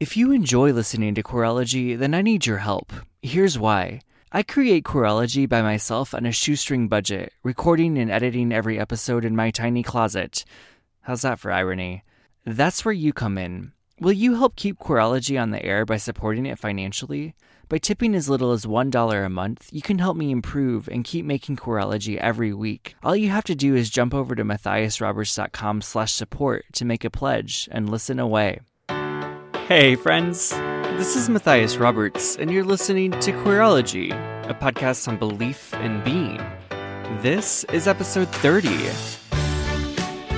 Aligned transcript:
If 0.00 0.16
you 0.16 0.30
enjoy 0.30 0.72
listening 0.72 1.16
to 1.16 1.24
Queerology, 1.24 1.98
then 1.98 2.14
I 2.14 2.22
need 2.22 2.46
your 2.46 2.58
help. 2.58 2.92
Here's 3.20 3.58
why. 3.58 4.00
I 4.30 4.44
create 4.44 4.84
Queerology 4.84 5.48
by 5.48 5.60
myself 5.60 6.14
on 6.14 6.24
a 6.24 6.30
shoestring 6.30 6.86
budget, 6.86 7.32
recording 7.42 7.98
and 7.98 8.08
editing 8.08 8.52
every 8.52 8.78
episode 8.78 9.24
in 9.24 9.34
my 9.34 9.50
tiny 9.50 9.82
closet. 9.82 10.44
How's 11.00 11.22
that 11.22 11.40
for 11.40 11.50
irony? 11.50 12.04
That's 12.46 12.84
where 12.84 12.92
you 12.92 13.12
come 13.12 13.36
in. 13.38 13.72
Will 13.98 14.12
you 14.12 14.36
help 14.36 14.54
keep 14.54 14.78
Queerology 14.78 15.40
on 15.40 15.50
the 15.50 15.64
air 15.64 15.84
by 15.84 15.96
supporting 15.96 16.46
it 16.46 16.60
financially? 16.60 17.34
By 17.68 17.78
tipping 17.78 18.14
as 18.14 18.28
little 18.28 18.52
as 18.52 18.66
$1 18.66 19.26
a 19.26 19.28
month, 19.28 19.68
you 19.72 19.82
can 19.82 19.98
help 19.98 20.16
me 20.16 20.30
improve 20.30 20.86
and 20.86 21.02
keep 21.02 21.24
making 21.24 21.56
Queerology 21.56 22.18
every 22.18 22.54
week. 22.54 22.94
All 23.02 23.16
you 23.16 23.30
have 23.30 23.44
to 23.44 23.56
do 23.56 23.74
is 23.74 23.90
jump 23.90 24.14
over 24.14 24.36
to 24.36 24.44
matthiasroberts.com 24.44 25.82
slash 25.82 26.12
support 26.12 26.66
to 26.74 26.84
make 26.84 27.04
a 27.04 27.10
pledge 27.10 27.68
and 27.72 27.90
listen 27.90 28.20
away. 28.20 28.60
Hey, 29.68 29.96
friends. 29.96 30.48
This 30.96 31.14
is 31.14 31.28
Matthias 31.28 31.76
Roberts, 31.76 32.36
and 32.36 32.50
you're 32.50 32.64
listening 32.64 33.10
to 33.10 33.32
Queerology, 33.32 34.12
a 34.48 34.54
podcast 34.54 35.06
on 35.08 35.18
belief 35.18 35.74
and 35.74 36.02
being. 36.02 36.40
This 37.20 37.64
is 37.64 37.86
episode 37.86 38.28
30. 38.28 38.70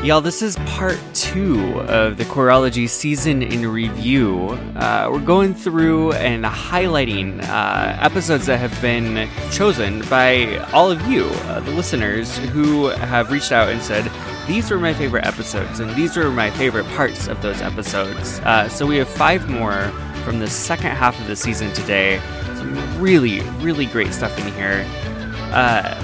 Y'all, 0.04 0.20
this 0.20 0.42
is 0.42 0.56
part 0.66 0.98
two 1.14 1.78
of 1.82 2.16
the 2.16 2.24
Queerology 2.24 2.88
season 2.88 3.41
in 3.41 3.70
review. 3.70 4.48
Uh, 4.74 5.08
we're 5.12 5.20
going 5.20 5.54
through 5.54 6.10
and 6.14 6.44
highlighting 6.44 7.41
uh, 7.44 7.97
episodes 8.00 8.47
that 8.47 8.58
have 8.58 8.82
been 8.82 9.30
chosen 9.52 10.00
by 10.08 10.56
all 10.72 10.91
of 10.91 11.00
you, 11.06 11.26
uh, 11.44 11.60
the 11.60 11.70
listeners, 11.70 12.36
who 12.48 12.86
have 12.86 13.30
reached 13.30 13.52
out 13.52 13.69
and 13.69 13.80
said, 13.80 14.10
these 14.46 14.70
were 14.70 14.78
my 14.78 14.94
favorite 14.94 15.24
episodes, 15.24 15.80
and 15.80 15.91
these 15.94 16.16
were 16.16 16.30
my 16.30 16.50
favorite 16.50 16.86
parts 16.88 17.28
of 17.28 17.41
those 17.42 17.60
episodes. 17.60 18.41
Uh, 18.41 18.69
so 18.69 18.86
we 18.86 18.97
have 18.97 19.08
five 19.08 19.48
more 19.48 19.88
from 20.24 20.38
the 20.38 20.48
second 20.48 20.91
half 20.91 21.19
of 21.20 21.27
the 21.27 21.36
season 21.36 21.72
today. 21.72 22.20
Some 22.56 23.00
really, 23.00 23.41
really 23.60 23.86
great 23.86 24.12
stuff 24.12 24.36
in 24.38 24.52
here. 24.55 24.84
Uh, 25.52 25.94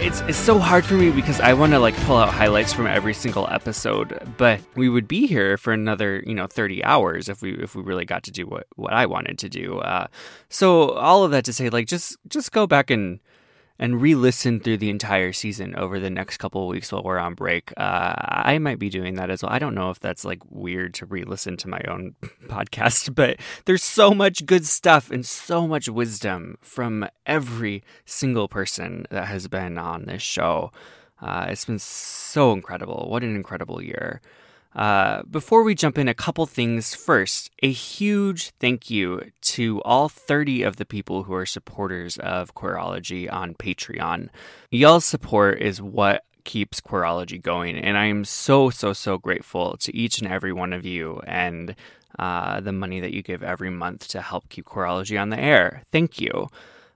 it's 0.00 0.20
it's 0.22 0.38
so 0.38 0.58
hard 0.58 0.84
for 0.84 0.94
me 0.94 1.10
because 1.10 1.40
I 1.40 1.54
want 1.54 1.72
to 1.72 1.78
like 1.78 1.96
pull 2.02 2.16
out 2.16 2.32
highlights 2.32 2.72
from 2.72 2.86
every 2.86 3.14
single 3.14 3.48
episode, 3.50 4.20
but 4.36 4.60
we 4.74 4.88
would 4.88 5.08
be 5.08 5.26
here 5.26 5.56
for 5.56 5.72
another 5.72 6.22
you 6.26 6.34
know 6.34 6.46
thirty 6.46 6.82
hours 6.84 7.28
if 7.28 7.42
we 7.42 7.54
if 7.54 7.74
we 7.74 7.82
really 7.82 8.04
got 8.04 8.22
to 8.24 8.30
do 8.30 8.46
what 8.46 8.66
what 8.76 8.92
I 8.92 9.06
wanted 9.06 9.38
to 9.38 9.48
do. 9.48 9.78
Uh, 9.78 10.06
so 10.48 10.90
all 10.90 11.24
of 11.24 11.30
that 11.32 11.44
to 11.46 11.52
say, 11.52 11.68
like 11.68 11.86
just 11.86 12.16
just 12.28 12.52
go 12.52 12.66
back 12.66 12.90
and 12.90 13.20
and 13.78 14.00
re-listen 14.00 14.60
through 14.60 14.78
the 14.78 14.90
entire 14.90 15.32
season 15.32 15.76
over 15.76 16.00
the 16.00 16.10
next 16.10 16.38
couple 16.38 16.62
of 16.62 16.68
weeks 16.68 16.90
while 16.90 17.02
we're 17.02 17.18
on 17.18 17.34
break. 17.34 17.72
Uh, 17.76 18.14
I 18.18 18.58
might 18.58 18.78
be 18.78 18.88
doing 18.88 19.14
that 19.14 19.30
as 19.30 19.42
well. 19.42 19.52
I 19.52 19.58
don't 19.58 19.74
know 19.74 19.90
if 19.90 20.00
that's 20.00 20.24
like 20.24 20.40
weird 20.50 20.94
to 20.94 21.06
re-listen 21.06 21.56
to 21.58 21.68
my 21.68 21.80
own 21.86 22.14
podcast, 22.46 23.14
but 23.14 23.38
there's 23.66 23.82
so 23.82 24.12
much 24.12 24.46
good 24.46 24.66
stuff 24.66 25.10
and 25.10 25.24
so 25.24 25.66
much 25.68 25.88
wisdom 25.88 26.58
from 26.60 27.08
every 27.26 27.84
single 28.04 28.48
person 28.48 29.06
that 29.10 29.26
has 29.26 29.46
been 29.48 29.78
on 29.78 30.06
this 30.06 30.22
show. 30.22 30.72
Uh, 31.20 31.46
it's 31.48 31.64
been 31.64 31.78
so 31.78 32.52
incredible. 32.52 33.06
What 33.08 33.22
an 33.22 33.34
incredible 33.34 33.82
year. 33.82 34.20
Uh, 34.78 35.24
before 35.24 35.64
we 35.64 35.74
jump 35.74 35.98
in, 35.98 36.06
a 36.06 36.14
couple 36.14 36.46
things. 36.46 36.94
First, 36.94 37.50
a 37.64 37.72
huge 37.72 38.52
thank 38.60 38.88
you 38.88 39.32
to 39.40 39.82
all 39.82 40.08
30 40.08 40.62
of 40.62 40.76
the 40.76 40.86
people 40.86 41.24
who 41.24 41.34
are 41.34 41.44
supporters 41.44 42.16
of 42.18 42.54
Queerology 42.54 43.30
on 43.30 43.54
Patreon. 43.54 44.28
Y'all's 44.70 45.04
support 45.04 45.60
is 45.60 45.82
what 45.82 46.22
keeps 46.44 46.80
Queerology 46.80 47.42
going, 47.42 47.76
and 47.76 47.98
I 47.98 48.04
am 48.04 48.24
so, 48.24 48.70
so, 48.70 48.92
so 48.92 49.18
grateful 49.18 49.76
to 49.78 49.94
each 49.96 50.20
and 50.20 50.30
every 50.30 50.52
one 50.52 50.72
of 50.72 50.86
you 50.86 51.20
and 51.26 51.74
uh, 52.20 52.60
the 52.60 52.72
money 52.72 53.00
that 53.00 53.12
you 53.12 53.20
give 53.20 53.42
every 53.42 53.70
month 53.70 54.06
to 54.08 54.22
help 54.22 54.48
keep 54.48 54.64
Queerology 54.64 55.20
on 55.20 55.30
the 55.30 55.40
air. 55.40 55.82
Thank 55.90 56.20
you. 56.20 56.46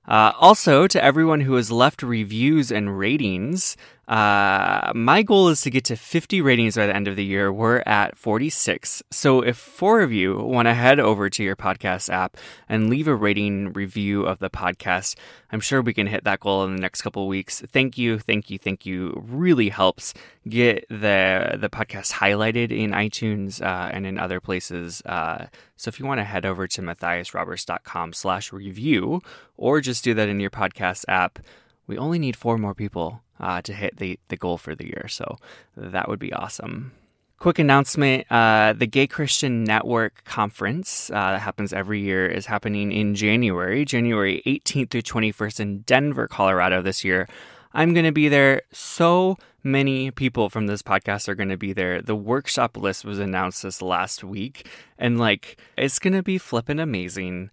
Uh, 0.07 0.33
also, 0.39 0.87
to 0.87 1.03
everyone 1.03 1.41
who 1.41 1.55
has 1.55 1.71
left 1.71 2.03
reviews 2.03 2.71
and 2.71 2.97
ratings, 2.97 3.77
uh, 4.13 4.93
my 4.95 5.23
goal 5.23 5.49
is 5.49 5.63
to 5.63 5.71
get 5.71 5.87
to 5.87 5.97
50 5.97 6.43
ratings 6.43 6.77
by 6.77 6.87
the 6.87 6.95
end 6.95 7.09
of 7.09 7.17
the 7.17 7.25
year. 7.25 7.51
We're 7.51 7.83
at 7.87 8.15
46. 8.15 9.03
So 9.11 9.41
if 9.41 9.57
four 9.57 10.03
of 10.03 10.13
you 10.13 10.37
want 10.37 10.67
to 10.67 10.75
head 10.75 11.01
over 11.01 11.31
to 11.31 11.43
your 11.43 11.57
podcast 11.57 12.13
app 12.13 12.37
and 12.69 12.91
leave 12.91 13.09
a 13.09 13.17
rating 13.17 13.73
review 13.73 14.27
of 14.27 14.39
the 14.39 14.51
podcast, 14.51 15.17
I'm 15.51 15.61
sure 15.61 15.81
we 15.81 15.95
can 15.95 16.07
hit 16.07 16.25
that 16.25 16.41
goal 16.41 16.63
in 16.67 16.77
the 16.77 16.83
next 16.83 17.01
couple 17.01 17.27
weeks. 17.27 17.63
Thank 17.73 17.97
you, 17.97 18.19
thank 18.19 18.51
you, 18.51 18.59
thank 18.59 18.85
you. 18.85 19.19
Really 19.27 19.71
helps 19.71 20.13
get 20.47 20.87
the 20.91 21.57
the 21.59 21.71
podcast 21.71 22.13
highlighted 22.13 22.71
in 22.71 22.91
iTunes 22.91 23.63
uh, 23.63 23.89
and 23.95 24.05
in 24.05 24.19
other 24.19 24.41
places. 24.41 25.01
Uh, 25.07 25.47
so 25.77 25.89
if 25.89 25.99
you 25.99 26.05
want 26.05 26.19
to 26.19 26.25
head 26.25 26.45
over 26.45 26.69
to 26.69 26.83
matthiasroberts.com 26.83 28.13
slash 28.13 28.53
review 28.53 29.23
or 29.57 29.81
just 29.81 30.05
do 30.05 30.13
that 30.15 30.29
in 30.29 30.39
your 30.39 30.51
podcast 30.51 31.05
app, 31.09 31.39
we 31.87 31.99
only 31.99 32.19
need 32.19 32.37
four 32.37 32.59
more 32.59 32.75
people 32.75 33.23
uh, 33.41 33.61
to 33.63 33.73
hit 33.73 33.97
the, 33.97 34.19
the 34.29 34.37
goal 34.37 34.59
for 34.59 34.75
the 34.75 34.87
year. 34.87 35.07
So 35.09 35.37
that 35.77 36.09
would 36.09 36.19
be 36.19 36.33
awesome. 36.33 36.93
Quick 37.39 37.59
announcement 37.59 38.31
uh, 38.31 38.73
the 38.73 38.87
Gay 38.87 39.09
Christian 39.09 39.65
Network 39.65 40.23
Conference 40.25 41.11
uh, 41.11 41.33
that 41.33 41.41
happens 41.41 41.73
every 41.73 42.01
year 42.01 42.25
is 42.25 42.47
happening 42.47 42.93
in 42.93 43.17
January, 43.17 43.85
January 43.85 44.43
18th 44.47 44.91
through 44.91 45.03
21st 45.03 45.59
in 45.59 45.79
Denver, 45.81 46.29
Colorado 46.29 46.81
this 46.83 47.03
year. 47.03 47.29
I'm 47.75 47.95
going 47.95 48.05
to 48.05 48.13
be 48.13 48.29
there. 48.29 48.63
So 48.71 49.39
many 49.65 50.13
people 50.13 50.51
from 50.51 50.67
this 50.69 50.83
podcast 50.83 51.29
are 51.29 51.35
going 51.35 51.49
to 51.49 51.57
be 51.57 51.73
there. 51.73 52.01
The 52.01 52.15
workshop 52.15 52.77
list 52.77 53.05
was 53.05 53.19
announced 53.19 53.65
this 53.65 53.83
last 53.83 54.23
week, 54.23 54.69
and 54.97 55.19
like, 55.19 55.59
it's 55.77 55.99
going 55.99 56.15
to 56.15 56.23
be 56.23 56.39
flipping 56.39 56.79
amazing. 56.79 57.51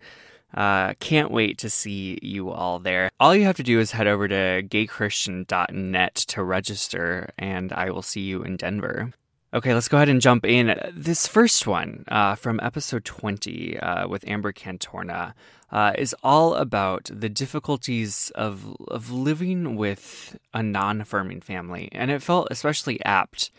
Uh, 0.54 0.94
can't 1.00 1.32
wait 1.32 1.58
to 1.60 1.70
see 1.70 2.18
you 2.22 2.50
all 2.50 2.80
there. 2.80 3.12
All 3.20 3.36
you 3.36 3.44
have 3.46 3.58
to 3.58 3.64
do 3.64 3.80
is 3.80 3.92
head 3.92 4.08
over 4.08 4.28
to 4.28 4.64
gaychristian.net 4.64 6.16
to 6.16 6.44
register, 6.44 7.30
and 7.38 7.72
I 7.72 7.92
will 7.92 8.02
see 8.02 8.22
you 8.22 8.44
in 8.44 8.58
Denver. 8.58 9.12
Okay, 9.52 9.74
let's 9.74 9.88
go 9.88 9.98
ahead 9.98 10.10
and 10.10 10.22
jump 10.22 10.46
in. 10.46 10.80
This 10.94 11.26
first 11.26 11.66
one 11.66 12.04
uh, 12.08 12.36
from 12.36 12.60
episode 12.62 13.04
20 13.04 13.80
uh, 13.80 14.08
with 14.08 14.28
Amber 14.28 14.52
Cantorna 14.52 15.34
uh, 15.72 15.94
is 15.98 16.16
all 16.24 16.54
about 16.54 17.10
the 17.12 17.30
difficulties 17.30 18.32
of, 18.36 18.76
of 18.90 19.10
living 19.10 19.76
with 19.76 20.38
a 20.54 20.62
non 20.62 21.02
affirming 21.02 21.42
family. 21.42 21.90
And 21.94 22.12
it 22.12 22.22
felt 22.22 22.50
especially 22.52 23.04
apt 23.04 23.50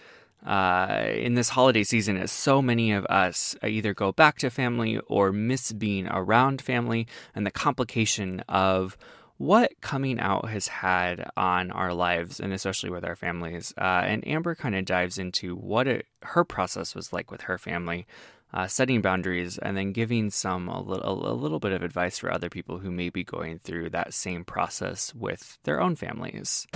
uh, 0.44 1.04
in 1.14 1.34
this 1.34 1.50
holiday 1.50 1.84
season 1.84 2.16
as 2.16 2.30
so 2.30 2.62
many 2.62 2.92
of 2.92 3.04
us 3.06 3.54
either 3.62 3.94
go 3.94 4.12
back 4.12 4.38
to 4.38 4.50
family 4.50 4.98
or 5.06 5.32
miss 5.32 5.72
being 5.72 6.06
around 6.08 6.60
family 6.62 7.06
and 7.34 7.46
the 7.46 7.50
complication 7.50 8.40
of 8.48 8.96
what 9.40 9.72
coming 9.80 10.20
out 10.20 10.50
has 10.50 10.68
had 10.68 11.30
on 11.34 11.70
our 11.70 11.94
lives 11.94 12.40
and 12.40 12.52
especially 12.52 12.90
with 12.90 13.04
our 13.04 13.16
families. 13.16 13.72
Uh, 13.78 14.02
and 14.04 14.26
Amber 14.28 14.54
kind 14.54 14.74
of 14.74 14.84
dives 14.84 15.18
into 15.18 15.56
what 15.56 15.86
it, 15.86 16.06
her 16.22 16.44
process 16.44 16.94
was 16.94 17.10
like 17.10 17.30
with 17.30 17.40
her 17.42 17.56
family, 17.56 18.06
uh, 18.52 18.66
setting 18.66 19.00
boundaries, 19.00 19.56
and 19.56 19.78
then 19.78 19.92
giving 19.92 20.30
some 20.30 20.68
a 20.68 20.82
little, 20.82 21.26
a 21.26 21.32
little 21.32 21.58
bit 21.58 21.72
of 21.72 21.82
advice 21.82 22.18
for 22.18 22.30
other 22.30 22.50
people 22.50 22.80
who 22.80 22.90
may 22.90 23.08
be 23.08 23.24
going 23.24 23.58
through 23.60 23.88
that 23.88 24.12
same 24.12 24.44
process 24.44 25.14
with 25.14 25.58
their 25.64 25.80
own 25.80 25.96
families. 25.96 26.66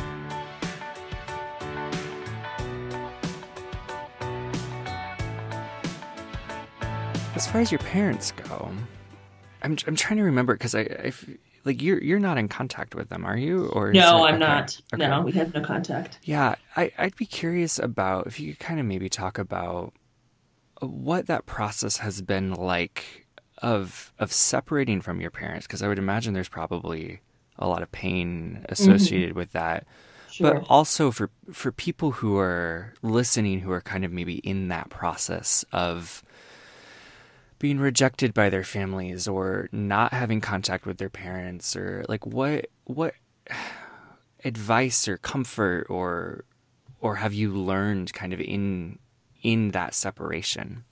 As 7.34 7.46
far 7.46 7.60
as 7.60 7.72
your 7.72 7.80
parents 7.80 8.32
go, 8.48 8.70
I'm 9.62 9.76
I'm 9.86 9.96
trying 9.96 10.18
to 10.18 10.24
remember 10.24 10.54
because 10.54 10.74
I, 10.74 10.80
I 10.80 11.12
like 11.64 11.82
you're 11.82 12.00
you're 12.02 12.20
not 12.20 12.38
in 12.38 12.48
contact 12.48 12.94
with 12.94 13.08
them, 13.08 13.24
are 13.24 13.36
you? 13.36 13.66
Or 13.66 13.92
no, 13.92 14.24
I'm 14.24 14.34
okay. 14.34 14.44
not. 14.44 14.80
Okay. 14.92 15.08
No, 15.08 15.22
we 15.22 15.32
have 15.32 15.52
no 15.52 15.60
contact. 15.60 16.18
Yeah, 16.22 16.54
I 16.76 16.92
I'd 16.96 17.16
be 17.16 17.26
curious 17.26 17.78
about 17.78 18.26
if 18.26 18.38
you 18.38 18.52
could 18.52 18.60
kind 18.60 18.78
of 18.78 18.86
maybe 18.86 19.08
talk 19.08 19.38
about 19.38 19.92
what 20.80 21.26
that 21.26 21.46
process 21.46 21.96
has 21.98 22.22
been 22.22 22.52
like 22.52 23.26
of 23.58 24.12
of 24.18 24.32
separating 24.32 25.00
from 25.00 25.20
your 25.20 25.30
parents 25.30 25.66
because 25.66 25.82
I 25.82 25.88
would 25.88 25.98
imagine 25.98 26.34
there's 26.34 26.48
probably 26.48 27.20
a 27.58 27.66
lot 27.66 27.82
of 27.82 27.90
pain 27.90 28.64
associated 28.68 29.30
mm-hmm. 29.30 29.38
with 29.38 29.52
that. 29.52 29.86
Sure. 30.30 30.54
But 30.54 30.66
also 30.68 31.10
for 31.10 31.30
for 31.52 31.72
people 31.72 32.12
who 32.12 32.36
are 32.38 32.94
listening 33.02 33.60
who 33.60 33.72
are 33.72 33.80
kind 33.80 34.04
of 34.04 34.12
maybe 34.12 34.36
in 34.36 34.68
that 34.68 34.90
process 34.90 35.64
of 35.72 36.22
being 37.64 37.78
rejected 37.78 38.34
by 38.34 38.50
their 38.50 38.62
families 38.62 39.26
or 39.26 39.70
not 39.72 40.12
having 40.12 40.38
contact 40.38 40.84
with 40.84 40.98
their 40.98 41.08
parents 41.08 41.74
or 41.74 42.04
like 42.10 42.26
what 42.26 42.66
what 42.84 43.14
advice 44.44 45.08
or 45.08 45.16
comfort 45.16 45.86
or 45.88 46.44
or 47.00 47.14
have 47.14 47.32
you 47.32 47.54
learned 47.54 48.12
kind 48.12 48.34
of 48.34 48.40
in 48.42 48.98
in 49.42 49.70
that 49.70 49.94
separation? 49.94 50.84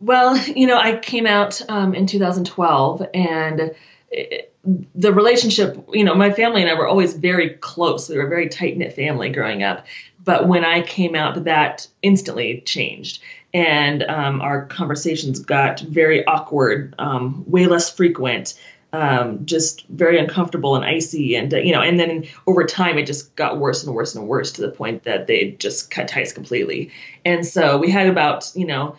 Well, 0.00 0.38
you 0.46 0.66
know, 0.66 0.78
I 0.78 0.96
came 0.96 1.26
out 1.26 1.60
um, 1.68 1.94
in 1.94 2.06
2012 2.06 3.08
and 3.12 3.74
it, 4.10 4.54
the 4.94 5.12
relationship, 5.12 5.76
you 5.92 6.04
know, 6.04 6.14
my 6.14 6.32
family 6.32 6.62
and 6.62 6.70
I 6.70 6.74
were 6.74 6.88
always 6.88 7.12
very 7.12 7.50
close. 7.50 8.08
We 8.08 8.16
were 8.16 8.24
a 8.24 8.30
very 8.30 8.48
tight 8.48 8.78
knit 8.78 8.94
family 8.94 9.28
growing 9.28 9.62
up. 9.62 9.84
But 10.26 10.48
when 10.48 10.64
I 10.64 10.82
came 10.82 11.14
out, 11.14 11.44
that 11.44 11.86
instantly 12.02 12.60
changed. 12.66 13.22
And 13.54 14.02
um, 14.02 14.42
our 14.42 14.66
conversations 14.66 15.38
got 15.38 15.80
very 15.80 16.26
awkward, 16.26 16.94
um, 16.98 17.44
way 17.46 17.66
less 17.66 17.88
frequent, 17.88 18.60
um, 18.92 19.46
just 19.46 19.86
very 19.86 20.18
uncomfortable 20.18 20.74
and 20.74 20.84
icy. 20.84 21.36
And, 21.36 21.54
uh, 21.54 21.58
you 21.58 21.72
know, 21.72 21.80
and 21.80 21.98
then 21.98 22.26
over 22.46 22.64
time, 22.64 22.98
it 22.98 23.06
just 23.06 23.36
got 23.36 23.58
worse 23.58 23.84
and 23.84 23.94
worse 23.94 24.16
and 24.16 24.26
worse 24.26 24.52
to 24.52 24.62
the 24.62 24.70
point 24.70 25.04
that 25.04 25.28
they 25.28 25.52
just 25.52 25.92
cut 25.92 26.08
ties 26.08 26.32
completely. 26.32 26.90
And 27.24 27.46
so 27.46 27.78
we 27.78 27.90
had 27.90 28.08
about, 28.08 28.50
you 28.54 28.66
know, 28.66 28.98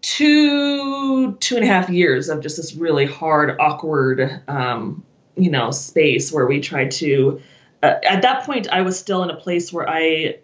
two 0.00 1.32
two 1.34 1.56
and 1.56 1.64
a 1.64 1.68
half 1.68 1.90
years 1.90 2.30
of 2.30 2.40
just 2.40 2.56
this 2.56 2.74
really 2.74 3.04
hard 3.04 3.60
awkward 3.60 4.40
um, 4.48 5.04
you 5.36 5.50
know 5.50 5.70
space 5.70 6.32
where 6.32 6.46
we 6.46 6.58
tried 6.60 6.90
to 6.90 7.42
at 7.82 8.22
that 8.22 8.44
point 8.44 8.68
i 8.70 8.82
was 8.82 8.98
still 8.98 9.22
in 9.22 9.30
a 9.30 9.36
place 9.36 9.72
where 9.72 9.88
i 9.88 10.36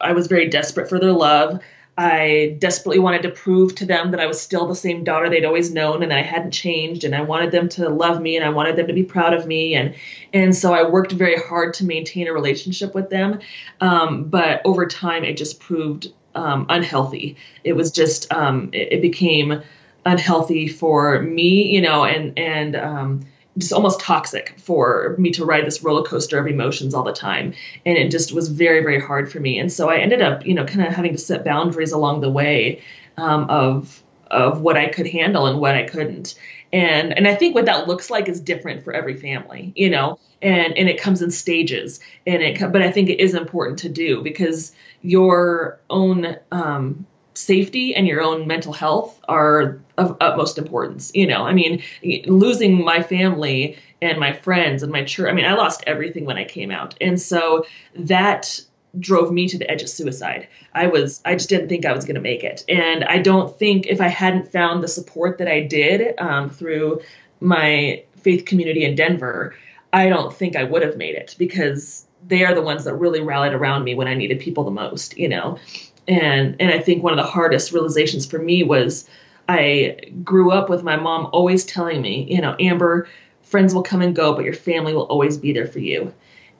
i 0.00 0.12
was 0.12 0.26
very 0.26 0.48
desperate 0.48 0.88
for 0.88 0.98
their 0.98 1.12
love 1.12 1.60
i 1.98 2.56
desperately 2.58 2.98
wanted 2.98 3.22
to 3.22 3.30
prove 3.30 3.74
to 3.74 3.84
them 3.84 4.10
that 4.10 4.20
i 4.20 4.26
was 4.26 4.40
still 4.40 4.66
the 4.66 4.74
same 4.74 5.04
daughter 5.04 5.28
they'd 5.28 5.44
always 5.44 5.70
known 5.70 6.02
and 6.02 6.10
that 6.10 6.18
i 6.18 6.22
hadn't 6.22 6.52
changed 6.52 7.04
and 7.04 7.14
i 7.14 7.20
wanted 7.20 7.50
them 7.50 7.68
to 7.68 7.88
love 7.88 8.20
me 8.20 8.36
and 8.36 8.44
i 8.44 8.48
wanted 8.48 8.76
them 8.76 8.86
to 8.86 8.94
be 8.94 9.02
proud 9.02 9.34
of 9.34 9.46
me 9.46 9.74
and 9.74 9.94
and 10.32 10.56
so 10.56 10.72
i 10.72 10.88
worked 10.88 11.12
very 11.12 11.36
hard 11.36 11.74
to 11.74 11.84
maintain 11.84 12.26
a 12.26 12.32
relationship 12.32 12.94
with 12.94 13.10
them 13.10 13.38
um, 13.80 14.24
but 14.24 14.62
over 14.64 14.86
time 14.86 15.24
it 15.24 15.36
just 15.36 15.60
proved 15.60 16.08
um, 16.34 16.66
unhealthy. 16.68 17.36
It 17.64 17.74
was 17.74 17.90
just 17.90 18.32
um, 18.32 18.70
it, 18.72 18.92
it, 18.92 19.02
became 19.02 19.62
unhealthy 20.04 20.68
for 20.68 21.20
me, 21.22 21.74
you 21.74 21.80
know, 21.80 22.04
and 22.04 22.38
and 22.38 22.76
um, 22.76 23.20
just 23.58 23.72
almost 23.72 24.00
toxic 24.00 24.54
for 24.58 25.14
me 25.18 25.30
to 25.32 25.44
ride 25.44 25.66
this 25.66 25.82
roller 25.82 26.02
coaster 26.02 26.38
of 26.38 26.46
emotions 26.46 26.94
all 26.94 27.02
the 27.02 27.12
time, 27.12 27.52
and 27.84 27.98
it 27.98 28.10
just 28.10 28.32
was 28.32 28.48
very 28.48 28.82
very 28.82 29.00
hard 29.00 29.30
for 29.30 29.40
me. 29.40 29.58
And 29.58 29.70
so 29.70 29.88
I 29.90 29.98
ended 29.98 30.22
up, 30.22 30.46
you 30.46 30.54
know, 30.54 30.64
kind 30.64 30.86
of 30.86 30.92
having 30.92 31.12
to 31.12 31.18
set 31.18 31.44
boundaries 31.44 31.92
along 31.92 32.20
the 32.20 32.30
way 32.30 32.82
um, 33.16 33.48
of 33.50 34.02
of 34.30 34.62
what 34.62 34.76
I 34.76 34.88
could 34.88 35.06
handle 35.06 35.46
and 35.46 35.60
what 35.60 35.74
I 35.76 35.84
couldn't. 35.84 36.34
And 36.72 37.16
and 37.16 37.28
I 37.28 37.34
think 37.34 37.54
what 37.54 37.66
that 37.66 37.86
looks 37.86 38.10
like 38.10 38.28
is 38.28 38.40
different 38.40 38.82
for 38.82 38.94
every 38.94 39.16
family, 39.16 39.72
you 39.76 39.90
know, 39.90 40.18
and 40.40 40.76
and 40.76 40.88
it 40.88 41.00
comes 41.00 41.20
in 41.20 41.30
stages. 41.30 42.00
And 42.26 42.42
it 42.42 42.72
but 42.72 42.82
I 42.82 42.90
think 42.90 43.10
it 43.10 43.20
is 43.20 43.34
important 43.34 43.78
to 43.80 43.90
do 43.90 44.22
because 44.22 44.72
your 45.02 45.78
own 45.90 46.36
um, 46.50 47.06
safety 47.44 47.94
and 47.94 48.06
your 48.06 48.22
own 48.22 48.46
mental 48.46 48.72
health 48.72 49.20
are 49.28 49.80
of 49.98 50.16
utmost 50.20 50.58
importance. 50.58 51.10
You 51.14 51.26
know, 51.26 51.44
I 51.44 51.52
mean, 51.52 51.82
losing 52.26 52.84
my 52.84 53.02
family 53.02 53.76
and 54.00 54.18
my 54.18 54.32
friends 54.32 54.82
and 54.82 54.92
my 54.92 55.04
church. 55.04 55.30
I 55.30 55.34
mean, 55.34 55.44
I 55.44 55.54
lost 55.54 55.84
everything 55.86 56.24
when 56.24 56.38
I 56.38 56.44
came 56.44 56.70
out, 56.70 56.94
and 57.00 57.20
so 57.20 57.64
that 57.94 58.60
drove 58.98 59.32
me 59.32 59.48
to 59.48 59.58
the 59.58 59.70
edge 59.70 59.82
of 59.82 59.88
suicide. 59.88 60.48
I 60.74 60.86
was 60.86 61.22
I 61.24 61.34
just 61.34 61.48
didn't 61.48 61.68
think 61.68 61.86
I 61.86 61.92
was 61.92 62.04
going 62.04 62.16
to 62.16 62.20
make 62.20 62.44
it. 62.44 62.64
And 62.68 63.04
I 63.04 63.18
don't 63.18 63.56
think 63.58 63.86
if 63.86 64.00
I 64.00 64.08
hadn't 64.08 64.52
found 64.52 64.82
the 64.82 64.88
support 64.88 65.38
that 65.38 65.48
I 65.48 65.60
did 65.60 66.14
um, 66.18 66.50
through 66.50 67.00
my 67.40 68.02
faith 68.16 68.44
community 68.44 68.84
in 68.84 68.94
Denver, 68.94 69.54
I 69.92 70.08
don't 70.08 70.32
think 70.32 70.56
I 70.56 70.64
would 70.64 70.82
have 70.82 70.96
made 70.96 71.14
it 71.14 71.34
because 71.38 72.06
they 72.26 72.44
are 72.44 72.54
the 72.54 72.62
ones 72.62 72.84
that 72.84 72.94
really 72.94 73.20
rallied 73.20 73.52
around 73.52 73.84
me 73.84 73.94
when 73.94 74.08
I 74.08 74.14
needed 74.14 74.40
people 74.40 74.64
the 74.64 74.70
most, 74.70 75.18
you 75.18 75.28
know. 75.28 75.58
And 76.08 76.56
and 76.60 76.70
I 76.70 76.78
think 76.78 77.02
one 77.02 77.12
of 77.12 77.24
the 77.24 77.30
hardest 77.30 77.72
realizations 77.72 78.26
for 78.26 78.38
me 78.38 78.62
was 78.62 79.08
I 79.48 79.98
grew 80.24 80.50
up 80.50 80.68
with 80.68 80.82
my 80.82 80.96
mom 80.96 81.28
always 81.32 81.64
telling 81.64 82.00
me, 82.00 82.26
you 82.30 82.40
know, 82.40 82.56
Amber, 82.58 83.08
friends 83.42 83.74
will 83.74 83.82
come 83.82 84.02
and 84.02 84.14
go, 84.14 84.34
but 84.34 84.44
your 84.44 84.54
family 84.54 84.94
will 84.94 85.02
always 85.02 85.36
be 85.36 85.52
there 85.52 85.66
for 85.66 85.78
you. 85.78 86.12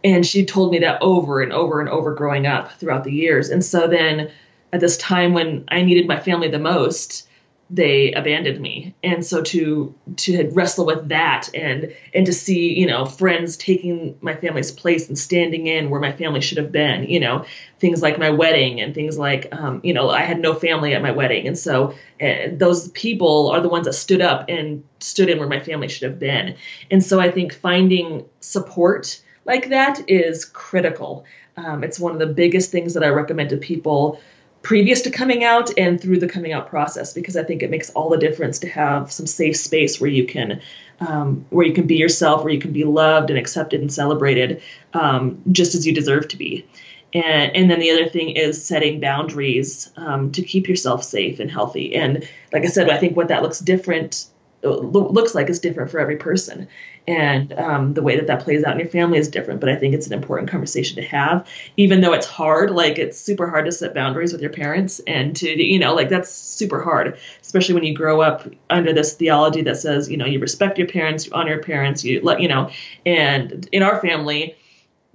And 0.04 0.26
she 0.26 0.44
told 0.44 0.72
me 0.72 0.78
that 0.80 1.00
over 1.00 1.40
and 1.40 1.52
over 1.52 1.80
and 1.80 1.88
over 1.88 2.14
growing 2.14 2.46
up 2.46 2.72
throughout 2.72 3.04
the 3.04 3.12
years. 3.12 3.50
And 3.50 3.64
so 3.64 3.86
then 3.86 4.30
at 4.72 4.80
this 4.80 4.96
time 4.96 5.32
when 5.32 5.64
I 5.68 5.82
needed 5.82 6.06
my 6.06 6.18
family 6.18 6.48
the 6.48 6.58
most, 6.58 7.28
they 7.72 8.12
abandoned 8.12 8.60
me. 8.60 8.94
And 9.02 9.24
so 9.24 9.40
to 9.42 9.94
to 10.16 10.50
wrestle 10.50 10.84
with 10.84 11.08
that 11.08 11.48
and 11.54 11.92
and 12.12 12.26
to 12.26 12.32
see 12.32 12.78
you 12.78 12.86
know 12.86 13.06
friends 13.06 13.56
taking 13.56 14.16
my 14.20 14.34
family's 14.34 14.70
place 14.70 15.08
and 15.08 15.18
standing 15.18 15.66
in 15.66 15.88
where 15.88 16.00
my 16.00 16.12
family 16.12 16.42
should 16.42 16.58
have 16.58 16.70
been 16.70 17.04
you 17.04 17.18
know 17.18 17.46
things 17.78 18.02
like 18.02 18.18
my 18.18 18.28
wedding 18.28 18.80
and 18.80 18.94
things 18.94 19.18
like 19.18 19.48
um, 19.52 19.80
you 19.82 19.94
know 19.94 20.10
i 20.10 20.20
had 20.20 20.38
no 20.38 20.54
family 20.54 20.94
at 20.94 21.00
my 21.00 21.10
wedding. 21.10 21.48
And 21.48 21.58
so 21.58 21.94
uh, 22.20 22.48
those 22.52 22.88
people 22.90 23.48
are 23.48 23.62
the 23.62 23.70
ones 23.70 23.86
that 23.86 23.94
stood 23.94 24.20
up 24.20 24.44
and 24.50 24.84
stood 25.00 25.30
in 25.30 25.38
where 25.38 25.48
my 25.48 25.60
family 25.60 25.88
should 25.88 26.08
have 26.08 26.18
been. 26.18 26.54
And 26.90 27.02
so 27.02 27.20
i 27.20 27.30
think 27.30 27.54
finding 27.54 28.26
support 28.40 29.22
like 29.44 29.70
that 29.70 30.08
is 30.08 30.44
critical. 30.44 31.24
Um, 31.56 31.82
it's 31.82 31.98
one 31.98 32.12
of 32.12 32.18
the 32.18 32.26
biggest 32.26 32.70
things 32.70 32.92
that 32.94 33.02
i 33.02 33.08
recommend 33.08 33.48
to 33.50 33.56
people 33.56 34.20
previous 34.62 35.02
to 35.02 35.10
coming 35.10 35.44
out 35.44 35.76
and 35.76 36.00
through 36.00 36.20
the 36.20 36.28
coming 36.28 36.52
out 36.52 36.68
process 36.68 37.12
because 37.12 37.36
I 37.36 37.42
think 37.42 37.62
it 37.62 37.70
makes 37.70 37.90
all 37.90 38.08
the 38.08 38.18
difference 38.18 38.60
to 38.60 38.68
have 38.68 39.10
some 39.10 39.26
safe 39.26 39.56
space 39.56 40.00
where 40.00 40.10
you 40.10 40.26
can 40.26 40.60
um, 41.00 41.44
where 41.50 41.66
you 41.66 41.72
can 41.72 41.86
be 41.86 41.96
yourself, 41.96 42.44
where 42.44 42.52
you 42.52 42.60
can 42.60 42.72
be 42.72 42.84
loved 42.84 43.30
and 43.30 43.38
accepted 43.38 43.80
and 43.80 43.92
celebrated 43.92 44.62
um, 44.94 45.42
just 45.50 45.74
as 45.74 45.84
you 45.84 45.92
deserve 45.92 46.28
to 46.28 46.36
be. 46.36 46.64
And, 47.12 47.54
and 47.56 47.70
then 47.70 47.80
the 47.80 47.90
other 47.90 48.08
thing 48.08 48.30
is 48.30 48.64
setting 48.64 49.00
boundaries 49.00 49.90
um, 49.96 50.32
to 50.32 50.42
keep 50.42 50.68
yourself 50.68 51.04
safe 51.04 51.40
and 51.40 51.50
healthy. 51.50 51.94
And 51.94 52.26
like 52.52 52.62
I 52.62 52.68
said, 52.68 52.88
I 52.88 52.98
think 52.98 53.16
what 53.16 53.28
that 53.28 53.42
looks 53.42 53.58
different 53.58 54.26
looks 54.62 55.34
like 55.34 55.50
is 55.50 55.60
different 55.60 55.90
for 55.90 55.98
every 55.98 56.16
person. 56.16 56.68
And 57.08 57.52
um, 57.54 57.94
the 57.94 58.02
way 58.02 58.16
that 58.16 58.28
that 58.28 58.40
plays 58.40 58.64
out 58.64 58.74
in 58.74 58.78
your 58.78 58.88
family 58.88 59.18
is 59.18 59.28
different 59.28 59.60
but 59.60 59.68
i 59.68 59.74
think 59.74 59.94
it's 59.94 60.06
an 60.06 60.12
important 60.12 60.48
conversation 60.48 60.96
to 60.96 61.02
have 61.02 61.48
even 61.76 62.00
though 62.00 62.12
it's 62.12 62.26
hard 62.26 62.70
like 62.70 62.98
it's 62.98 63.18
super 63.18 63.48
hard 63.48 63.64
to 63.64 63.72
set 63.72 63.94
boundaries 63.94 64.32
with 64.32 64.40
your 64.40 64.50
parents 64.50 65.00
and 65.06 65.34
to 65.36 65.48
you 65.48 65.78
know 65.78 65.94
like 65.94 66.08
that's 66.08 66.30
super 66.30 66.80
hard 66.80 67.18
especially 67.40 67.74
when 67.74 67.84
you 67.84 67.94
grow 67.94 68.20
up 68.20 68.46
under 68.70 68.92
this 68.92 69.14
theology 69.14 69.62
that 69.62 69.76
says 69.76 70.10
you 70.10 70.16
know 70.16 70.26
you 70.26 70.38
respect 70.38 70.78
your 70.78 70.86
parents 70.86 71.26
you 71.26 71.32
honor 71.32 71.54
your 71.54 71.62
parents 71.62 72.04
you 72.04 72.20
let 72.22 72.40
you 72.40 72.48
know 72.48 72.70
and 73.04 73.68
in 73.72 73.82
our 73.82 74.00
family 74.00 74.56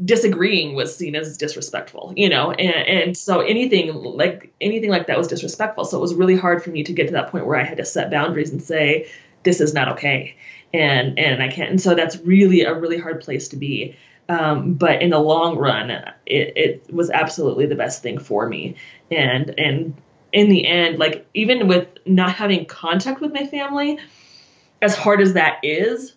disagreeing 0.04 0.76
was 0.76 0.96
seen 0.96 1.16
as 1.16 1.38
disrespectful 1.38 2.14
you 2.16 2.30
know 2.30 2.52
and, 2.52 2.88
and 2.88 3.18
so 3.18 3.40
anything 3.40 3.94
like 3.94 4.54
anything 4.62 4.90
like 4.90 5.08
that 5.08 5.18
was 5.18 5.28
disrespectful. 5.28 5.86
So 5.86 5.98
it 5.98 6.02
was 6.02 6.14
really 6.14 6.36
hard 6.36 6.64
for 6.64 6.70
me 6.70 6.84
to 6.84 6.94
get 6.94 7.08
to 7.08 7.14
that 7.14 7.32
point 7.32 7.48
where 7.48 7.58
i 7.58 7.64
had 7.64 7.78
to 7.78 7.86
set 7.86 8.12
boundaries 8.12 8.52
and 8.52 8.62
say 8.62 9.10
this 9.48 9.62
is 9.62 9.74
not 9.74 9.88
okay. 9.88 10.36
And 10.74 11.18
and 11.18 11.42
I 11.42 11.48
can't 11.48 11.70
and 11.70 11.82
so 11.82 11.96
that's 11.96 12.18
really 12.18 12.64
a 12.64 12.74
really 12.74 12.98
hard 12.98 13.22
place 13.22 13.48
to 13.50 13.56
be. 13.56 13.96
Um, 14.28 14.74
but 14.74 15.02
in 15.02 15.12
the 15.12 15.20
long 15.20 15.58
run 15.58 15.90
it, 15.90 16.14
it 16.26 16.94
was 16.94 17.10
absolutely 17.10 17.66
the 17.66 17.76
best 17.76 18.04
thing 18.04 18.20
for 18.20 18.46
me. 18.46 18.76
And 19.10 19.58
and 19.58 19.96
in 20.34 20.50
the 20.50 20.68
end 20.68 21.00
like 21.00 21.26
even 21.34 21.70
with 21.70 21.88
not 22.06 22.34
having 22.34 22.66
contact 22.66 23.22
with 23.22 23.34
my 23.34 23.48
family 23.48 23.98
as 24.82 24.94
hard 24.94 25.22
as 25.22 25.34
that 25.34 25.60
is 25.64 26.14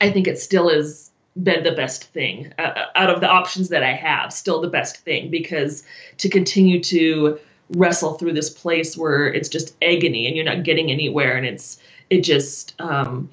I 0.00 0.12
think 0.12 0.28
it 0.28 0.38
still 0.38 0.68
is 0.68 1.10
been 1.42 1.64
the 1.64 1.72
best 1.72 2.04
thing 2.04 2.52
uh, 2.58 2.84
out 2.94 3.10
of 3.10 3.20
the 3.20 3.28
options 3.28 3.70
that 3.70 3.82
I 3.82 3.94
have 3.94 4.32
still 4.32 4.60
the 4.60 4.68
best 4.68 4.98
thing. 4.98 5.30
Because 5.30 5.82
to 6.18 6.28
continue 6.28 6.80
to 6.84 7.40
wrestle 7.70 8.14
through 8.14 8.34
this 8.34 8.50
place 8.50 8.96
where 8.96 9.32
it's 9.32 9.48
just 9.48 9.74
agony 9.82 10.26
and 10.26 10.36
you're 10.36 10.44
not 10.44 10.62
getting 10.62 10.90
anywhere 10.90 11.36
and 11.36 11.46
it's 11.46 11.78
it 12.12 12.22
just 12.22 12.74
um, 12.78 13.30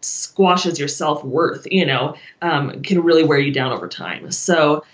squashes 0.00 0.78
your 0.78 0.88
self 0.88 1.24
worth, 1.24 1.66
you 1.70 1.84
know, 1.84 2.14
um, 2.40 2.82
can 2.82 3.02
really 3.02 3.24
wear 3.24 3.38
you 3.38 3.52
down 3.52 3.72
over 3.72 3.88
time. 3.88 4.30
So 4.30 4.84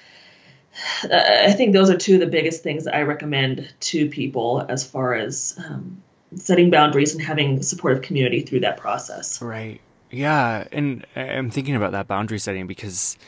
uh, 1.04 1.20
I 1.44 1.52
think 1.52 1.74
those 1.74 1.90
are 1.90 1.96
two 1.96 2.14
of 2.14 2.20
the 2.20 2.26
biggest 2.26 2.62
things 2.62 2.86
I 2.86 3.02
recommend 3.02 3.72
to 3.80 4.08
people 4.08 4.64
as 4.68 4.86
far 4.86 5.14
as 5.14 5.54
um, 5.58 6.02
setting 6.36 6.70
boundaries 6.70 7.12
and 7.12 7.22
having 7.22 7.62
supportive 7.62 8.02
community 8.02 8.40
through 8.40 8.60
that 8.60 8.78
process. 8.78 9.42
Right. 9.42 9.80
Yeah. 10.10 10.66
And 10.72 11.06
I'm 11.14 11.50
thinking 11.50 11.76
about 11.76 11.92
that 11.92 12.08
boundary 12.08 12.38
setting 12.38 12.66
because 12.66 13.18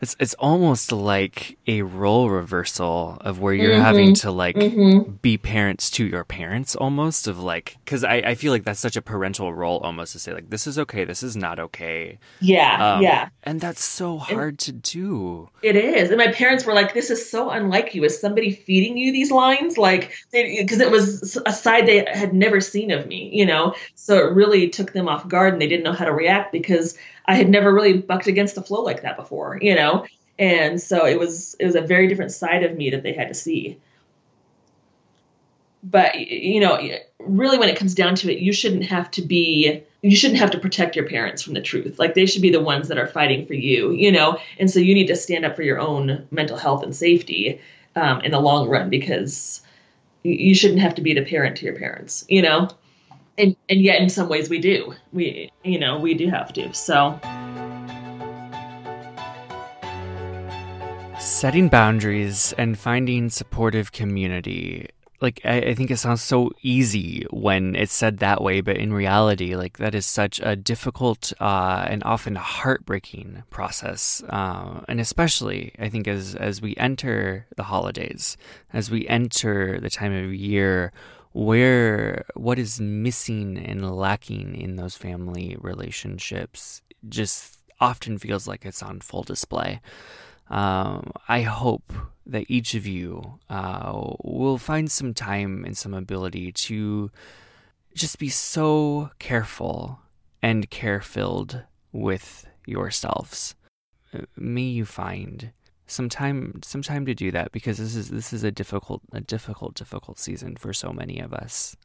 it's 0.00 0.16
it's 0.18 0.34
almost 0.34 0.92
like 0.92 1.58
a 1.66 1.82
role 1.82 2.30
reversal 2.30 3.18
of 3.20 3.40
where 3.40 3.54
you're 3.54 3.72
mm-hmm. 3.72 3.82
having 3.82 4.14
to 4.14 4.30
like 4.30 4.56
mm-hmm. 4.56 5.10
be 5.22 5.36
parents 5.36 5.90
to 5.90 6.06
your 6.06 6.24
parents 6.24 6.74
almost 6.74 7.26
of 7.26 7.38
like 7.38 7.76
because 7.84 8.02
I, 8.04 8.16
I 8.16 8.34
feel 8.34 8.52
like 8.52 8.64
that's 8.64 8.80
such 8.80 8.96
a 8.96 9.02
parental 9.02 9.52
role 9.52 9.78
almost 9.78 10.12
to 10.12 10.18
say 10.18 10.32
like 10.32 10.50
this 10.50 10.66
is 10.66 10.78
okay 10.78 11.04
this 11.04 11.22
is 11.22 11.36
not 11.36 11.58
okay. 11.58 12.18
Yeah 12.40 12.94
um, 12.94 13.02
yeah. 13.02 13.28
and 13.42 13.60
that's 13.60 13.84
so 13.84 14.18
hard 14.18 14.58
to 14.60 14.72
do. 14.72 15.50
It 15.62 15.76
is. 15.76 16.10
And 16.10 16.18
my 16.18 16.32
parents 16.32 16.64
were 16.64 16.74
like 16.74 16.94
this 16.94 17.10
is 17.10 17.30
so 17.30 17.50
unlike 17.50 17.94
you. 17.94 18.04
Is 18.04 18.20
somebody 18.20 18.52
feeding 18.52 18.96
you 18.96 19.12
these 19.12 19.30
lines? 19.30 19.76
Like 19.76 20.12
because 20.32 20.80
it 20.80 20.90
was 20.90 21.38
a 21.46 21.52
side 21.52 21.86
they 21.86 22.04
had 22.12 22.32
never 22.34 22.60
seen 22.60 22.90
of 22.90 23.06
me 23.06 23.30
you 23.32 23.46
know? 23.46 23.74
So 23.94 24.16
it 24.18 24.34
really 24.34 24.68
took 24.68 24.92
them 24.92 25.08
off 25.08 25.28
guard 25.28 25.52
and 25.52 25.62
they 25.62 25.68
didn't 25.68 25.84
know 25.84 25.92
how 25.92 26.04
to 26.04 26.12
react 26.12 26.52
because 26.52 26.96
I 27.26 27.34
had 27.34 27.48
never 27.48 27.72
really 27.72 27.98
bucked 27.98 28.26
against 28.26 28.54
the 28.54 28.62
flow 28.62 28.82
like 28.82 29.02
that 29.02 29.16
before, 29.16 29.58
you 29.60 29.74
know? 29.74 30.06
And 30.38 30.80
so 30.80 31.06
it 31.06 31.18
was 31.18 31.54
it 31.60 31.66
was 31.66 31.74
a 31.74 31.80
very 31.80 32.08
different 32.08 32.32
side 32.32 32.62
of 32.64 32.76
me 32.76 32.90
that 32.90 33.02
they 33.02 33.12
had 33.12 33.28
to 33.28 33.34
see. 33.34 33.78
But 35.82 36.18
you 36.18 36.60
know, 36.60 36.78
really 37.18 37.58
when 37.58 37.68
it 37.68 37.76
comes 37.76 37.94
down 37.94 38.14
to 38.16 38.32
it, 38.32 38.40
you 38.40 38.52
shouldn't 38.52 38.84
have 38.84 39.10
to 39.12 39.22
be 39.22 39.82
you 40.02 40.16
shouldn't 40.16 40.40
have 40.40 40.52
to 40.52 40.58
protect 40.58 40.96
your 40.96 41.06
parents 41.06 41.42
from 41.42 41.54
the 41.54 41.60
truth. 41.60 41.98
Like 41.98 42.14
they 42.14 42.26
should 42.26 42.42
be 42.42 42.50
the 42.50 42.60
ones 42.60 42.88
that 42.88 42.98
are 42.98 43.06
fighting 43.06 43.46
for 43.46 43.54
you, 43.54 43.90
you 43.92 44.10
know? 44.10 44.38
And 44.58 44.70
so 44.70 44.80
you 44.80 44.94
need 44.94 45.08
to 45.08 45.16
stand 45.16 45.44
up 45.44 45.56
for 45.56 45.62
your 45.62 45.78
own 45.78 46.26
mental 46.30 46.56
health 46.56 46.82
and 46.82 46.96
safety 46.96 47.60
um, 47.96 48.20
in 48.22 48.30
the 48.30 48.40
long 48.40 48.68
run 48.68 48.88
because 48.88 49.60
you 50.22 50.54
shouldn't 50.54 50.80
have 50.80 50.94
to 50.94 51.02
be 51.02 51.14
the 51.14 51.24
parent 51.24 51.56
to 51.58 51.64
your 51.64 51.76
parents, 51.76 52.24
you 52.28 52.42
know? 52.42 52.68
And 53.40 53.56
and 53.68 53.80
yet 53.80 54.00
in 54.00 54.08
some 54.08 54.28
ways 54.28 54.48
we 54.48 54.58
do. 54.58 54.94
We 55.12 55.50
you 55.64 55.78
know 55.78 55.98
we 55.98 56.14
do 56.14 56.28
have 56.28 56.52
to 56.54 56.72
so. 56.72 57.18
Setting 61.18 61.68
boundaries 61.68 62.54
and 62.56 62.78
finding 62.78 63.28
supportive 63.28 63.92
community. 63.92 64.88
Like 65.20 65.42
I, 65.44 65.58
I, 65.58 65.74
think 65.74 65.90
it 65.90 65.98
sounds 65.98 66.22
so 66.22 66.50
easy 66.62 67.26
when 67.28 67.76
it's 67.76 67.92
said 67.92 68.20
that 68.20 68.42
way 68.42 68.62
but 68.62 68.78
in 68.78 68.90
reality 68.90 69.54
like 69.54 69.76
that 69.76 69.94
is 69.94 70.06
such 70.06 70.40
a 70.42 70.56
difficult 70.56 71.34
uh, 71.40 71.84
and 71.90 72.02
often 72.04 72.36
heartbreaking 72.36 73.42
process 73.50 74.22
uh, 74.30 74.80
and 74.88 74.98
especially 74.98 75.74
i 75.78 75.90
think 75.90 76.08
as 76.08 76.34
as 76.36 76.62
we 76.62 76.74
enter 76.76 77.46
the 77.56 77.64
holidays 77.64 78.38
as 78.72 78.90
we 78.90 79.06
enter 79.08 79.78
the 79.78 79.90
time 79.90 80.14
of 80.14 80.32
year 80.32 80.90
where 81.32 82.24
what 82.34 82.58
is 82.58 82.80
missing 82.80 83.56
and 83.56 83.96
lacking 83.96 84.54
in 84.56 84.76
those 84.76 84.96
family 84.96 85.56
relationships 85.60 86.82
just 87.08 87.58
often 87.80 88.18
feels 88.18 88.46
like 88.46 88.64
it's 88.64 88.82
on 88.82 89.00
full 89.00 89.22
display. 89.22 89.80
Um, 90.48 91.12
I 91.28 91.42
hope 91.42 91.92
that 92.26 92.50
each 92.50 92.74
of 92.74 92.86
you 92.86 93.38
uh, 93.48 94.14
will 94.22 94.58
find 94.58 94.90
some 94.90 95.14
time 95.14 95.64
and 95.64 95.76
some 95.76 95.94
ability 95.94 96.52
to 96.52 97.10
just 97.94 98.18
be 98.18 98.28
so 98.28 99.10
careful 99.18 100.00
and 100.42 100.70
care 100.70 101.00
filled 101.00 101.62
with 101.92 102.46
yourselves. 102.66 103.54
May 104.36 104.62
you 104.62 104.84
find 104.84 105.52
some 105.90 106.08
time 106.08 106.60
some 106.62 106.82
time 106.82 107.06
to 107.06 107.14
do 107.14 107.30
that 107.30 107.52
because 107.52 107.78
this 107.78 107.96
is 107.96 108.10
this 108.10 108.32
is 108.32 108.44
a 108.44 108.50
difficult 108.50 109.02
a 109.12 109.20
difficult 109.20 109.74
difficult 109.74 110.18
season 110.18 110.56
for 110.56 110.72
so 110.72 110.92
many 110.92 111.20
of 111.20 111.32
us. 111.32 111.76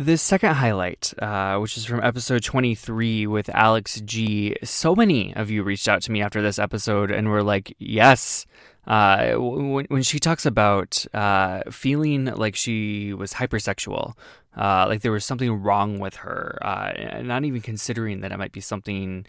The 0.00 0.16
second 0.16 0.54
highlight, 0.54 1.12
uh, 1.20 1.58
which 1.58 1.76
is 1.76 1.84
from 1.84 2.02
episode 2.02 2.42
23 2.42 3.26
with 3.26 3.50
Alex 3.50 4.00
G. 4.00 4.56
So 4.64 4.96
many 4.96 5.36
of 5.36 5.50
you 5.50 5.62
reached 5.62 5.88
out 5.88 6.00
to 6.02 6.10
me 6.10 6.22
after 6.22 6.40
this 6.40 6.58
episode 6.58 7.10
and 7.10 7.28
were 7.28 7.42
like, 7.42 7.76
yes. 7.78 8.46
Uh, 8.86 9.34
when, 9.34 9.84
when 9.90 10.02
she 10.02 10.18
talks 10.18 10.46
about 10.46 11.04
uh, 11.12 11.64
feeling 11.70 12.24
like 12.24 12.56
she 12.56 13.12
was 13.12 13.34
hypersexual, 13.34 14.14
uh, 14.56 14.86
like 14.88 15.02
there 15.02 15.12
was 15.12 15.26
something 15.26 15.62
wrong 15.62 15.98
with 15.98 16.16
her, 16.16 16.58
uh, 16.62 17.20
not 17.20 17.44
even 17.44 17.60
considering 17.60 18.20
that 18.20 18.32
it 18.32 18.38
might 18.38 18.52
be 18.52 18.60
something 18.62 19.26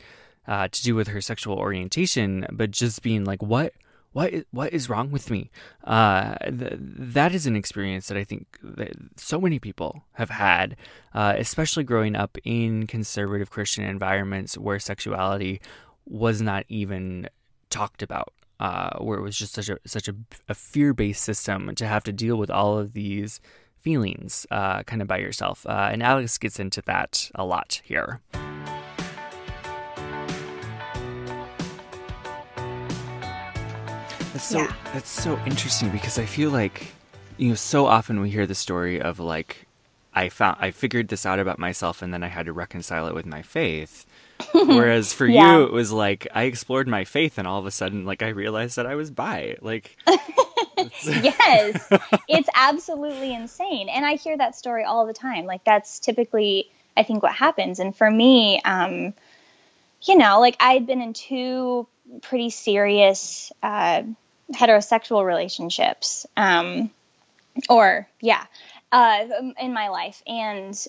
uh, 0.48 0.70
to 0.70 0.84
do 0.84 0.96
with 0.96 1.10
her 1.10 1.20
sexual 1.20 1.58
orientation, 1.58 2.46
but 2.50 2.72
just 2.72 3.02
being 3.02 3.26
like, 3.26 3.42
what? 3.44 3.74
What 4.14 4.34
is, 4.34 4.46
what 4.52 4.74
is 4.74 4.90
wrong 4.90 5.12
with 5.12 5.30
me? 5.32 5.50
Uh, 5.84 6.36
th- 6.36 6.74
that 6.80 7.34
is 7.34 7.46
an 7.48 7.56
experience 7.56 8.08
that 8.08 8.18
I 8.18 8.24
think 8.24 8.60
that 8.62 8.94
so 9.18 9.40
many 9.40 9.60
people 9.60 10.04
have 10.14 10.30
had, 10.30 10.76
uh, 11.14 11.36
especially 11.38 11.84
growing 11.84 12.16
up 12.16 12.38
in 12.44 12.88
conservative 12.88 13.50
Christian 13.50 13.84
environments 13.84 14.58
where 14.58 14.80
sexuality 14.80 15.62
was 16.06 16.42
not 16.42 16.66
even 16.68 17.30
talked 17.70 18.02
about. 18.02 18.34
Uh, 18.60 18.96
where 19.00 19.18
it 19.18 19.24
was 19.24 19.36
just 19.36 19.54
such 19.56 19.70
a 19.70 19.80
such 19.88 20.08
a, 20.08 20.14
a 20.48 20.54
fear 20.54 20.94
based 20.94 21.24
system 21.24 21.74
to 21.74 21.88
have 21.88 22.04
to 22.04 22.14
deal 22.14 22.36
with 22.36 22.52
all 22.52 22.78
of 22.78 22.94
these 22.94 23.42
feelings 23.80 24.46
uh, 24.52 24.84
kind 24.84 25.02
of 25.02 25.08
by 25.08 25.18
yourself. 25.18 25.66
Uh, 25.66 25.90
and 25.92 26.04
Alex 26.04 26.38
gets 26.38 26.60
into 26.60 26.80
that 26.84 27.32
a 27.34 27.44
lot 27.44 27.82
here. 27.84 28.22
That's 34.34 34.46
so 34.46 34.60
yeah. 34.60 34.74
that's 34.94 35.10
so 35.10 35.38
interesting 35.46 35.90
because 35.90 36.18
I 36.18 36.26
feel 36.26 36.52
like 36.52 36.88
you 37.38 37.50
know 37.50 37.56
so 37.56 37.86
often 37.86 38.22
we 38.22 38.30
hear 38.30 38.48
the 38.48 38.56
story 38.56 39.02
of 39.02 39.20
like 39.20 39.68
I 40.14 40.30
found 40.30 40.58
I 40.60 40.72
figured 40.72 41.10
this 41.10 41.26
out 41.26 41.40
about 41.40 41.60
myself 41.60 42.02
and 42.02 42.14
then 42.14 42.24
I 42.24 42.28
had 42.28 42.46
to 42.46 42.54
reconcile 42.54 43.08
it 43.08 43.16
with 43.16 43.26
my 43.26 43.42
faith. 43.42 44.06
Whereas 44.54 45.14
for 45.14 45.28
yeah. 45.28 45.58
you 45.58 45.64
it 45.64 45.72
was 45.72 45.92
like 45.92 46.28
I 46.34 46.44
explored 46.44 46.88
my 46.88 47.04
faith 47.04 47.38
and 47.38 47.48
all 47.48 47.60
of 47.60 47.66
a 47.66 47.72
sudden 47.72 48.06
like 48.06 48.24
I 48.24 48.30
realized 48.30 48.76
that 48.78 48.88
I 48.88 48.96
was 48.96 49.12
bi. 49.12 49.58
Like 49.62 49.98
Yes. 51.04 51.88
it's 52.28 52.50
absolutely 52.56 53.34
insane. 53.34 53.90
And 53.90 54.06
I 54.06 54.16
hear 54.16 54.38
that 54.38 54.56
story 54.56 54.84
all 54.84 55.06
the 55.06 55.14
time. 55.14 55.46
Like 55.46 55.64
that's 55.64 56.00
typically 56.00 56.70
I 56.98 57.04
think 57.04 57.24
what 57.24 57.34
happens. 57.34 57.80
And 57.80 57.96
for 57.96 58.10
me, 58.10 58.62
um, 58.64 59.14
you 60.04 60.18
know, 60.18 60.40
like 60.40 60.56
I'd 60.60 60.88
been 60.88 61.02
in 61.02 61.14
two 61.14 61.88
pretty 62.22 62.50
serious 62.50 63.52
uh, 63.64 64.04
heterosexual 64.54 65.26
relationships, 65.26 66.26
um, 66.36 66.92
or 67.70 68.08
yeah, 68.20 68.46
uh, 68.92 69.26
in 69.60 69.74
my 69.74 69.90
life, 69.90 70.22
and 70.28 70.88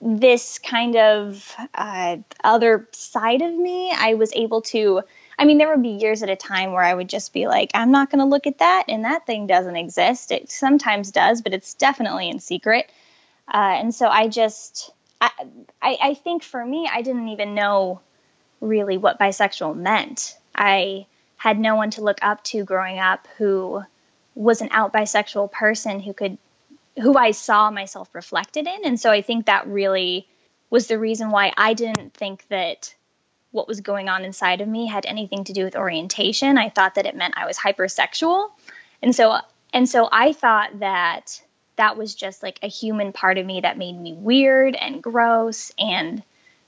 this 0.00 0.58
kind 0.58 0.96
of 0.96 1.54
uh, 1.74 2.18
other 2.44 2.88
side 2.92 3.42
of 3.42 3.52
me, 3.52 3.92
I 3.92 4.14
was 4.14 4.32
able 4.34 4.62
to. 4.62 5.02
I 5.38 5.44
mean, 5.44 5.58
there 5.58 5.68
would 5.68 5.82
be 5.82 5.90
years 5.90 6.22
at 6.22 6.30
a 6.30 6.36
time 6.36 6.72
where 6.72 6.82
I 6.82 6.94
would 6.94 7.10
just 7.10 7.34
be 7.34 7.46
like, 7.46 7.70
I'm 7.74 7.90
not 7.90 8.10
going 8.10 8.20
to 8.20 8.24
look 8.24 8.46
at 8.46 8.58
that, 8.58 8.84
and 8.88 9.04
that 9.04 9.26
thing 9.26 9.46
doesn't 9.46 9.76
exist. 9.76 10.32
It 10.32 10.50
sometimes 10.50 11.10
does, 11.10 11.42
but 11.42 11.52
it's 11.52 11.74
definitely 11.74 12.30
in 12.30 12.40
secret. 12.40 12.90
Uh, 13.46 13.76
and 13.80 13.94
so 13.94 14.08
I 14.08 14.28
just, 14.28 14.90
I, 15.20 15.30
I, 15.82 15.98
I 16.02 16.14
think 16.14 16.42
for 16.42 16.64
me, 16.64 16.88
I 16.90 17.02
didn't 17.02 17.28
even 17.28 17.54
know 17.54 18.00
really 18.60 18.98
what 18.98 19.18
bisexual 19.18 19.76
meant. 19.76 20.36
I 20.54 21.06
had 21.36 21.58
no 21.58 21.76
one 21.76 21.90
to 21.92 22.02
look 22.02 22.18
up 22.22 22.42
to 22.44 22.64
growing 22.64 22.98
up 22.98 23.28
who 23.38 23.82
was 24.34 24.60
an 24.60 24.68
out 24.72 24.92
bisexual 24.92 25.50
person 25.52 26.00
who 26.00 26.12
could 26.12 26.38
who 27.00 27.16
I 27.16 27.32
saw 27.32 27.70
myself 27.70 28.14
reflected 28.14 28.66
in. 28.66 28.84
And 28.84 28.98
so 28.98 29.10
I 29.10 29.20
think 29.20 29.46
that 29.46 29.66
really 29.66 30.26
was 30.70 30.86
the 30.86 30.98
reason 30.98 31.30
why 31.30 31.52
I 31.56 31.74
didn't 31.74 32.14
think 32.14 32.46
that 32.48 32.94
what 33.50 33.68
was 33.68 33.80
going 33.80 34.08
on 34.08 34.24
inside 34.24 34.60
of 34.60 34.68
me 34.68 34.86
had 34.86 35.06
anything 35.06 35.44
to 35.44 35.52
do 35.52 35.64
with 35.64 35.76
orientation. 35.76 36.58
I 36.58 36.70
thought 36.70 36.94
that 36.94 37.06
it 37.06 37.16
meant 37.16 37.34
I 37.36 37.46
was 37.46 37.58
hypersexual. 37.58 38.48
And 39.02 39.14
so 39.14 39.38
and 39.72 39.88
so 39.88 40.08
I 40.10 40.32
thought 40.32 40.78
that 40.80 41.42
that 41.76 41.96
was 41.96 42.14
just 42.14 42.42
like 42.42 42.58
a 42.62 42.68
human 42.68 43.12
part 43.12 43.38
of 43.38 43.44
me 43.44 43.60
that 43.60 43.78
made 43.78 43.98
me 43.98 44.14
weird 44.14 44.74
and 44.74 45.02
gross 45.02 45.72
and 45.78 46.22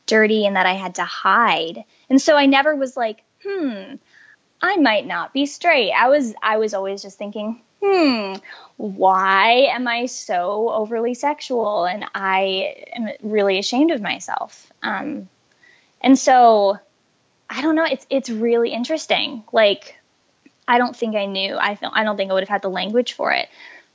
dirty 0.08 0.46
and 0.46 0.56
that 0.56 0.66
I 0.66 0.72
had 0.72 0.96
to 0.96 1.04
hide. 1.04 1.84
And 2.10 2.20
so 2.20 2.36
I 2.36 2.46
never 2.46 2.74
was 2.74 2.96
like, 2.96 3.22
hmm, 3.44 3.94
I 4.60 4.76
might 4.76 5.06
not 5.06 5.32
be 5.32 5.46
straight. 5.46 5.92
I 5.92 6.08
was 6.08 6.34
I 6.42 6.56
was 6.56 6.74
always 6.74 7.02
just 7.02 7.16
thinking, 7.16 7.60
hmm, 7.80 8.34
why 8.76 9.68
am 9.70 9.86
I 9.86 10.06
so 10.06 10.70
overly 10.70 11.14
sexual? 11.14 11.84
And 11.84 12.04
I 12.14 12.74
am 12.92 13.08
really 13.22 13.58
ashamed 13.58 13.92
of 13.92 14.00
myself. 14.00 14.72
Um, 14.82 15.28
and 16.00 16.18
so 16.18 16.78
I 17.48 17.62
don't 17.62 17.76
know. 17.76 17.84
It's 17.84 18.06
it's 18.10 18.30
really 18.30 18.72
interesting. 18.72 19.44
Like 19.52 19.96
I 20.66 20.78
don't 20.78 20.96
think 20.96 21.14
I 21.14 21.26
knew. 21.26 21.56
I 21.56 21.76
feel 21.76 21.90
I 21.92 22.04
don't 22.04 22.16
think 22.16 22.30
I 22.30 22.34
would 22.34 22.42
have 22.42 22.48
had 22.48 22.62
the 22.62 22.70
language 22.70 23.12
for 23.12 23.32
it. 23.32 23.48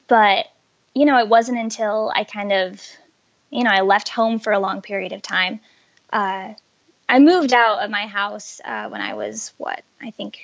But 0.07 0.47
you 0.95 1.05
know, 1.05 1.17
it 1.19 1.27
wasn't 1.27 1.59
until 1.59 2.11
I 2.15 2.23
kind 2.23 2.51
of, 2.51 2.81
you 3.49 3.63
know, 3.63 3.71
I 3.71 3.81
left 3.81 4.09
home 4.09 4.39
for 4.39 4.53
a 4.53 4.59
long 4.59 4.81
period 4.81 5.11
of 5.11 5.21
time. 5.21 5.59
Uh, 6.13 6.53
I 7.09 7.19
moved 7.19 7.53
out 7.53 7.83
of 7.83 7.89
my 7.89 8.05
house 8.05 8.61
uh, 8.63 8.87
when 8.87 9.01
I 9.01 9.15
was 9.15 9.51
what 9.57 9.83
I 9.99 10.11
think 10.11 10.39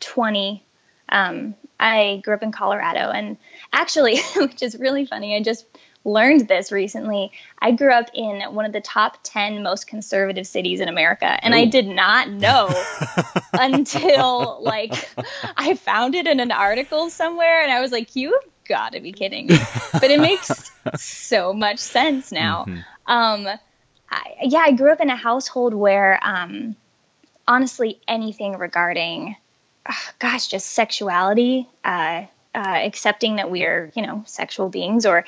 20. 0.00 0.62
Um, 1.08 1.54
I 1.78 2.20
grew 2.24 2.34
up 2.34 2.42
in 2.42 2.50
Colorado, 2.50 3.10
and 3.10 3.36
actually, 3.72 4.20
which 4.36 4.62
is 4.62 4.76
really 4.76 5.06
funny, 5.06 5.36
I 5.36 5.42
just 5.42 5.66
learned 6.04 6.48
this 6.48 6.72
recently. 6.72 7.30
I 7.62 7.70
grew 7.70 7.92
up 7.92 8.10
in 8.12 8.42
one 8.54 8.64
of 8.64 8.72
the 8.72 8.80
top 8.80 9.18
10 9.22 9.62
most 9.62 9.86
conservative 9.86 10.48
cities 10.48 10.80
in 10.80 10.88
America, 10.88 11.38
and 11.44 11.54
Ooh. 11.54 11.58
I 11.58 11.66
did 11.66 11.86
not 11.86 12.28
know 12.28 12.68
until 13.52 14.58
like 14.62 15.08
I 15.56 15.74
found 15.74 16.16
it 16.16 16.26
in 16.26 16.40
an 16.40 16.50
article 16.50 17.08
somewhere, 17.08 17.62
and 17.62 17.70
I 17.70 17.80
was 17.80 17.92
like, 17.92 18.16
"You 18.16 18.32
have 18.32 18.50
got 18.66 18.92
to 18.92 19.00
be 19.00 19.12
kidding!" 19.12 19.46
But 19.92 20.10
it 20.10 20.18
makes 20.18 20.72
so 20.96 21.52
much 21.52 21.78
sense 21.78 22.32
now. 22.32 22.64
Mm-hmm. 22.64 23.12
Um, 23.12 23.58
I, 24.14 24.36
yeah, 24.42 24.62
I 24.64 24.72
grew 24.72 24.92
up 24.92 25.00
in 25.00 25.10
a 25.10 25.16
household 25.16 25.74
where, 25.74 26.18
um, 26.22 26.76
honestly, 27.46 28.00
anything 28.06 28.56
regarding, 28.58 29.36
oh, 29.88 30.08
gosh, 30.18 30.48
just 30.48 30.70
sexuality, 30.70 31.68
uh, 31.84 32.24
uh, 32.54 32.78
accepting 32.82 33.36
that 33.36 33.50
we 33.50 33.64
are, 33.64 33.90
you 33.94 34.06
know, 34.06 34.22
sexual 34.26 34.68
beings, 34.68 35.06
or 35.06 35.24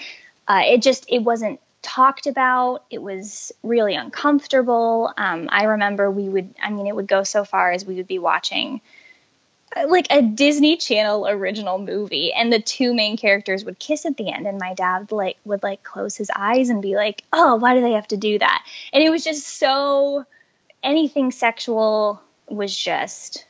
uh, 0.46 0.62
it 0.64 0.82
just 0.82 1.06
it 1.08 1.18
wasn't 1.20 1.60
talked 1.82 2.26
about. 2.26 2.84
It 2.90 3.02
was 3.02 3.52
really 3.62 3.94
uncomfortable. 3.94 5.12
Um, 5.16 5.48
I 5.50 5.64
remember 5.64 6.10
we 6.10 6.28
would, 6.28 6.54
I 6.62 6.70
mean, 6.70 6.86
it 6.86 6.94
would 6.94 7.08
go 7.08 7.22
so 7.22 7.44
far 7.44 7.72
as 7.72 7.84
we 7.84 7.96
would 7.96 8.06
be 8.06 8.18
watching 8.18 8.80
like 9.74 10.06
a 10.10 10.22
Disney 10.22 10.76
Channel 10.76 11.26
original 11.28 11.78
movie, 11.78 12.32
and 12.32 12.52
the 12.52 12.60
two 12.60 12.94
main 12.94 13.16
characters 13.16 13.64
would 13.64 13.78
kiss 13.78 14.06
at 14.06 14.16
the 14.16 14.30
end, 14.30 14.46
and 14.46 14.58
my 14.58 14.74
dad 14.74 15.12
like 15.12 15.36
would 15.44 15.62
like 15.62 15.82
close 15.82 16.16
his 16.16 16.30
eyes 16.34 16.70
and 16.70 16.80
be 16.80 16.96
like, 16.96 17.22
"Oh, 17.32 17.56
why 17.56 17.74
do 17.74 17.80
they 17.80 17.92
have 17.92 18.08
to 18.08 18.16
do 18.16 18.38
that?" 18.38 18.64
And 18.92 19.02
it 19.02 19.10
was 19.10 19.24
just 19.24 19.46
so 19.46 20.24
anything 20.82 21.32
sexual 21.32 22.22
was 22.48 22.76
just 22.76 23.44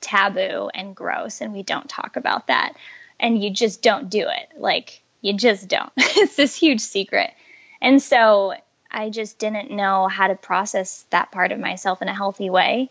taboo 0.00 0.70
and 0.74 0.94
gross, 0.94 1.40
and 1.40 1.52
we 1.52 1.62
don't 1.62 1.88
talk 1.88 2.16
about 2.16 2.48
that, 2.48 2.74
and 3.18 3.42
you 3.42 3.50
just 3.50 3.82
don't 3.82 4.10
do 4.10 4.28
it. 4.28 4.58
Like 4.58 5.02
you 5.20 5.34
just 5.34 5.68
don't. 5.68 5.92
it's 5.96 6.36
this 6.36 6.54
huge 6.54 6.80
secret, 6.80 7.30
and 7.80 8.02
so 8.02 8.54
I 8.90 9.10
just 9.10 9.38
didn't 9.38 9.70
know 9.70 10.08
how 10.08 10.26
to 10.26 10.34
process 10.34 11.04
that 11.10 11.30
part 11.30 11.52
of 11.52 11.60
myself 11.60 12.02
in 12.02 12.08
a 12.08 12.14
healthy 12.14 12.50
way. 12.50 12.90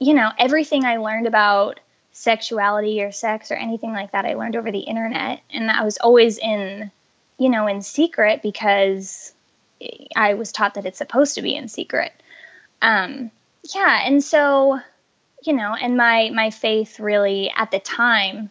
You 0.00 0.14
know, 0.14 0.30
everything 0.38 0.84
I 0.84 0.96
learned 0.96 1.26
about 1.26 1.80
sexuality 2.14 3.02
or 3.02 3.10
sex 3.10 3.50
or 3.50 3.56
anything 3.56 3.92
like 3.92 4.12
that 4.12 4.24
I 4.24 4.34
learned 4.34 4.54
over 4.54 4.70
the 4.70 4.78
internet 4.78 5.40
and 5.52 5.68
I 5.68 5.82
was 5.84 5.98
always 5.98 6.38
in 6.38 6.92
you 7.38 7.48
know 7.48 7.66
in 7.66 7.82
secret 7.82 8.40
because 8.40 9.32
I 10.14 10.34
was 10.34 10.52
taught 10.52 10.74
that 10.74 10.86
it's 10.86 10.98
supposed 10.98 11.34
to 11.34 11.42
be 11.42 11.56
in 11.56 11.66
secret. 11.66 12.12
Um 12.80 13.32
yeah, 13.74 14.02
and 14.06 14.22
so 14.22 14.78
you 15.42 15.54
know, 15.54 15.74
and 15.74 15.96
my 15.96 16.30
my 16.32 16.50
faith 16.50 17.00
really 17.00 17.50
at 17.54 17.72
the 17.72 17.80
time 17.80 18.48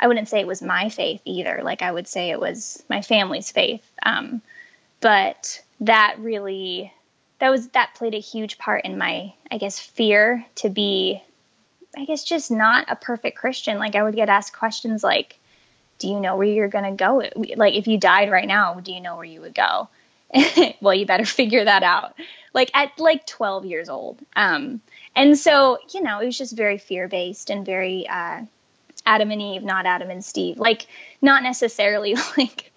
I 0.00 0.08
wouldn't 0.08 0.28
say 0.28 0.40
it 0.40 0.46
was 0.46 0.62
my 0.62 0.88
faith 0.88 1.20
either. 1.26 1.60
Like 1.62 1.82
I 1.82 1.92
would 1.92 2.08
say 2.08 2.30
it 2.30 2.40
was 2.40 2.82
my 2.88 3.02
family's 3.02 3.50
faith. 3.50 3.86
Um 4.02 4.40
but 5.00 5.62
that 5.80 6.16
really 6.18 6.90
that 7.40 7.50
was 7.50 7.68
that 7.68 7.94
played 7.94 8.14
a 8.14 8.20
huge 8.20 8.56
part 8.56 8.86
in 8.86 8.96
my 8.96 9.34
I 9.50 9.58
guess 9.58 9.78
fear 9.78 10.46
to 10.56 10.70
be 10.70 11.22
I 11.96 12.04
guess 12.04 12.24
just 12.24 12.50
not 12.50 12.86
a 12.88 12.96
perfect 12.96 13.38
Christian. 13.38 13.78
Like 13.78 13.94
I 13.94 14.02
would 14.02 14.16
get 14.16 14.28
asked 14.28 14.56
questions 14.56 15.04
like, 15.04 15.38
"Do 15.98 16.08
you 16.08 16.20
know 16.20 16.36
where 16.36 16.46
you're 16.46 16.68
going 16.68 16.84
to 16.84 17.04
go? 17.04 17.22
Like 17.56 17.74
if 17.74 17.86
you 17.86 17.98
died 17.98 18.30
right 18.30 18.48
now, 18.48 18.74
do 18.80 18.92
you 18.92 19.00
know 19.00 19.16
where 19.16 19.24
you 19.24 19.40
would 19.40 19.54
go?" 19.54 19.88
well, 20.80 20.94
you 20.94 21.06
better 21.06 21.24
figure 21.40 21.64
that 21.64 21.82
out. 21.82 22.14
Like 22.54 22.70
at 22.74 22.98
like 22.98 23.26
12 23.26 23.66
years 23.66 23.88
old. 23.88 24.18
Um, 24.34 24.80
and 25.14 25.38
so 25.38 25.78
you 25.92 26.02
know, 26.02 26.20
it 26.20 26.26
was 26.26 26.38
just 26.38 26.56
very 26.56 26.78
fear 26.78 27.08
based 27.08 27.50
and 27.50 27.66
very 27.66 28.08
uh, 28.08 28.42
Adam 29.04 29.30
and 29.30 29.42
Eve, 29.42 29.62
not 29.62 29.86
Adam 29.86 30.10
and 30.10 30.24
Steve. 30.24 30.58
Like 30.58 30.86
not 31.20 31.42
necessarily 31.42 32.14
like 32.36 32.72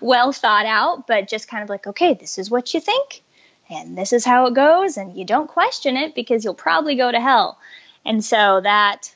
well 0.00 0.32
thought 0.32 0.66
out, 0.66 1.06
but 1.06 1.28
just 1.28 1.48
kind 1.48 1.62
of 1.62 1.68
like, 1.68 1.86
okay, 1.86 2.14
this 2.14 2.38
is 2.38 2.50
what 2.50 2.74
you 2.74 2.80
think, 2.80 3.22
and 3.70 3.96
this 3.96 4.12
is 4.12 4.24
how 4.24 4.46
it 4.46 4.54
goes, 4.54 4.96
and 4.96 5.16
you 5.16 5.24
don't 5.24 5.48
question 5.48 5.96
it 5.96 6.14
because 6.14 6.44
you'll 6.44 6.54
probably 6.54 6.96
go 6.96 7.10
to 7.10 7.20
hell. 7.20 7.58
And 8.06 8.24
so 8.24 8.60
that 8.62 9.14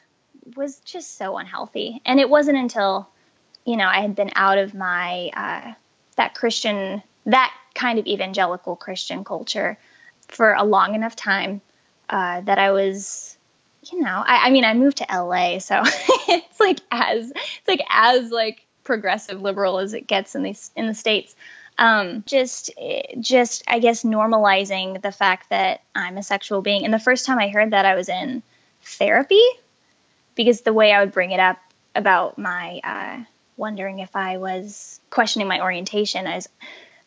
was 0.56 0.80
just 0.80 1.16
so 1.16 1.38
unhealthy. 1.38 2.02
And 2.04 2.18
it 2.18 2.28
wasn't 2.28 2.58
until, 2.58 3.08
you 3.64 3.76
know, 3.76 3.86
I 3.86 4.00
had 4.00 4.16
been 4.16 4.32
out 4.34 4.58
of 4.58 4.74
my, 4.74 5.30
uh, 5.34 5.72
that 6.16 6.34
Christian, 6.34 7.02
that 7.26 7.54
kind 7.74 7.98
of 7.98 8.06
evangelical 8.06 8.74
Christian 8.74 9.24
culture 9.24 9.78
for 10.28 10.54
a 10.54 10.64
long 10.64 10.94
enough 10.94 11.14
time 11.14 11.60
uh, 12.08 12.40
that 12.42 12.58
I 12.58 12.72
was, 12.72 13.36
you 13.90 14.00
know, 14.00 14.24
I, 14.26 14.48
I 14.48 14.50
mean, 14.50 14.64
I 14.64 14.74
moved 14.74 14.98
to 14.98 15.06
LA, 15.08 15.60
so 15.60 15.82
it's 15.84 16.58
like 16.58 16.80
as, 16.90 17.30
it's 17.30 17.68
like 17.68 17.82
as 17.88 18.30
like 18.30 18.66
progressive 18.82 19.40
liberal 19.40 19.78
as 19.78 19.94
it 19.94 20.08
gets 20.08 20.34
in 20.34 20.42
these, 20.42 20.72
in 20.74 20.88
the 20.88 20.94
States. 20.94 21.34
Um, 21.78 22.24
just, 22.26 22.72
just, 23.20 23.62
I 23.68 23.78
guess, 23.78 24.02
normalizing 24.02 25.00
the 25.00 25.12
fact 25.12 25.48
that 25.50 25.80
I'm 25.94 26.18
a 26.18 26.22
sexual 26.22 26.60
being. 26.60 26.84
And 26.84 26.92
the 26.92 26.98
first 26.98 27.24
time 27.24 27.38
I 27.38 27.48
heard 27.48 27.70
that, 27.70 27.86
I 27.86 27.94
was 27.94 28.08
in 28.08 28.42
therapy 28.82 29.42
because 30.34 30.62
the 30.62 30.72
way 30.72 30.92
I 30.92 31.00
would 31.00 31.12
bring 31.12 31.32
it 31.32 31.40
up 31.40 31.58
about 31.94 32.38
my 32.38 32.80
uh, 32.82 33.24
wondering 33.56 33.98
if 33.98 34.16
I 34.16 34.38
was 34.38 35.00
questioning 35.10 35.46
my 35.46 35.60
orientation 35.60 36.26
is 36.26 36.48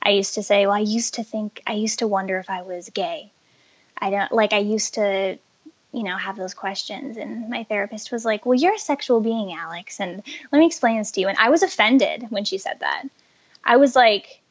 I 0.02 0.10
used 0.10 0.36
to 0.36 0.44
say, 0.44 0.66
well, 0.66 0.76
I 0.76 0.80
used 0.80 1.16
to 1.16 1.24
think, 1.24 1.62
I 1.66 1.74
used 1.74 2.00
to 2.00 2.08
wonder 2.08 2.38
if 2.38 2.50
I 2.50 2.62
was 2.62 2.90
gay. 2.90 3.32
I 3.98 4.10
don't 4.10 4.32
like, 4.32 4.54
I 4.54 4.60
used 4.60 4.96
to, 4.96 5.40
you 5.92 6.04
know, 6.04 6.18
have 6.18 6.36
those 6.36 6.54
questions. 6.54 7.18
And 7.18 7.50
my 7.50 7.64
therapist 7.64 8.12
was 8.12 8.26
like, 8.26 8.46
well, 8.46 8.54
you're 8.58 8.76
a 8.76 8.80
sexual 8.80 9.22
being, 9.22 9.54
Alex. 9.54 10.00
And 10.00 10.22
let 10.52 10.60
me 10.60 10.66
explain 10.66 10.98
this 10.98 11.12
to 11.12 11.22
you. 11.22 11.28
And 11.28 11.38
I 11.38 11.50
was 11.50 11.64
offended 11.64 12.28
when 12.30 12.44
she 12.44 12.58
said 12.58 12.82
that. 12.82 13.04
I 13.64 13.78
was 13.78 13.96
like, 13.96 14.42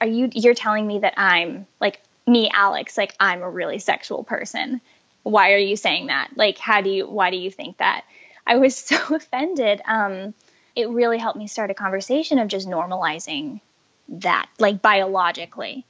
are 0.00 0.06
you, 0.06 0.28
you're 0.34 0.54
telling 0.54 0.86
me 0.86 0.98
that 0.98 1.14
I'm 1.16 1.66
like 1.80 2.00
me, 2.26 2.50
Alex, 2.52 2.98
like 2.98 3.14
I'm 3.20 3.42
a 3.42 3.50
really 3.50 3.78
sexual 3.78 4.24
person 4.24 4.80
why 5.26 5.54
are 5.54 5.58
you 5.58 5.74
saying 5.74 6.06
that? 6.06 6.30
Like, 6.36 6.56
how 6.56 6.82
do 6.82 6.88
you, 6.88 7.04
why 7.04 7.30
do 7.30 7.36
you 7.36 7.50
think 7.50 7.78
that? 7.78 8.04
I 8.46 8.58
was 8.58 8.76
so 8.90 8.96
offended. 9.12 9.82
Um, 9.84 10.34
it 10.76 10.88
really 10.88 11.18
helped 11.18 11.36
me 11.36 11.48
start 11.48 11.72
a 11.72 11.74
conversation 11.74 12.38
of 12.38 12.46
just 12.46 12.68
normalizing 12.68 13.60
that, 14.08 14.48
like 14.60 14.80
biologically. 14.80 15.84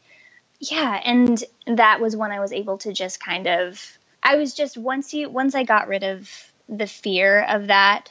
Yeah. 0.58 0.98
And 1.04 1.44
that 1.66 2.00
was 2.00 2.16
when 2.16 2.32
I 2.32 2.40
was 2.40 2.50
able 2.50 2.78
to 2.78 2.94
just 2.94 3.20
kind 3.20 3.46
of, 3.46 3.98
I 4.22 4.36
was 4.36 4.54
just, 4.54 4.78
once 4.78 5.12
you, 5.12 5.28
once 5.28 5.54
I 5.54 5.64
got 5.64 5.88
rid 5.88 6.02
of 6.02 6.30
the 6.66 6.86
fear 6.86 7.42
of 7.42 7.66
that, 7.66 8.10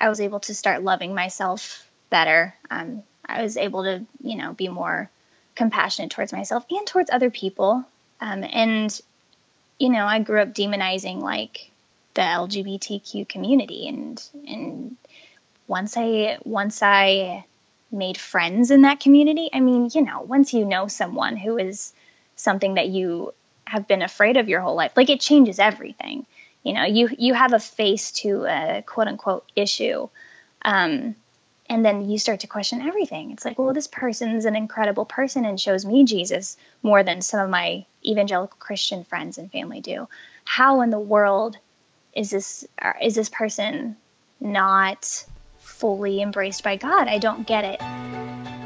I 0.00 0.08
was 0.08 0.22
able 0.22 0.40
to 0.40 0.54
start 0.54 0.82
loving 0.82 1.14
myself 1.14 1.86
better. 2.08 2.54
Um, 2.70 3.02
I 3.26 3.42
was 3.42 3.58
able 3.58 3.84
to, 3.84 4.06
you 4.22 4.36
know, 4.36 4.54
be 4.54 4.68
more 4.68 5.10
compassionate 5.54 6.12
towards 6.12 6.32
myself 6.32 6.64
and 6.70 6.86
towards 6.86 7.10
other 7.10 7.28
people. 7.28 7.84
Um, 8.22 8.42
and 8.42 8.98
you 9.82 9.88
know, 9.88 10.06
I 10.06 10.20
grew 10.20 10.40
up 10.40 10.54
demonizing 10.54 11.20
like 11.22 11.68
the 12.14 12.22
LGBTQ 12.22 13.28
community 13.28 13.88
and 13.88 14.22
and 14.46 14.96
once 15.66 15.96
I 15.96 16.38
once 16.44 16.84
I 16.84 17.44
made 17.90 18.16
friends 18.16 18.70
in 18.70 18.82
that 18.82 19.00
community, 19.00 19.50
I 19.52 19.58
mean, 19.58 19.90
you 19.92 20.02
know, 20.02 20.20
once 20.20 20.54
you 20.54 20.64
know 20.64 20.86
someone 20.86 21.36
who 21.36 21.58
is 21.58 21.92
something 22.36 22.74
that 22.74 22.90
you 22.90 23.34
have 23.64 23.88
been 23.88 24.02
afraid 24.02 24.36
of 24.36 24.48
your 24.48 24.60
whole 24.60 24.76
life, 24.76 24.92
like 24.96 25.10
it 25.10 25.20
changes 25.20 25.58
everything. 25.58 26.26
You 26.62 26.74
know, 26.74 26.84
you 26.84 27.08
you 27.18 27.34
have 27.34 27.52
a 27.52 27.58
face 27.58 28.12
to 28.22 28.44
a 28.44 28.84
quote 28.86 29.08
unquote 29.08 29.50
issue. 29.56 30.08
Um, 30.64 31.16
and 31.72 31.82
then 31.82 32.10
you 32.10 32.18
start 32.18 32.40
to 32.40 32.46
question 32.46 32.82
everything. 32.82 33.30
It's 33.30 33.46
like, 33.46 33.58
well, 33.58 33.70
mm. 33.70 33.74
this 33.74 33.86
person's 33.86 34.44
an 34.44 34.54
incredible 34.54 35.06
person 35.06 35.46
and 35.46 35.58
shows 35.58 35.86
me 35.86 36.04
Jesus 36.04 36.58
more 36.82 37.02
than 37.02 37.22
some 37.22 37.40
of 37.40 37.48
my 37.48 37.86
evangelical 38.04 38.58
Christian 38.58 39.04
friends 39.04 39.38
and 39.38 39.50
family 39.50 39.80
do. 39.80 40.06
How 40.44 40.82
in 40.82 40.90
the 40.90 40.98
world 40.98 41.56
is 42.14 42.28
this 42.28 42.66
uh, 42.80 42.92
is 43.00 43.14
this 43.14 43.30
person 43.30 43.96
not 44.38 45.24
fully 45.60 46.20
embraced 46.20 46.62
by 46.62 46.76
God? 46.76 47.08
I 47.08 47.16
don't 47.16 47.46
get 47.46 47.64
it. 47.64 48.61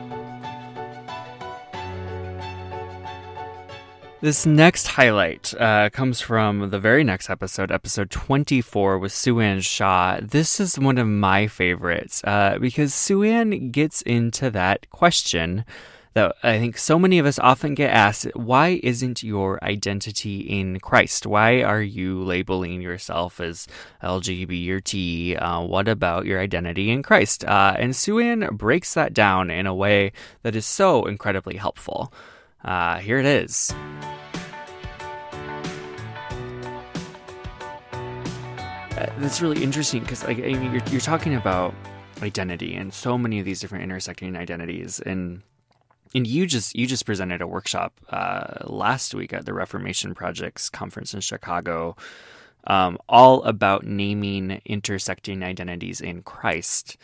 This 4.22 4.46
next 4.46 4.86
highlight 4.86 5.52
uh, 5.60 5.90
comes 5.90 6.22
from 6.22 6.70
the 6.70 6.78
very 6.78 7.04
next 7.04 7.28
episode, 7.28 7.70
episode 7.70 8.10
24 8.10 8.98
with 8.98 9.12
SueAnn 9.12 9.62
Shaw. 9.62 10.20
This 10.22 10.58
is 10.58 10.78
one 10.78 10.96
of 10.96 11.06
my 11.06 11.46
favorites 11.46 12.24
uh, 12.24 12.56
because 12.58 12.92
SueAnn 12.92 13.72
gets 13.72 14.00
into 14.00 14.50
that 14.50 14.88
question 14.88 15.66
that 16.14 16.34
I 16.42 16.58
think 16.58 16.78
so 16.78 16.98
many 16.98 17.18
of 17.18 17.26
us 17.26 17.38
often 17.38 17.74
get 17.74 17.90
asked 17.90 18.26
why 18.34 18.80
isn't 18.82 19.22
your 19.22 19.62
identity 19.62 20.40
in 20.40 20.80
Christ? 20.80 21.26
Why 21.26 21.62
are 21.62 21.82
you 21.82 22.24
labeling 22.24 22.80
yourself 22.80 23.38
as 23.38 23.68
LGBT 24.02 24.70
or 24.70 24.80
T? 24.80 25.36
Uh, 25.36 25.60
what 25.60 25.88
about 25.88 26.24
your 26.24 26.40
identity 26.40 26.90
in 26.90 27.02
Christ? 27.02 27.44
Uh, 27.44 27.76
and 27.78 27.92
SueAnn 27.92 28.50
breaks 28.52 28.94
that 28.94 29.12
down 29.12 29.50
in 29.50 29.66
a 29.66 29.74
way 29.74 30.12
that 30.42 30.56
is 30.56 30.64
so 30.64 31.04
incredibly 31.04 31.58
helpful. 31.58 32.10
Uh, 32.66 32.98
here 32.98 33.18
it 33.18 33.26
is. 33.26 33.72
Uh, 38.96 39.06
that's 39.18 39.40
really 39.40 39.62
interesting 39.62 40.02
because 40.02 40.24
like 40.24 40.38
I 40.38 40.52
mean, 40.54 40.72
you're, 40.72 40.82
you're 40.90 41.00
talking 41.00 41.34
about 41.34 41.74
identity 42.22 42.74
and 42.74 42.92
so 42.92 43.16
many 43.16 43.38
of 43.38 43.44
these 43.44 43.60
different 43.60 43.84
intersecting 43.84 44.36
identities 44.36 45.00
and 45.00 45.42
and 46.14 46.26
you 46.26 46.46
just 46.46 46.74
you 46.74 46.86
just 46.86 47.04
presented 47.04 47.42
a 47.42 47.46
workshop 47.46 47.92
uh, 48.08 48.64
last 48.64 49.14
week 49.14 49.32
at 49.32 49.44
the 49.44 49.52
Reformation 49.52 50.14
Projects 50.14 50.68
conference 50.70 51.14
in 51.14 51.20
Chicago, 51.20 51.94
um, 52.66 52.98
all 53.08 53.42
about 53.42 53.84
naming 53.84 54.62
intersecting 54.64 55.42
identities 55.42 56.00
in 56.00 56.22
Christ. 56.22 56.96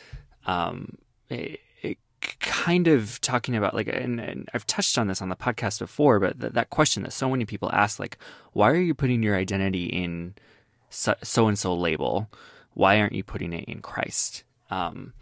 Um, 0.47 0.97
it 1.29 1.61
kind 2.41 2.89
of 2.89 3.21
talking 3.21 3.57
about 3.57 3.75
like, 3.75 3.89
and, 3.89 4.21
and, 4.21 4.49
I've 4.55 4.67
touched 4.67 4.99
on 4.99 5.07
this 5.07 5.23
on 5.23 5.29
the 5.29 5.37
podcast 5.37 5.79
before, 5.79 6.21
but 6.21 6.41
th- 6.41 6.53
that 6.53 6.71
question 6.71 7.03
that 7.03 7.13
so 7.13 7.31
many 7.31 7.45
people 7.45 7.71
ask, 7.73 7.99
like, 7.99 8.19
why 8.53 8.71
are 8.71 8.77
you 8.77 8.95
putting 8.95 9.23
your 9.23 9.37
identity 9.37 9.87
in 9.87 10.35
so 10.91 11.49
and 11.49 11.59
so 11.59 11.75
label? 11.75 12.31
Why 12.75 13.01
aren't 13.01 13.15
you 13.15 13.25
putting 13.25 13.53
it 13.53 13.65
in 13.65 13.81
Christ? 13.81 14.45
Um, 14.71 15.13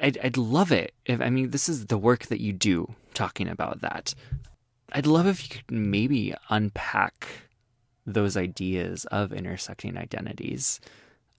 I'd, 0.00 0.18
I'd 0.22 0.36
love 0.36 0.72
it 0.72 0.94
if, 1.06 1.20
I 1.20 1.30
mean, 1.30 1.50
this 1.50 1.68
is 1.68 1.86
the 1.86 1.98
work 1.98 2.26
that 2.26 2.40
you 2.40 2.52
do 2.52 2.94
talking 3.14 3.48
about 3.48 3.80
that. 3.80 4.14
I'd 4.92 5.06
love 5.06 5.26
if 5.26 5.42
you 5.42 5.56
could 5.56 5.70
maybe 5.70 6.34
unpack 6.48 7.26
those 8.06 8.36
ideas 8.36 9.04
of 9.06 9.32
intersecting 9.32 9.96
identities 9.96 10.80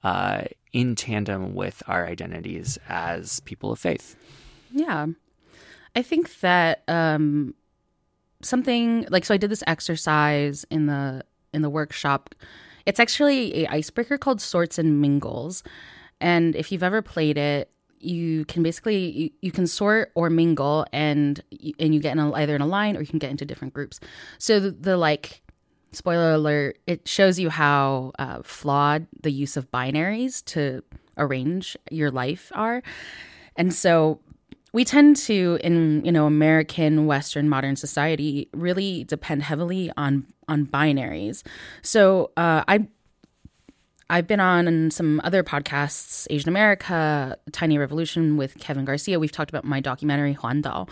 uh, 0.03 0.43
in 0.73 0.95
tandem 0.95 1.53
with 1.53 1.83
our 1.87 2.07
identities 2.07 2.77
as 2.87 3.39
people 3.41 3.71
of 3.71 3.79
faith. 3.79 4.15
Yeah. 4.71 5.07
I 5.95 6.01
think 6.01 6.39
that 6.39 6.83
um, 6.87 7.53
something 8.41 9.05
like 9.09 9.25
so 9.25 9.33
I 9.33 9.37
did 9.37 9.51
this 9.51 9.63
exercise 9.67 10.65
in 10.69 10.85
the 10.85 11.23
in 11.53 11.61
the 11.61 11.69
workshop. 11.69 12.33
It's 12.85 12.99
actually 12.99 13.63
a 13.63 13.67
icebreaker 13.67 14.17
called 14.17 14.41
Sorts 14.41 14.79
and 14.79 15.01
Mingles. 15.01 15.63
And 16.19 16.55
if 16.55 16.71
you've 16.71 16.83
ever 16.83 17.01
played 17.01 17.37
it, 17.37 17.69
you 18.01 18.45
can 18.45 18.63
basically 18.63 19.11
you, 19.11 19.29
you 19.41 19.51
can 19.51 19.67
sort 19.67 20.11
or 20.15 20.29
mingle 20.29 20.85
and 20.91 21.41
and 21.79 21.93
you 21.93 21.99
get 21.99 22.13
in 22.13 22.19
a, 22.19 22.33
either 22.33 22.55
in 22.55 22.61
a 22.61 22.65
line 22.65 22.97
or 22.97 23.01
you 23.01 23.07
can 23.07 23.19
get 23.19 23.29
into 23.29 23.45
different 23.45 23.73
groups 23.73 23.99
so 24.37 24.59
the, 24.59 24.71
the 24.71 24.97
like 24.97 25.41
spoiler 25.91 26.33
alert 26.33 26.79
it 26.87 27.07
shows 27.07 27.39
you 27.39 27.49
how 27.49 28.11
uh, 28.19 28.41
flawed 28.43 29.07
the 29.21 29.31
use 29.31 29.57
of 29.57 29.69
binaries 29.71 30.43
to 30.45 30.83
arrange 31.17 31.77
your 31.89 32.11
life 32.11 32.51
are. 32.55 32.81
And 33.55 33.73
so 33.73 34.19
we 34.73 34.85
tend 34.85 35.17
to 35.17 35.59
in 35.61 36.03
you 36.05 36.11
know 36.13 36.25
american 36.25 37.05
western 37.05 37.49
modern 37.49 37.75
society 37.75 38.47
really 38.53 39.03
depend 39.03 39.43
heavily 39.43 39.91
on 39.97 40.25
on 40.47 40.65
binaries. 40.65 41.43
So 41.81 42.31
uh, 42.37 42.63
i 42.67 42.87
I've 44.09 44.27
been 44.27 44.41
on 44.41 44.91
some 44.91 45.21
other 45.23 45.41
podcasts, 45.41 46.27
Asian 46.29 46.49
America, 46.49 47.37
Tiny 47.53 47.77
Revolution 47.77 48.35
with 48.35 48.59
Kevin 48.59 48.83
Garcia. 48.83 49.19
We've 49.19 49.31
talked 49.31 49.49
about 49.49 49.63
my 49.63 49.79
documentary 49.79 50.35
Huandao, 50.35 50.89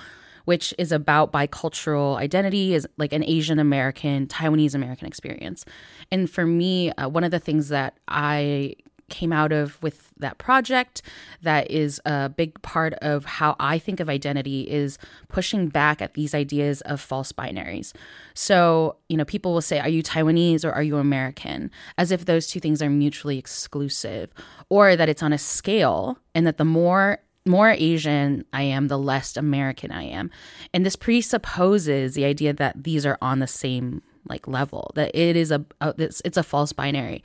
which 0.49 0.73
is 0.79 0.91
about 0.91 1.31
bicultural 1.31 2.17
identity, 2.17 2.73
is 2.73 2.87
like 2.97 3.13
an 3.13 3.23
Asian 3.23 3.59
American, 3.59 4.25
Taiwanese 4.25 4.73
American 4.73 5.05
experience. 5.05 5.63
And 6.11 6.27
for 6.27 6.43
me, 6.43 6.91
uh, 6.93 7.07
one 7.07 7.23
of 7.23 7.29
the 7.29 7.37
things 7.37 7.69
that 7.69 7.99
I 8.07 8.73
came 9.09 9.31
out 9.31 9.51
of 9.51 9.79
with 9.83 10.11
that 10.17 10.39
project 10.39 11.03
that 11.43 11.69
is 11.69 12.01
a 12.03 12.29
big 12.29 12.59
part 12.63 12.95
of 12.95 13.25
how 13.25 13.55
I 13.59 13.77
think 13.77 13.99
of 13.99 14.09
identity 14.09 14.61
is 14.61 14.97
pushing 15.27 15.67
back 15.67 16.01
at 16.01 16.15
these 16.15 16.33
ideas 16.33 16.81
of 16.81 16.99
false 16.99 17.31
binaries. 17.31 17.93
So, 18.33 18.95
you 19.07 19.17
know, 19.17 19.25
people 19.25 19.53
will 19.53 19.61
say, 19.61 19.79
Are 19.79 19.87
you 19.87 20.01
Taiwanese 20.01 20.65
or 20.65 20.71
are 20.71 20.81
you 20.81 20.97
American? 20.97 21.69
As 21.95 22.11
if 22.11 22.25
those 22.25 22.47
two 22.47 22.59
things 22.59 22.81
are 22.81 22.89
mutually 22.89 23.37
exclusive, 23.37 24.33
or 24.69 24.95
that 24.95 25.09
it's 25.09 25.21
on 25.21 25.31
a 25.31 25.37
scale 25.37 26.17
and 26.33 26.47
that 26.47 26.57
the 26.57 26.65
more 26.65 27.19
more 27.45 27.69
Asian 27.69 28.45
I 28.53 28.63
am, 28.63 28.87
the 28.87 28.97
less 28.97 29.37
American 29.37 29.91
I 29.91 30.03
am. 30.03 30.29
And 30.73 30.85
this 30.85 30.95
presupposes 30.95 32.13
the 32.13 32.25
idea 32.25 32.53
that 32.53 32.83
these 32.83 33.05
are 33.05 33.17
on 33.21 33.39
the 33.39 33.47
same 33.47 34.01
like 34.27 34.47
level 34.47 34.91
that 34.95 35.09
it 35.15 35.35
is 35.35 35.49
a, 35.49 35.65
a 35.81 35.93
it's, 35.97 36.21
it's 36.23 36.37
a 36.37 36.43
false 36.43 36.71
binary. 36.71 37.23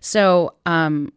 So, 0.00 0.54
um 0.64 1.12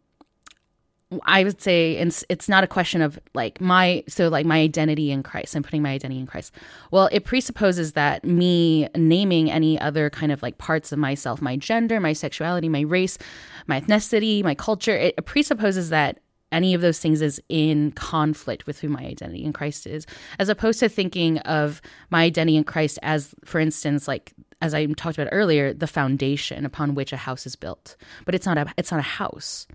I 1.26 1.42
would 1.42 1.60
say 1.60 1.96
it's 1.96 2.24
it's 2.28 2.48
not 2.48 2.62
a 2.62 2.68
question 2.68 3.02
of 3.02 3.18
like 3.34 3.60
my 3.60 4.04
so 4.06 4.28
like 4.28 4.46
my 4.46 4.60
identity 4.60 5.10
in 5.10 5.24
Christ. 5.24 5.56
I'm 5.56 5.62
putting 5.64 5.82
my 5.82 5.90
identity 5.90 6.20
in 6.20 6.26
Christ. 6.26 6.54
Well, 6.92 7.08
it 7.10 7.24
presupposes 7.24 7.94
that 7.94 8.24
me 8.24 8.88
naming 8.94 9.50
any 9.50 9.78
other 9.80 10.08
kind 10.08 10.30
of 10.30 10.40
like 10.40 10.58
parts 10.58 10.92
of 10.92 11.00
myself, 11.00 11.42
my 11.42 11.56
gender, 11.56 11.98
my 11.98 12.12
sexuality, 12.12 12.68
my 12.68 12.82
race, 12.82 13.18
my 13.66 13.80
ethnicity, 13.80 14.44
my 14.44 14.54
culture, 14.54 14.96
it 14.96 15.24
presupposes 15.26 15.90
that 15.90 16.20
any 16.52 16.74
of 16.74 16.80
those 16.80 16.98
things 16.98 17.22
is 17.22 17.40
in 17.48 17.92
conflict 17.92 18.66
with 18.66 18.80
who 18.80 18.88
my 18.88 19.04
identity 19.04 19.44
in 19.44 19.52
Christ 19.52 19.86
is, 19.86 20.06
as 20.38 20.48
opposed 20.48 20.80
to 20.80 20.88
thinking 20.88 21.38
of 21.38 21.80
my 22.10 22.24
identity 22.24 22.56
in 22.56 22.64
Christ 22.64 22.98
as, 23.02 23.34
for 23.44 23.60
instance, 23.60 24.08
like 24.08 24.32
as 24.62 24.74
I 24.74 24.86
talked 24.86 25.18
about 25.18 25.32
earlier, 25.32 25.72
the 25.72 25.86
foundation 25.86 26.64
upon 26.66 26.94
which 26.94 27.12
a 27.12 27.16
house 27.16 27.46
is 27.46 27.56
built. 27.56 27.96
But 28.24 28.34
it's 28.34 28.46
not 28.46 28.58
a 28.58 28.72
it's 28.76 28.90
not 28.90 29.00
a 29.00 29.04
house, 29.04 29.66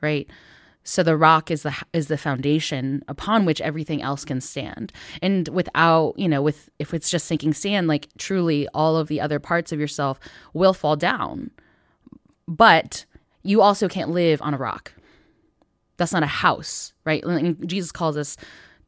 right? 0.00 0.28
So 0.84 1.02
the 1.02 1.16
rock 1.16 1.50
is 1.50 1.62
the 1.62 1.74
is 1.92 2.08
the 2.08 2.18
foundation 2.18 3.02
upon 3.08 3.44
which 3.44 3.60
everything 3.60 4.02
else 4.02 4.24
can 4.24 4.40
stand. 4.40 4.92
And 5.20 5.48
without, 5.48 6.14
you 6.18 6.28
know, 6.28 6.42
with 6.42 6.70
if 6.78 6.92
it's 6.92 7.10
just 7.10 7.26
sinking 7.26 7.54
sand, 7.54 7.88
like 7.88 8.08
truly 8.18 8.68
all 8.74 8.96
of 8.96 9.08
the 9.08 9.20
other 9.20 9.38
parts 9.38 9.72
of 9.72 9.80
yourself 9.80 10.18
will 10.52 10.74
fall 10.74 10.96
down. 10.96 11.50
But 12.48 13.04
you 13.42 13.60
also 13.60 13.88
can't 13.88 14.10
live 14.10 14.42
on 14.42 14.54
a 14.54 14.58
rock. 14.58 14.92
That's 15.96 16.12
not 16.12 16.22
a 16.22 16.26
house, 16.26 16.92
right? 17.04 17.24
Jesus 17.66 17.92
calls 17.92 18.16
us 18.16 18.36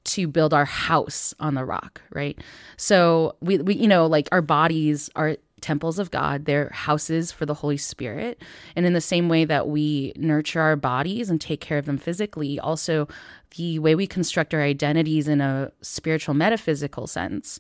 to 0.05 0.27
build 0.29 0.53
our 0.53 0.65
house 0.65 1.35
on 1.41 1.55
the 1.55 1.65
rock, 1.65 2.03
right? 2.13 2.39
So 2.77 3.37
we, 3.41 3.59
we 3.59 3.75
you 3.75 3.89
know, 3.89 4.07
like 4.07 4.29
our 4.33 4.43
bodies 4.43 5.11
are 5.17 5.37
temples 5.61 5.99
of 5.99 6.11
God, 6.11 6.45
they're 6.45 6.69
houses 6.69 7.33
for 7.33 7.47
the 7.47 7.55
Holy 7.55 7.79
Spirit. 7.79 8.43
And 8.77 8.85
in 8.85 8.93
the 8.93 9.01
same 9.01 9.31
way 9.31 9.47
that 9.47 9.67
we 9.67 10.13
nurture 10.15 10.61
our 10.61 10.77
bodies 10.77 11.31
and 11.31 11.41
take 11.41 11.63
care 11.63 11.79
of 11.79 11.87
them 11.87 11.97
physically, 11.97 12.61
also 12.61 13.09
the 13.57 13.79
way 13.79 13.95
we 13.95 14.07
construct 14.07 14.53
our 14.53 14.61
identities 14.61 15.27
in 15.27 15.41
a 15.41 15.73
spiritual, 15.81 16.35
metaphysical 16.35 17.07
sense, 17.07 17.59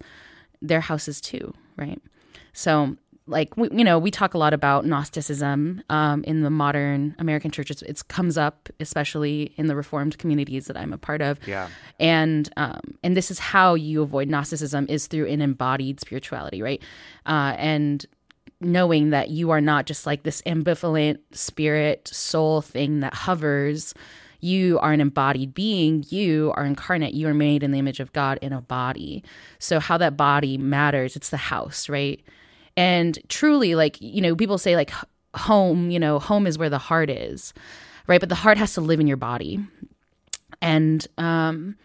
they're 0.60 0.82
houses 0.82 1.18
too, 1.18 1.54
right? 1.76 2.00
So 2.52 2.96
like 3.26 3.56
we, 3.56 3.68
you 3.72 3.84
know 3.84 3.98
we 3.98 4.10
talk 4.10 4.34
a 4.34 4.38
lot 4.38 4.52
about 4.52 4.84
gnosticism 4.84 5.82
um, 5.88 6.22
in 6.24 6.42
the 6.42 6.50
modern 6.50 7.14
american 7.18 7.50
churches 7.50 7.82
it 7.82 8.06
comes 8.08 8.36
up 8.36 8.68
especially 8.80 9.54
in 9.56 9.66
the 9.66 9.74
reformed 9.74 10.18
communities 10.18 10.66
that 10.66 10.76
i'm 10.76 10.92
a 10.92 10.98
part 10.98 11.20
of. 11.20 11.38
Yeah. 11.46 11.68
And 12.00 12.50
um, 12.56 12.80
and 13.02 13.16
this 13.16 13.30
is 13.30 13.38
how 13.38 13.74
you 13.74 14.02
avoid 14.02 14.28
gnosticism 14.28 14.86
is 14.88 15.06
through 15.06 15.26
an 15.26 15.40
embodied 15.40 16.00
spirituality 16.00 16.62
right? 16.62 16.82
Uh, 17.26 17.54
and 17.58 18.06
knowing 18.60 19.10
that 19.10 19.30
you 19.30 19.50
are 19.50 19.60
not 19.60 19.86
just 19.86 20.06
like 20.06 20.22
this 20.22 20.40
ambivalent 20.42 21.18
spirit 21.32 22.08
soul 22.08 22.62
thing 22.62 23.00
that 23.00 23.14
hovers. 23.14 23.94
You 24.40 24.78
are 24.80 24.92
an 24.92 25.00
embodied 25.00 25.54
being. 25.54 26.04
You 26.08 26.52
are 26.56 26.64
incarnate. 26.64 27.14
You 27.14 27.28
are 27.28 27.34
made 27.34 27.62
in 27.62 27.70
the 27.70 27.78
image 27.78 28.00
of 28.00 28.12
god 28.12 28.38
in 28.42 28.52
a 28.52 28.60
body. 28.60 29.24
So 29.58 29.80
how 29.80 29.98
that 29.98 30.16
body 30.16 30.56
matters 30.58 31.16
it's 31.16 31.30
the 31.30 31.36
house 31.36 31.88
right 31.88 32.22
and 32.76 33.18
truly, 33.28 33.74
like, 33.74 34.00
you 34.00 34.20
know, 34.20 34.34
people 34.34 34.58
say, 34.58 34.76
like, 34.76 34.92
home, 35.34 35.90
you 35.90 35.98
know, 35.98 36.18
home 36.18 36.46
is 36.46 36.58
where 36.58 36.70
the 36.70 36.78
heart 36.78 37.10
is, 37.10 37.52
right? 38.06 38.20
But 38.20 38.28
the 38.28 38.34
heart 38.34 38.58
has 38.58 38.74
to 38.74 38.80
live 38.80 39.00
in 39.00 39.06
your 39.06 39.16
body. 39.16 39.60
And, 40.60 41.06
um, 41.18 41.76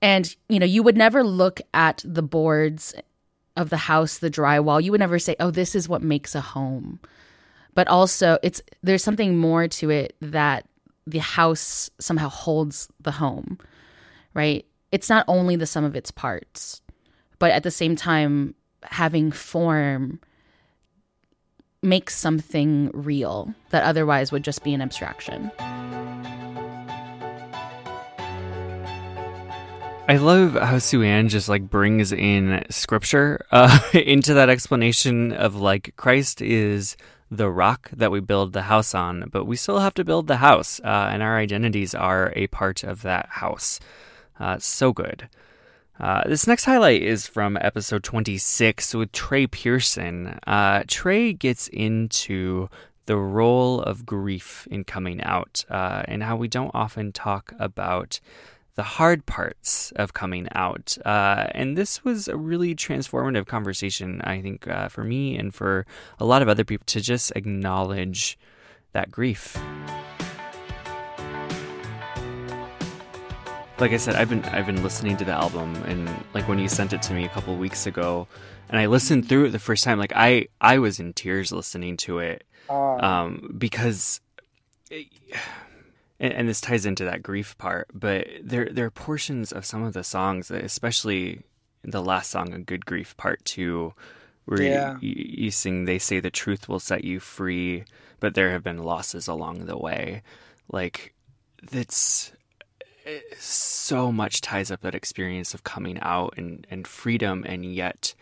and, 0.00 0.34
you 0.48 0.58
know, 0.58 0.66
you 0.66 0.82
would 0.82 0.96
never 0.96 1.24
look 1.24 1.60
at 1.74 2.02
the 2.04 2.22
boards 2.22 2.94
of 3.56 3.70
the 3.70 3.76
house, 3.76 4.18
the 4.18 4.30
drywall. 4.30 4.82
You 4.82 4.90
would 4.92 5.00
never 5.00 5.18
say, 5.18 5.36
oh, 5.40 5.50
this 5.50 5.74
is 5.74 5.88
what 5.88 6.02
makes 6.02 6.34
a 6.34 6.40
home. 6.40 7.00
But 7.74 7.88
also, 7.88 8.38
it's, 8.42 8.62
there's 8.82 9.02
something 9.02 9.36
more 9.36 9.68
to 9.68 9.90
it 9.90 10.16
that 10.20 10.66
the 11.06 11.18
house 11.18 11.90
somehow 11.98 12.28
holds 12.28 12.88
the 13.00 13.12
home, 13.12 13.58
right? 14.34 14.64
It's 14.92 15.08
not 15.08 15.24
only 15.28 15.56
the 15.56 15.66
sum 15.66 15.84
of 15.84 15.96
its 15.96 16.10
parts, 16.10 16.80
but 17.38 17.50
at 17.50 17.62
the 17.62 17.70
same 17.70 17.96
time, 17.96 18.54
having 18.90 19.30
form 19.30 20.20
makes 21.82 22.16
something 22.16 22.90
real 22.92 23.54
that 23.70 23.84
otherwise 23.84 24.32
would 24.32 24.42
just 24.42 24.64
be 24.64 24.74
an 24.74 24.82
abstraction. 24.82 25.50
I 30.08 30.18
love 30.18 30.54
how 30.54 30.78
Sue 30.78 31.02
Ann 31.02 31.28
just 31.28 31.48
like 31.48 31.68
brings 31.68 32.12
in 32.12 32.64
scripture 32.70 33.44
uh, 33.50 33.80
into 33.92 34.34
that 34.34 34.48
explanation 34.48 35.32
of 35.32 35.56
like 35.56 35.94
Christ 35.96 36.40
is 36.40 36.96
the 37.28 37.50
rock 37.50 37.90
that 37.92 38.12
we 38.12 38.20
build 38.20 38.52
the 38.52 38.62
house 38.62 38.94
on, 38.94 39.28
but 39.32 39.46
we 39.46 39.56
still 39.56 39.80
have 39.80 39.94
to 39.94 40.04
build 40.04 40.28
the 40.28 40.36
house, 40.36 40.80
uh, 40.84 41.08
and 41.10 41.24
our 41.24 41.36
identities 41.38 41.92
are 41.92 42.32
a 42.36 42.46
part 42.48 42.84
of 42.84 43.02
that 43.02 43.26
house. 43.30 43.80
Uh, 44.38 44.58
so 44.60 44.92
good. 44.92 45.28
Uh, 45.98 46.22
this 46.28 46.46
next 46.46 46.64
highlight 46.64 47.02
is 47.02 47.26
from 47.26 47.56
episode 47.60 48.02
26 48.02 48.94
with 48.94 49.12
Trey 49.12 49.46
Pearson. 49.46 50.38
Uh, 50.46 50.82
Trey 50.86 51.32
gets 51.32 51.68
into 51.68 52.68
the 53.06 53.16
role 53.16 53.80
of 53.80 54.04
grief 54.04 54.68
in 54.70 54.84
coming 54.84 55.22
out 55.22 55.64
uh, 55.70 56.02
and 56.06 56.22
how 56.22 56.36
we 56.36 56.48
don't 56.48 56.74
often 56.74 57.12
talk 57.12 57.52
about 57.58 58.20
the 58.74 58.82
hard 58.82 59.24
parts 59.24 59.90
of 59.96 60.12
coming 60.12 60.48
out. 60.54 60.98
Uh, 61.04 61.46
and 61.52 61.78
this 61.78 62.04
was 62.04 62.28
a 62.28 62.36
really 62.36 62.74
transformative 62.74 63.46
conversation, 63.46 64.20
I 64.22 64.42
think, 64.42 64.68
uh, 64.68 64.88
for 64.88 65.02
me 65.02 65.38
and 65.38 65.54
for 65.54 65.86
a 66.20 66.26
lot 66.26 66.42
of 66.42 66.48
other 66.48 66.64
people 66.64 66.84
to 66.88 67.00
just 67.00 67.32
acknowledge 67.34 68.38
that 68.92 69.10
grief. 69.10 69.56
Like 73.78 73.92
I 73.92 73.98
said, 73.98 74.14
I've 74.14 74.30
been 74.30 74.42
I've 74.46 74.64
been 74.64 74.82
listening 74.82 75.18
to 75.18 75.24
the 75.24 75.32
album, 75.32 75.76
and 75.84 76.08
like 76.32 76.48
when 76.48 76.58
you 76.58 76.68
sent 76.68 76.94
it 76.94 77.02
to 77.02 77.12
me 77.12 77.26
a 77.26 77.28
couple 77.28 77.54
weeks 77.56 77.86
ago, 77.86 78.26
and 78.70 78.80
I 78.80 78.86
listened 78.86 79.28
through 79.28 79.46
it 79.46 79.50
the 79.50 79.58
first 79.58 79.84
time, 79.84 79.98
like 79.98 80.14
I 80.16 80.48
I 80.60 80.78
was 80.78 80.98
in 80.98 81.12
tears 81.12 81.52
listening 81.52 81.98
to 81.98 82.18
it, 82.18 82.44
oh. 82.68 82.98
um, 82.98 83.54
because. 83.58 84.20
It, 84.90 85.08
and, 86.18 86.32
and, 86.32 86.48
this 86.48 86.62
ties 86.62 86.86
into 86.86 87.04
that 87.04 87.22
grief 87.22 87.58
part, 87.58 87.88
but 87.92 88.26
there 88.42 88.66
there 88.70 88.86
are 88.86 88.90
portions 88.90 89.52
of 89.52 89.66
some 89.66 89.82
of 89.82 89.92
the 89.92 90.04
songs, 90.04 90.50
especially 90.50 91.42
the 91.84 92.02
last 92.02 92.30
song, 92.30 92.54
"A 92.54 92.58
Good 92.58 92.86
Grief" 92.86 93.14
Part 93.18 93.44
Two, 93.44 93.92
where 94.46 94.62
yeah. 94.62 94.96
you, 95.02 95.14
you, 95.16 95.50
sing, 95.50 95.84
"They 95.84 95.98
say 95.98 96.20
the 96.20 96.30
truth 96.30 96.70
will 96.70 96.80
set 96.80 97.04
you 97.04 97.20
free, 97.20 97.84
but 98.18 98.34
there 98.34 98.52
have 98.52 98.62
been 98.62 98.78
losses 98.78 99.28
along 99.28 99.66
the 99.66 99.76
way." 99.76 100.22
Like 100.72 101.12
that's 101.70 102.32
so 103.38 104.10
much 104.10 104.40
ties 104.40 104.70
up 104.70 104.80
that 104.82 104.94
experience 104.94 105.54
of 105.54 105.64
coming 105.64 105.98
out 106.00 106.34
and 106.36 106.66
and 106.70 106.86
freedom, 106.86 107.44
and 107.46 107.64
yet 107.64 108.14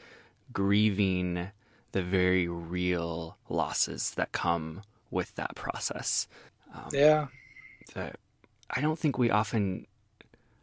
grieving 0.52 1.48
the 1.92 2.02
very 2.02 2.48
real 2.48 3.36
losses 3.48 4.12
that 4.12 4.32
come 4.32 4.82
with 5.10 5.34
that 5.36 5.54
process. 5.54 6.26
Um, 6.74 6.88
yeah 6.92 7.26
that 7.92 8.16
I 8.70 8.80
don't 8.80 8.98
think 8.98 9.18
we 9.18 9.30
often 9.30 9.86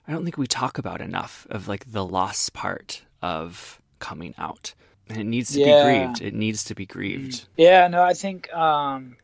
I 0.07 0.12
don't 0.12 0.23
think 0.23 0.38
we 0.38 0.47
talk 0.47 0.77
about 0.77 1.01
enough 1.01 1.45
of 1.49 1.67
like 1.67 1.91
the 1.91 2.05
loss 2.05 2.49
part 2.49 3.03
of 3.21 3.79
coming 3.99 4.34
out. 4.38 4.73
And 5.07 5.19
it 5.19 5.23
needs 5.25 5.51
to 5.53 5.60
yeah. 5.60 5.84
be 5.84 5.99
grieved. 5.99 6.21
It 6.21 6.34
needs 6.34 6.63
to 6.65 6.75
be 6.75 6.86
grieved. 6.86 7.45
Yeah, 7.57 7.88
no, 7.88 8.01
I 8.01 8.13
think 8.13 8.51
um, 8.53 9.17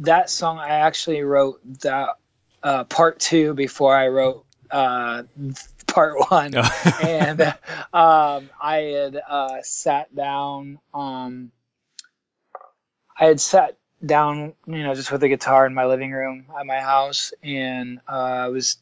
that 0.00 0.30
song 0.30 0.58
I 0.58 0.68
actually 0.68 1.22
wrote 1.22 1.60
that 1.80 2.10
uh, 2.62 2.84
part 2.84 3.20
two 3.20 3.54
before 3.54 3.94
I 3.94 4.08
wrote 4.08 4.44
uh, 4.70 5.24
part 5.86 6.30
one, 6.30 6.54
and 7.02 7.40
um, 7.92 8.50
I 8.60 8.76
had 8.94 9.20
uh, 9.28 9.62
sat 9.62 10.14
down. 10.14 10.78
Um, 10.94 11.50
I 13.18 13.26
had 13.26 13.40
sat 13.40 13.76
down, 14.04 14.54
you 14.66 14.82
know, 14.84 14.94
just 14.94 15.10
with 15.10 15.22
a 15.22 15.28
guitar 15.28 15.66
in 15.66 15.74
my 15.74 15.86
living 15.86 16.12
room 16.12 16.46
at 16.58 16.66
my 16.66 16.80
house, 16.80 17.32
and 17.42 18.00
uh, 18.08 18.12
I 18.12 18.48
was, 18.48 18.76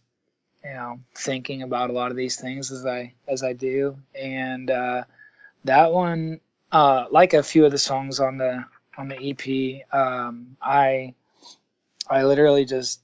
you 0.65 0.71
know, 0.71 1.01
thinking 1.15 1.63
about 1.63 1.91
a 1.91 1.95
lot 1.95 2.11
of 2.11 2.17
these 2.17 2.37
things 2.37 2.71
as 2.71 2.85
I 2.85 3.15
as 3.27 3.43
I 3.43 3.53
do, 3.55 3.99
and 4.15 4.71
uh, 4.71 5.05
that 5.65 5.93
one, 5.93 6.41
uh, 6.73 7.07
like 7.11 7.35
a 7.35 7.43
few 7.43 7.65
of 7.65 7.73
the 7.73 7.79
songs 7.79 8.21
on 8.21 8.39
the 8.39 8.65
on 8.99 9.09
the 9.09 9.31
EP, 9.31 9.95
um, 9.95 10.57
I 10.61 11.15
I 12.09 12.25
literally 12.25 12.65
just 12.65 13.01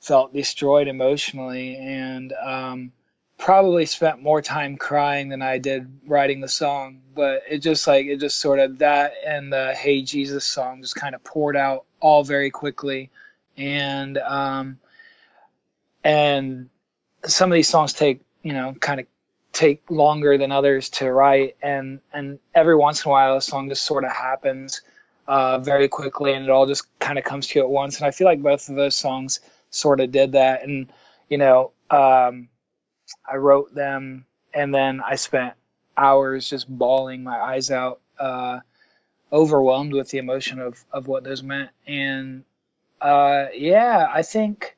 felt 0.00 0.32
destroyed 0.32 0.88
emotionally, 0.88 1.76
and 1.76 2.32
um, 2.32 2.92
probably 3.40 3.86
spent 3.86 4.22
more 4.22 4.42
time 4.42 4.76
crying 4.76 5.30
than 5.30 5.42
I 5.42 5.58
did 5.58 6.00
writing 6.06 6.40
the 6.40 6.48
song, 6.48 7.00
but 7.14 7.42
it 7.48 7.58
just 7.58 7.86
like 7.86 8.06
it 8.06 8.18
just 8.18 8.38
sort 8.38 8.58
of 8.58 8.78
that 8.78 9.14
and 9.26 9.52
the 9.52 9.74
Hey 9.74 10.02
Jesus 10.02 10.44
song 10.44 10.82
just 10.82 10.94
kind 10.94 11.14
of 11.14 11.24
poured 11.24 11.56
out 11.56 11.84
all 12.00 12.22
very 12.22 12.50
quickly, 12.50 13.10
and 13.56 14.16
um, 14.18 14.78
and 16.04 16.68
some 17.24 17.50
of 17.50 17.54
these 17.54 17.68
songs 17.68 17.92
take 17.92 18.20
you 18.42 18.52
know 18.52 18.74
kind 18.78 19.00
of 19.00 19.06
take 19.52 19.90
longer 19.90 20.38
than 20.38 20.52
others 20.52 20.90
to 20.90 21.10
write, 21.10 21.56
and 21.62 22.00
and 22.12 22.38
every 22.54 22.76
once 22.76 23.04
in 23.04 23.08
a 23.08 23.12
while 23.12 23.36
a 23.36 23.42
song 23.42 23.68
just 23.68 23.84
sort 23.84 24.04
of 24.04 24.12
happens 24.12 24.82
uh, 25.26 25.58
very 25.58 25.88
quickly, 25.88 26.32
and 26.32 26.44
it 26.44 26.50
all 26.50 26.66
just 26.66 26.86
kind 26.98 27.18
of 27.18 27.24
comes 27.24 27.46
to 27.48 27.58
you 27.58 27.64
at 27.64 27.70
once, 27.70 27.98
and 27.98 28.06
I 28.06 28.10
feel 28.10 28.26
like 28.26 28.42
both 28.42 28.68
of 28.68 28.76
those 28.76 28.96
songs 28.96 29.40
sort 29.70 30.00
of 30.00 30.12
did 30.12 30.32
that, 30.32 30.62
and 30.64 30.92
you 31.28 31.38
know. 31.38 31.72
Um, 31.90 32.48
I 33.28 33.36
wrote 33.36 33.74
them, 33.74 34.24
and 34.54 34.74
then 34.74 35.00
I 35.04 35.16
spent 35.16 35.54
hours 35.96 36.48
just 36.48 36.68
bawling 36.68 37.22
my 37.22 37.38
eyes 37.38 37.70
out, 37.70 38.00
uh, 38.18 38.60
overwhelmed 39.32 39.92
with 39.92 40.10
the 40.10 40.18
emotion 40.18 40.60
of, 40.60 40.84
of 40.92 41.06
what 41.06 41.24
those 41.24 41.42
meant. 41.42 41.70
And 41.86 42.44
uh, 43.00 43.46
yeah, 43.54 44.06
I 44.12 44.22
think 44.22 44.76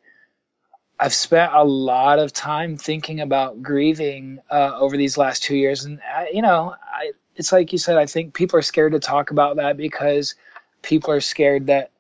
I've 0.99 1.15
spent 1.15 1.53
a 1.55 1.65
lot 1.65 2.19
of 2.19 2.33
time 2.33 2.77
thinking 2.77 3.21
about 3.21 3.63
grieving 3.63 4.41
uh, 4.51 4.79
over 4.79 4.97
these 4.97 5.19
last 5.19 5.43
two 5.43 5.57
years. 5.57 5.85
And, 5.85 6.01
I, 6.03 6.31
you 6.33 6.43
know, 6.43 6.75
I, 6.83 7.13
it's 7.37 7.53
like 7.53 7.73
you 7.73 7.79
said, 7.79 7.97
I 7.97 8.07
think 8.07 8.35
people 8.35 8.59
are 8.59 8.63
scared 8.63 8.93
to 8.93 9.01
talk 9.01 9.31
about 9.31 9.57
that 9.57 9.77
because 9.77 10.35
people 10.83 11.13
are 11.13 11.21
scared 11.21 11.67
that 11.67 11.91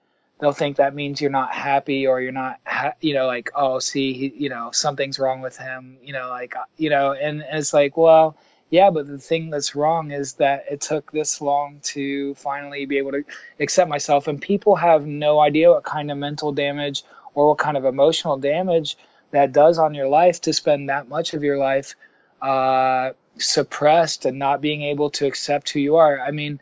they'll 0.40 0.53
think 0.53 0.77
that 0.77 0.95
means 0.95 1.21
you're 1.21 1.31
not 1.31 1.53
happy 1.53 2.07
or 2.07 2.21
you're 2.21 2.33
not 2.33 2.59
ha- 2.66 2.95
you 3.01 3.14
know 3.14 3.27
like 3.27 3.51
oh 3.55 3.79
see 3.79 4.12
he, 4.12 4.33
you 4.37 4.49
know 4.49 4.71
something's 4.73 5.18
wrong 5.18 5.40
with 5.40 5.57
him 5.57 5.97
you 6.03 6.12
know 6.12 6.29
like 6.29 6.57
uh, 6.57 6.64
you 6.77 6.90
know 6.90 7.12
and, 7.12 7.42
and 7.42 7.59
it's 7.59 7.73
like 7.73 7.97
well 7.97 8.37
yeah 8.71 8.90
but 8.90 9.07
the 9.07 9.18
thing 9.18 9.51
that's 9.51 9.75
wrong 9.75 10.11
is 10.11 10.35
that 10.35 10.64
it 10.71 10.81
took 10.81 11.12
this 11.12 11.40
long 11.40 11.81
to 11.83 12.35
finally 12.35 12.87
be 12.87 12.99
able 12.99 13.12
to 13.12 13.25
accept 13.61 13.88
myself 13.88 14.29
and 14.29 14.40
people 14.40 14.77
have 14.77 15.07
no 15.07 15.38
idea 15.40 15.71
what 15.71 15.85
kind 15.85 16.11
of 16.11 16.18
mental 16.18 16.53
damage 16.53 17.05
or 17.35 17.49
what 17.49 17.59
kind 17.59 17.77
of 17.77 17.85
emotional 17.85 18.37
damage 18.37 18.97
that 19.31 19.53
does 19.53 19.79
on 19.79 19.95
your 19.95 20.09
life 20.09 20.40
to 20.40 20.53
spend 20.53 20.88
that 20.88 21.09
much 21.09 21.35
of 21.35 21.42
your 21.42 21.57
life 21.57 21.95
uh, 22.42 23.12
suppressed 23.38 24.27
and 24.27 24.38
not 24.38 24.61
being 24.61 24.83
able 24.83 25.11
to 25.11 25.27
accept 25.27 25.71
who 25.71 25.81
you 25.81 25.97
are. 25.97 26.21
I 26.21 26.33
mean 26.33 26.61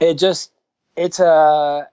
it 0.00 0.14
just 0.14 0.50
it's 0.96 1.20
a 1.20 1.88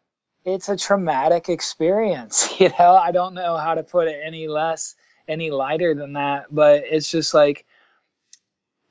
it's 0.46 0.70
a 0.70 0.78
traumatic 0.78 1.50
experience. 1.50 2.50
You 2.60 2.70
know, 2.80 2.96
I 2.96 3.12
don't 3.12 3.34
know 3.34 3.58
how 3.58 3.76
to 3.76 3.84
put 3.84 4.08
it 4.08 4.22
any 4.24 4.48
less, 4.48 4.96
any 5.28 5.52
lighter 5.52 5.96
than 5.96 6.14
that, 6.14 6.46
but 6.50 6.84
it's 6.86 7.10
just 7.10 7.34
like 7.34 7.66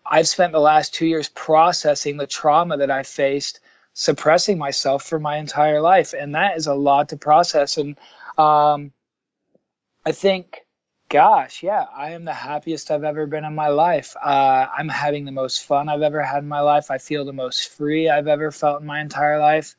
I've 0.04 0.28
spent 0.28 0.52
the 0.52 0.60
last 0.60 0.94
two 0.94 1.06
years 1.06 1.28
processing 1.28 2.16
the 2.16 2.26
trauma 2.26 2.78
that 2.78 2.90
I 2.90 3.02
faced, 3.02 3.60
suppressing 3.94 4.58
myself 4.58 5.04
for 5.04 5.18
my 5.18 5.38
entire 5.38 5.80
life. 5.80 6.12
And 6.12 6.34
that 6.34 6.56
is 6.56 6.66
a 6.66 6.74
lot 6.74 7.10
to 7.10 7.16
process. 7.16 7.78
And 7.78 7.96
um, 8.36 8.92
I 10.04 10.12
think, 10.12 10.60
gosh, 11.08 11.62
yeah, 11.62 11.86
I 11.94 12.10
am 12.10 12.24
the 12.24 12.34
happiest 12.34 12.90
I've 12.90 13.04
ever 13.04 13.26
been 13.26 13.44
in 13.44 13.54
my 13.54 13.68
life. 13.68 14.16
Uh, 14.22 14.66
I'm 14.76 14.88
having 14.88 15.24
the 15.24 15.32
most 15.32 15.64
fun 15.64 15.88
I've 15.88 16.02
ever 16.02 16.22
had 16.22 16.42
in 16.42 16.48
my 16.48 16.60
life. 16.60 16.90
I 16.90 16.98
feel 16.98 17.24
the 17.24 17.32
most 17.32 17.68
free 17.70 18.10
I've 18.10 18.28
ever 18.28 18.50
felt 18.50 18.80
in 18.80 18.86
my 18.86 19.00
entire 19.00 19.38
life. 19.38 19.76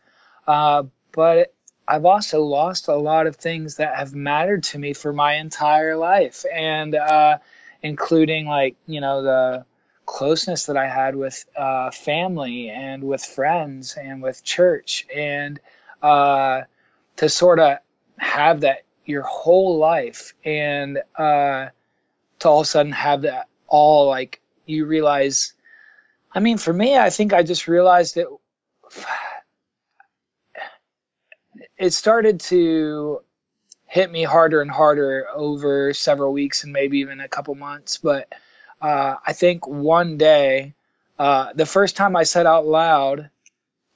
Uh, 0.48 0.84
but 1.12 1.54
I've 1.88 2.06
also 2.06 2.44
lost 2.44 2.88
a 2.88 2.96
lot 2.96 3.28
of 3.28 3.36
things 3.36 3.78
that 3.78 3.96
have 3.96 4.14
mattered 4.14 4.64
to 4.66 4.80
me 4.80 4.94
for 4.94 5.12
my 5.12 5.36
entire 5.36 5.98
life, 5.98 6.46
and 6.52 6.96
uh, 6.96 7.40
including 7.82 8.46
like 8.46 8.76
you 8.86 9.02
know 9.02 9.22
the 9.22 9.66
closeness 10.06 10.68
that 10.68 10.78
I 10.78 10.88
had 10.88 11.16
with 11.16 11.46
uh, 11.56 11.92
family 11.92 12.70
and 12.70 13.04
with 13.04 13.24
friends 13.24 13.98
and 13.98 14.22
with 14.22 14.44
church, 14.44 15.06
and 15.14 15.60
uh, 16.02 16.62
to 17.18 17.30
sort 17.30 17.60
of 17.60 17.80
have 18.18 18.62
that 18.62 18.84
your 19.06 19.24
whole 19.24 19.78
life, 19.78 20.34
and 20.46 21.00
uh, 21.18 21.68
to 22.40 22.50
all 22.50 22.62
of 22.62 22.66
a 22.66 22.70
sudden 22.70 22.94
have 22.94 23.24
that 23.24 23.48
all 23.68 24.08
like 24.08 24.42
you 24.66 24.86
realize. 24.86 25.54
I 26.36 26.40
mean, 26.40 26.58
for 26.58 26.74
me, 26.74 26.98
I 26.98 27.10
think 27.10 27.34
I 27.34 27.44
just 27.44 27.68
realized 27.68 28.16
that 28.16 28.28
it 31.78 31.92
started 31.92 32.40
to 32.40 33.22
hit 33.88 34.12
me 34.12 34.24
harder 34.24 34.62
and 34.62 34.72
harder 34.72 35.28
over 35.34 35.94
several 35.94 36.34
weeks 36.34 36.64
and 36.64 36.74
maybe 36.74 37.00
even 37.00 37.20
a 37.20 37.28
couple 37.28 37.54
months. 37.56 37.98
But 37.98 38.32
uh, 38.82 39.16
I 39.26 39.34
think 39.34 39.68
one 39.68 40.18
day, 40.18 40.74
uh, 41.20 41.54
the 41.54 41.66
first 41.66 41.96
time 41.96 42.16
I 42.16 42.24
said 42.24 42.46
out 42.46 42.66
loud 42.66 43.30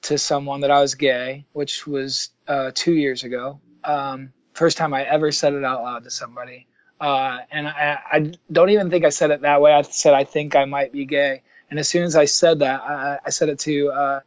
to 0.02 0.18
someone 0.18 0.60
that 0.60 0.70
I 0.70 0.80
was 0.80 0.94
gay, 0.94 1.44
which 1.52 1.86
was 1.86 2.30
uh, 2.46 2.70
two 2.74 2.94
years 2.94 3.24
ago, 3.24 3.60
um, 3.82 4.32
first 4.54 4.76
time 4.76 4.94
I 4.94 5.02
ever 5.02 5.32
said 5.32 5.54
it 5.54 5.64
out 5.64 5.82
loud 5.82 6.04
to 6.04 6.10
somebody. 6.10 6.66
Uh, 7.00 7.38
and 7.50 7.68
I, 7.68 7.98
I, 8.10 8.32
don't 8.50 8.70
even 8.70 8.90
think 8.90 9.04
I 9.04 9.10
said 9.10 9.30
it 9.30 9.42
that 9.42 9.60
way. 9.60 9.72
I 9.72 9.82
said 9.82 10.14
I 10.14 10.24
think 10.24 10.56
I 10.56 10.64
might 10.64 10.92
be 10.92 11.04
gay. 11.04 11.42
And 11.70 11.78
as 11.78 11.88
soon 11.88 12.04
as 12.04 12.16
I 12.16 12.24
said 12.24 12.60
that, 12.60 12.80
I, 12.80 13.18
I 13.26 13.30
said 13.30 13.48
it 13.48 13.58
to 13.60 13.90
uh, 13.90 14.20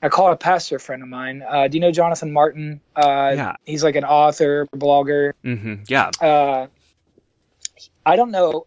I 0.00 0.08
call 0.08 0.30
a 0.32 0.36
pastor 0.36 0.78
friend 0.78 1.02
of 1.02 1.08
mine. 1.08 1.42
Uh, 1.46 1.68
do 1.68 1.76
you 1.76 1.80
know 1.80 1.90
Jonathan 1.90 2.32
Martin? 2.32 2.80
Uh, 2.94 3.32
yeah. 3.34 3.56
He's 3.64 3.82
like 3.82 3.96
an 3.96 4.04
author, 4.04 4.66
blogger. 4.74 5.32
Mm-hmm. 5.44 5.74
Yeah. 5.88 6.10
Uh, 6.20 6.68
I 8.06 8.16
don't 8.16 8.30
know, 8.30 8.66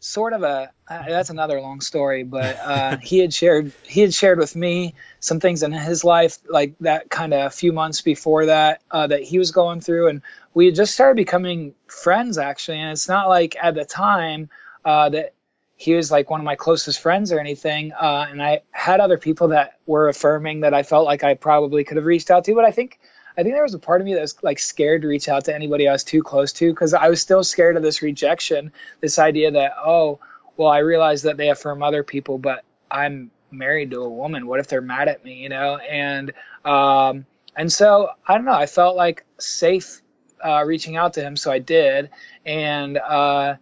sort 0.00 0.32
of 0.32 0.42
a 0.42 0.70
uh, 0.88 1.04
that's 1.08 1.30
another 1.30 1.60
long 1.60 1.80
story, 1.80 2.24
but 2.24 2.58
uh, 2.58 2.96
he 3.02 3.18
had 3.18 3.32
shared 3.32 3.72
he 3.86 4.00
had 4.00 4.12
shared 4.12 4.38
with 4.38 4.56
me 4.56 4.94
some 5.20 5.38
things 5.40 5.62
in 5.62 5.72
his 5.72 6.02
life, 6.02 6.38
like 6.48 6.74
that 6.80 7.10
kind 7.10 7.32
of 7.32 7.46
a 7.46 7.50
few 7.50 7.72
months 7.72 8.00
before 8.00 8.46
that 8.46 8.82
uh, 8.90 9.06
that 9.06 9.22
he 9.22 9.38
was 9.38 9.52
going 9.52 9.80
through, 9.80 10.08
and 10.08 10.22
we 10.54 10.66
had 10.66 10.74
just 10.74 10.94
started 10.94 11.16
becoming 11.16 11.74
friends 11.86 12.38
actually. 12.38 12.78
And 12.78 12.90
it's 12.90 13.08
not 13.08 13.28
like 13.28 13.56
at 13.60 13.74
the 13.74 13.84
time 13.84 14.50
uh, 14.84 15.10
that 15.10 15.34
he 15.80 15.94
was 15.94 16.10
like 16.10 16.28
one 16.28 16.40
of 16.40 16.44
my 16.44 16.56
closest 16.56 17.00
friends 17.00 17.32
or 17.32 17.40
anything. 17.40 17.92
Uh, 17.92 18.26
and 18.28 18.42
I 18.42 18.60
had 18.70 19.00
other 19.00 19.16
people 19.16 19.48
that 19.48 19.78
were 19.86 20.08
affirming 20.08 20.60
that 20.60 20.74
I 20.74 20.82
felt 20.82 21.06
like 21.06 21.24
I 21.24 21.34
probably 21.34 21.84
could 21.84 21.96
have 21.96 22.04
reached 22.04 22.30
out 22.30 22.44
to, 22.44 22.54
but 22.54 22.64
I 22.64 22.70
think 22.70 22.98
I 23.36 23.42
think 23.42 23.54
there 23.54 23.62
was 23.62 23.74
a 23.74 23.78
part 23.78 24.00
of 24.00 24.04
me 24.04 24.14
that 24.14 24.20
was 24.20 24.36
like 24.42 24.58
scared 24.58 25.02
to 25.02 25.08
reach 25.08 25.28
out 25.28 25.46
to 25.46 25.54
anybody 25.54 25.88
I 25.88 25.92
was 25.92 26.04
too 26.04 26.22
close 26.22 26.52
to 26.54 26.70
because 26.70 26.92
I 26.92 27.08
was 27.08 27.22
still 27.22 27.42
scared 27.42 27.76
of 27.76 27.82
this 27.82 28.02
rejection, 28.02 28.72
this 29.00 29.18
idea 29.18 29.52
that 29.52 29.72
oh 29.82 30.20
well, 30.60 30.68
I 30.68 30.80
realize 30.80 31.22
that 31.22 31.38
they 31.38 31.48
affirm 31.48 31.82
other 31.82 32.02
people, 32.02 32.36
but 32.36 32.64
I'm 32.90 33.30
married 33.50 33.92
to 33.92 34.02
a 34.02 34.08
woman. 34.10 34.46
What 34.46 34.60
if 34.60 34.68
they're 34.68 34.82
mad 34.82 35.08
at 35.08 35.24
me, 35.24 35.36
you 35.36 35.48
know? 35.48 35.78
And, 35.78 36.32
um, 36.66 37.24
and 37.56 37.72
so 37.72 38.10
I 38.28 38.34
don't 38.34 38.44
know, 38.44 38.52
I 38.52 38.66
felt 38.66 38.94
like 38.94 39.24
safe, 39.38 40.02
uh, 40.44 40.62
reaching 40.66 40.96
out 40.96 41.14
to 41.14 41.22
him. 41.22 41.36
So 41.36 41.50
I 41.50 41.60
did. 41.60 42.10
And, 42.44 42.98
uh, 42.98 43.54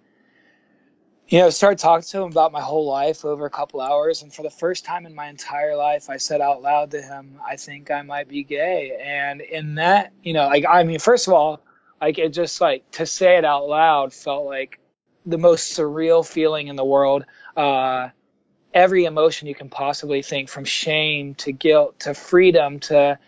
you 1.28 1.38
know, 1.38 1.50
started 1.50 1.78
talking 1.78 2.04
to 2.04 2.22
him 2.22 2.30
about 2.30 2.52
my 2.52 2.60
whole 2.62 2.86
life 2.86 3.24
over 3.26 3.44
a 3.44 3.50
couple 3.50 3.82
hours. 3.82 4.22
And 4.22 4.32
for 4.32 4.42
the 4.42 4.50
first 4.50 4.86
time 4.86 5.04
in 5.04 5.14
my 5.14 5.28
entire 5.28 5.76
life, 5.76 6.08
I 6.08 6.16
said 6.16 6.40
out 6.40 6.62
loud 6.62 6.92
to 6.92 7.02
him, 7.02 7.38
I 7.46 7.56
think 7.56 7.90
I 7.90 8.00
might 8.00 8.28
be 8.28 8.44
gay. 8.44 8.98
And 8.98 9.42
in 9.42 9.74
that, 9.74 10.12
you 10.22 10.32
know, 10.32 10.46
like, 10.46 10.64
I 10.66 10.84
mean, 10.84 10.98
first 10.98 11.26
of 11.26 11.34
all, 11.34 11.60
like 12.00 12.18
it 12.18 12.30
just 12.30 12.62
like 12.62 12.90
to 12.92 13.04
say 13.04 13.36
it 13.36 13.44
out 13.44 13.68
loud 13.68 14.14
felt 14.14 14.46
like 14.46 14.78
the 15.26 15.36
most 15.36 15.76
surreal 15.76 16.26
feeling 16.26 16.68
in 16.68 16.76
the 16.76 16.84
world. 16.84 17.26
Uh, 17.54 18.08
every 18.72 19.04
emotion 19.04 19.48
you 19.48 19.54
can 19.54 19.68
possibly 19.68 20.22
think, 20.22 20.48
from 20.48 20.64
shame 20.64 21.34
to 21.34 21.52
guilt 21.52 22.00
to 22.00 22.14
freedom 22.14 22.80
to 22.80 23.18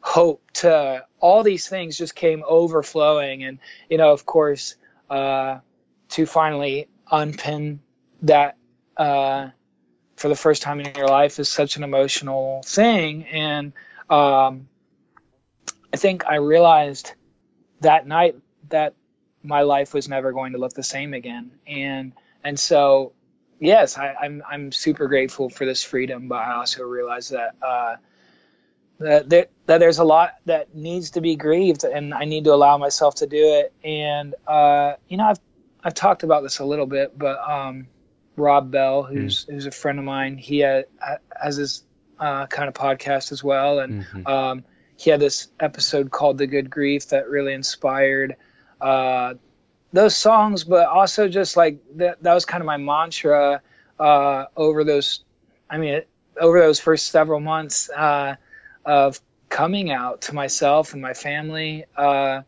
hope 0.00 0.42
to 0.54 1.04
all 1.20 1.42
these 1.42 1.68
things, 1.68 1.98
just 1.98 2.14
came 2.14 2.44
overflowing. 2.46 3.44
And 3.44 3.58
you 3.90 3.98
know, 3.98 4.12
of 4.12 4.24
course, 4.24 4.76
uh, 5.10 5.58
to 6.10 6.26
finally 6.26 6.88
unpin 7.10 7.80
that 8.22 8.56
uh, 8.96 9.48
for 10.16 10.28
the 10.28 10.36
first 10.36 10.62
time 10.62 10.80
in 10.80 10.94
your 10.94 11.08
life 11.08 11.38
is 11.38 11.48
such 11.48 11.76
an 11.76 11.82
emotional 11.82 12.62
thing. 12.64 13.24
And 13.26 13.72
um, 14.08 14.68
I 15.92 15.96
think 15.96 16.26
I 16.26 16.36
realized 16.36 17.12
that 17.80 18.06
night 18.06 18.36
that 18.68 18.94
my 19.42 19.62
life 19.62 19.92
was 19.92 20.08
never 20.08 20.32
going 20.32 20.52
to 20.52 20.58
look 20.58 20.72
the 20.72 20.82
same 20.82 21.14
again. 21.14 21.52
And 21.66 22.12
and 22.44 22.58
so 22.58 23.12
yes, 23.62 23.96
I, 23.96 24.08
am 24.08 24.16
I'm, 24.20 24.42
I'm 24.50 24.72
super 24.72 25.08
grateful 25.08 25.48
for 25.48 25.64
this 25.64 25.82
freedom, 25.82 26.28
but 26.28 26.36
I 26.36 26.54
also 26.56 26.84
realize 26.84 27.30
that 27.30 27.54
uh, 27.62 27.96
that 28.98 29.28
there, 29.28 29.46
that 29.66 29.78
there's 29.78 29.98
a 29.98 30.04
lot 30.04 30.34
that 30.46 30.74
needs 30.74 31.12
to 31.12 31.20
be 31.20 31.36
grieved, 31.36 31.84
and 31.84 32.12
I 32.12 32.24
need 32.24 32.44
to 32.44 32.52
allow 32.52 32.78
myself 32.78 33.16
to 33.16 33.26
do 33.26 33.60
it. 33.60 33.72
And 33.84 34.34
uh, 34.46 34.94
you 35.08 35.16
know, 35.16 35.24
I've 35.24 35.40
I've 35.84 35.94
talked 35.94 36.22
about 36.22 36.42
this 36.42 36.58
a 36.58 36.64
little 36.64 36.86
bit, 36.86 37.16
but 37.18 37.38
um, 37.48 37.88
Rob 38.36 38.70
Bell, 38.70 39.02
who's 39.02 39.44
mm. 39.44 39.52
who's 39.52 39.66
a 39.66 39.70
friend 39.70 39.98
of 39.98 40.04
mine, 40.04 40.36
he 40.36 40.60
had, 40.60 40.86
has 41.40 41.56
his 41.56 41.84
uh, 42.18 42.46
kind 42.46 42.68
of 42.68 42.74
podcast 42.74 43.32
as 43.32 43.42
well, 43.42 43.80
and 43.80 44.04
mm-hmm. 44.04 44.26
um, 44.26 44.64
he 44.96 45.10
had 45.10 45.20
this 45.20 45.48
episode 45.58 46.10
called 46.10 46.38
"The 46.38 46.46
Good 46.46 46.70
Grief" 46.70 47.08
that 47.08 47.28
really 47.28 47.52
inspired 47.52 48.36
uh, 48.80 49.34
those 49.92 50.16
songs, 50.16 50.64
but 50.64 50.86
also 50.86 51.28
just 51.28 51.56
like 51.56 51.80
that, 51.96 52.22
that 52.22 52.34
was 52.34 52.44
kind 52.44 52.60
of 52.60 52.66
my 52.66 52.76
mantra 52.78 53.62
uh, 53.98 54.44
over 54.56 54.84
those, 54.84 55.24
I 55.68 55.78
mean, 55.78 56.02
over 56.40 56.60
those 56.60 56.80
first 56.80 57.08
several 57.08 57.40
months 57.40 57.90
uh, 57.90 58.36
of 58.84 59.20
coming 59.48 59.90
out 59.90 60.22
to 60.22 60.34
myself 60.34 60.94
and 60.94 61.02
my 61.02 61.14
family. 61.14 61.84
Uh, 61.96 62.42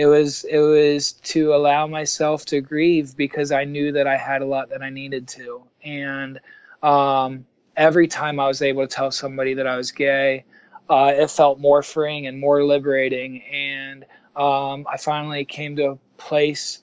it 0.00 0.06
was 0.06 0.44
it 0.44 0.58
was 0.58 1.12
to 1.12 1.52
allow 1.54 1.86
myself 1.86 2.46
to 2.46 2.62
grieve 2.62 3.14
because 3.18 3.52
I 3.52 3.64
knew 3.64 3.92
that 3.92 4.06
I 4.06 4.16
had 4.16 4.40
a 4.40 4.46
lot 4.46 4.70
that 4.70 4.80
I 4.80 4.88
needed 4.88 5.28
to, 5.28 5.64
and 5.84 6.40
um, 6.82 7.44
every 7.76 8.08
time 8.08 8.40
I 8.40 8.48
was 8.48 8.62
able 8.62 8.86
to 8.86 8.88
tell 8.88 9.10
somebody 9.10 9.54
that 9.54 9.66
I 9.66 9.76
was 9.76 9.92
gay, 9.92 10.44
uh, 10.88 11.12
it 11.14 11.30
felt 11.30 11.60
more 11.60 11.82
freeing 11.82 12.26
and 12.26 12.40
more 12.40 12.64
liberating, 12.64 13.42
and 13.42 14.06
um, 14.34 14.86
I 14.90 14.96
finally 14.96 15.44
came 15.44 15.76
to 15.76 15.90
a 15.90 15.98
place 16.16 16.82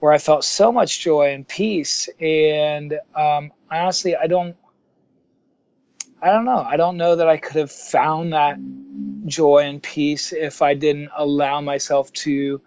where 0.00 0.12
I 0.12 0.18
felt 0.18 0.44
so 0.44 0.70
much 0.70 1.00
joy 1.00 1.32
and 1.32 1.48
peace. 1.48 2.10
And 2.20 2.98
um, 3.14 3.50
honestly, 3.70 4.14
I 4.14 4.26
don't, 4.26 4.56
I 6.20 6.32
don't 6.32 6.44
know. 6.44 6.58
I 6.58 6.76
don't 6.76 6.98
know 6.98 7.16
that 7.16 7.30
I 7.30 7.38
could 7.38 7.56
have 7.56 7.72
found 7.72 8.34
that 8.34 8.58
joy 9.28 9.58
and 9.58 9.82
peace 9.82 10.32
if 10.32 10.62
I 10.62 10.74
didn't 10.74 11.10
allow 11.16 11.60
myself 11.60 12.12
to 12.24 12.60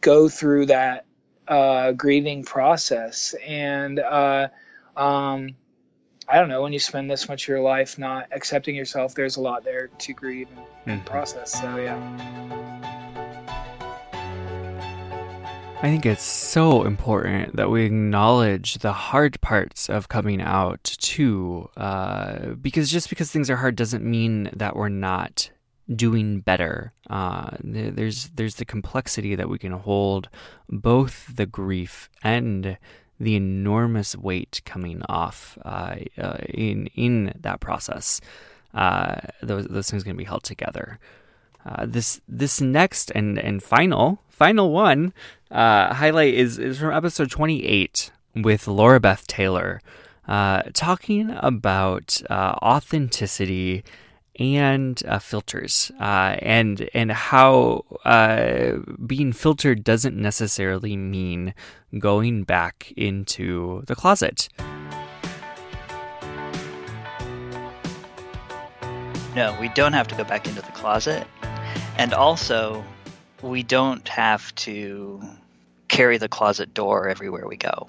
go 0.00 0.28
through 0.28 0.66
that 0.66 1.06
uh, 1.46 1.92
grieving 1.92 2.44
process. 2.44 3.34
And 3.46 3.98
uh, 3.98 4.48
um, 4.96 5.54
I 6.28 6.38
don't 6.38 6.48
know, 6.48 6.62
when 6.62 6.72
you 6.72 6.78
spend 6.78 7.10
this 7.10 7.28
much 7.28 7.44
of 7.44 7.48
your 7.48 7.60
life 7.60 7.98
not 7.98 8.28
accepting 8.32 8.74
yourself, 8.74 9.14
there's 9.14 9.36
a 9.36 9.40
lot 9.40 9.64
there 9.64 9.88
to 9.88 10.12
grieve 10.12 10.48
and, 10.86 11.00
mm-hmm. 11.00 11.06
process. 11.06 11.60
So, 11.60 11.76
yeah. 11.76 12.71
I 15.82 15.88
think 15.88 16.06
it's 16.06 16.22
so 16.22 16.84
important 16.84 17.56
that 17.56 17.68
we 17.68 17.84
acknowledge 17.84 18.74
the 18.74 18.92
hard 18.92 19.40
parts 19.40 19.90
of 19.90 20.08
coming 20.08 20.40
out 20.40 20.84
too, 20.84 21.70
uh, 21.76 22.50
because 22.50 22.88
just 22.88 23.08
because 23.08 23.32
things 23.32 23.50
are 23.50 23.56
hard 23.56 23.74
doesn't 23.74 24.04
mean 24.04 24.48
that 24.52 24.76
we're 24.76 24.88
not 24.88 25.50
doing 25.92 26.38
better. 26.38 26.92
Uh, 27.10 27.56
there's 27.64 28.28
there's 28.28 28.54
the 28.54 28.64
complexity 28.64 29.34
that 29.34 29.48
we 29.48 29.58
can 29.58 29.72
hold, 29.72 30.28
both 30.68 31.34
the 31.34 31.46
grief 31.46 32.08
and 32.22 32.78
the 33.18 33.34
enormous 33.34 34.14
weight 34.14 34.60
coming 34.64 35.02
off 35.08 35.58
uh, 35.64 35.96
uh, 36.16 36.38
in 36.48 36.86
in 36.94 37.32
that 37.40 37.58
process. 37.58 38.20
Uh, 38.72 39.16
those 39.42 39.66
those 39.66 39.90
things 39.90 40.04
can 40.04 40.16
be 40.16 40.22
held 40.22 40.44
together. 40.44 41.00
Uh, 41.66 41.86
this 41.86 42.20
this 42.28 42.60
next 42.60 43.10
and 43.16 43.36
and 43.36 43.64
final 43.64 44.20
final 44.42 44.72
one 44.72 45.12
uh, 45.52 45.94
highlight 45.94 46.34
is 46.34 46.58
is 46.58 46.76
from 46.76 46.92
episode 46.92 47.30
twenty 47.30 47.64
eight 47.64 48.10
with 48.34 48.66
Laura 48.66 48.98
Beth 48.98 49.24
Taylor, 49.28 49.80
uh, 50.26 50.62
talking 50.74 51.30
about 51.30 52.20
authenticity 52.28 53.84
and 54.40 55.00
uh, 55.06 55.20
filters 55.20 55.92
uh, 56.00 56.34
and 56.42 56.90
and 56.92 57.12
how 57.12 57.84
uh, 58.04 58.78
being 59.06 59.32
filtered 59.32 59.84
doesn't 59.84 60.16
necessarily 60.16 60.96
mean 60.96 61.54
going 62.00 62.42
back 62.42 62.92
into 62.96 63.84
the 63.86 63.94
closet. 63.94 64.48
No, 69.36 69.56
we 69.60 69.68
don't 69.68 69.92
have 69.92 70.08
to 70.08 70.16
go 70.16 70.24
back 70.24 70.48
into 70.48 70.62
the 70.62 70.72
closet. 70.72 71.28
And 71.96 72.12
also, 72.12 72.84
we 73.42 73.62
don't 73.62 74.06
have 74.08 74.54
to 74.54 75.22
carry 75.88 76.18
the 76.18 76.28
closet 76.28 76.72
door 76.72 77.08
everywhere 77.08 77.46
we 77.46 77.56
go. 77.56 77.88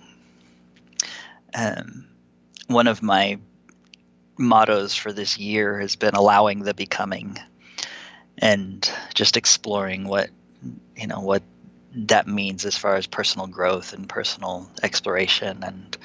Um, 1.54 2.08
one 2.68 2.88
of 2.88 3.02
my 3.04 3.40
mottos 4.38 4.96
for 4.96 5.14
this 5.14 5.38
year 5.38 5.80
has 5.80 5.96
been 5.96 6.16
allowing 6.16 6.60
the 6.64 6.74
becoming 6.74 7.38
and 8.38 8.92
just 9.14 9.38
exploring 9.38 10.06
what 10.06 10.30
you 10.96 11.06
know 11.06 11.20
what 11.20 11.44
that 11.96 12.28
means 12.28 12.66
as 12.66 12.76
far 12.76 12.96
as 12.96 13.06
personal 13.06 13.46
growth 13.46 13.94
and 13.94 14.10
personal 14.10 14.68
exploration 14.82 15.64
and 15.64 15.98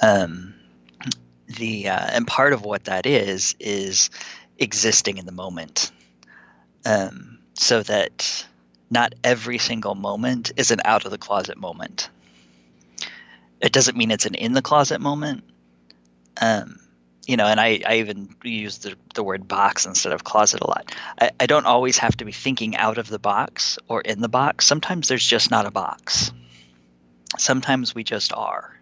um, 0.00 0.54
the 1.46 1.88
uh, 1.88 2.06
and 2.10 2.26
part 2.26 2.54
of 2.54 2.62
what 2.64 2.84
that 2.84 3.04
is 3.04 3.54
is 3.60 4.08
existing 4.58 5.18
in 5.18 5.26
the 5.26 5.32
moment 5.32 5.92
um, 6.86 7.38
so 7.54 7.82
that 7.82 8.46
not 8.90 9.14
every 9.22 9.58
single 9.58 9.94
moment 9.94 10.52
is 10.56 10.70
an 10.70 10.80
out 10.84 11.04
of 11.04 11.10
the 11.10 11.18
closet 11.18 11.58
moment 11.58 12.08
it 13.60 13.72
doesn't 13.72 13.96
mean 13.96 14.10
it's 14.10 14.26
an 14.26 14.34
in 14.34 14.52
the 14.52 14.62
closet 14.62 15.00
moment 15.00 15.44
um, 16.40 16.78
you 17.28 17.36
know, 17.36 17.44
and 17.44 17.60
I, 17.60 17.82
I 17.86 17.98
even 17.98 18.34
use 18.42 18.78
the, 18.78 18.96
the 19.14 19.22
word 19.22 19.46
box 19.46 19.84
instead 19.84 20.14
of 20.14 20.24
closet 20.24 20.62
a 20.62 20.66
lot. 20.66 20.94
I, 21.20 21.30
I 21.38 21.46
don't 21.46 21.66
always 21.66 21.98
have 21.98 22.16
to 22.16 22.24
be 22.24 22.32
thinking 22.32 22.74
out 22.74 22.96
of 22.96 23.06
the 23.06 23.18
box 23.18 23.78
or 23.86 24.00
in 24.00 24.22
the 24.22 24.30
box. 24.30 24.64
Sometimes 24.64 25.08
there's 25.08 25.26
just 25.26 25.50
not 25.50 25.66
a 25.66 25.70
box. 25.70 26.32
Sometimes 27.36 27.94
we 27.94 28.02
just 28.02 28.32
are. 28.32 28.74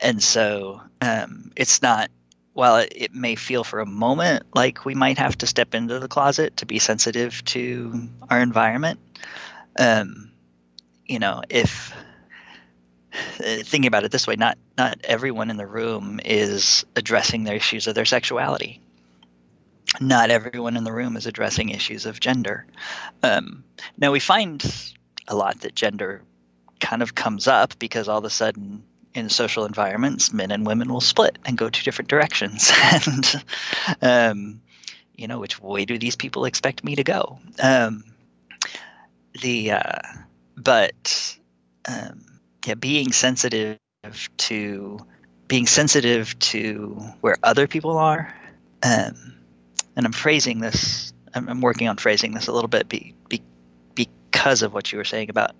And 0.00 0.20
so 0.20 0.82
um, 1.00 1.52
it's 1.54 1.80
not, 1.80 2.10
while 2.56 2.78
it, 2.78 2.92
it 2.96 3.14
may 3.14 3.34
feel 3.34 3.64
for 3.64 3.80
a 3.80 3.86
moment 3.86 4.44
like 4.54 4.86
we 4.86 4.94
might 4.94 5.18
have 5.18 5.36
to 5.36 5.46
step 5.46 5.74
into 5.74 5.98
the 5.98 6.08
closet 6.08 6.56
to 6.56 6.64
be 6.64 6.78
sensitive 6.78 7.44
to 7.44 8.08
our 8.30 8.40
environment, 8.40 8.98
um, 9.78 10.32
you 11.04 11.18
know, 11.18 11.42
if 11.50 11.92
uh, 13.12 13.62
thinking 13.62 13.86
about 13.86 14.04
it 14.04 14.10
this 14.10 14.26
way, 14.26 14.36
not 14.36 14.56
not 14.78 14.98
everyone 15.04 15.50
in 15.50 15.58
the 15.58 15.66
room 15.66 16.18
is 16.24 16.86
addressing 16.96 17.44
their 17.44 17.56
issues 17.56 17.86
of 17.88 17.94
their 17.94 18.06
sexuality. 18.06 18.80
Not 20.00 20.30
everyone 20.30 20.78
in 20.78 20.84
the 20.84 20.92
room 20.92 21.16
is 21.18 21.26
addressing 21.26 21.68
issues 21.68 22.06
of 22.06 22.20
gender. 22.20 22.66
Um, 23.22 23.64
now 23.98 24.12
we 24.12 24.20
find 24.20 24.64
a 25.28 25.36
lot 25.36 25.60
that 25.60 25.74
gender 25.74 26.22
kind 26.80 27.02
of 27.02 27.14
comes 27.14 27.48
up 27.48 27.78
because 27.78 28.08
all 28.08 28.18
of 28.18 28.24
a 28.24 28.30
sudden 28.30 28.82
in 29.16 29.30
social 29.30 29.64
environments, 29.64 30.32
men 30.32 30.50
and 30.50 30.66
women 30.66 30.92
will 30.92 31.00
split 31.00 31.38
and 31.46 31.56
go 31.56 31.70
two 31.70 31.82
different 31.82 32.08
directions. 32.10 32.70
and, 33.06 33.44
um, 34.02 34.60
you 35.16 35.26
know, 35.26 35.38
which 35.38 35.60
way 35.60 35.86
do 35.86 35.98
these 35.98 36.16
people 36.16 36.44
expect 36.44 36.84
me 36.84 36.96
to 36.96 37.02
go? 37.02 37.38
Um, 37.60 38.04
the, 39.40 39.72
uh, 39.72 40.00
but, 40.54 41.38
um, 41.88 42.26
yeah, 42.66 42.74
being 42.74 43.12
sensitive 43.12 43.78
to, 44.36 44.98
being 45.48 45.66
sensitive 45.66 46.38
to 46.38 47.00
where 47.22 47.36
other 47.42 47.66
people 47.66 47.96
are. 47.96 48.34
Um, 48.82 49.34
and 49.96 50.04
I'm 50.04 50.12
phrasing 50.12 50.60
this, 50.60 51.14
I'm, 51.32 51.48
I'm, 51.48 51.60
working 51.62 51.88
on 51.88 51.96
phrasing 51.96 52.34
this 52.34 52.48
a 52.48 52.52
little 52.52 52.68
bit 52.68 52.86
be, 52.88 53.14
be, 53.30 53.42
because 53.94 54.60
of 54.60 54.74
what 54.74 54.92
you 54.92 54.98
were 54.98 55.04
saying 55.04 55.30
about 55.30 55.54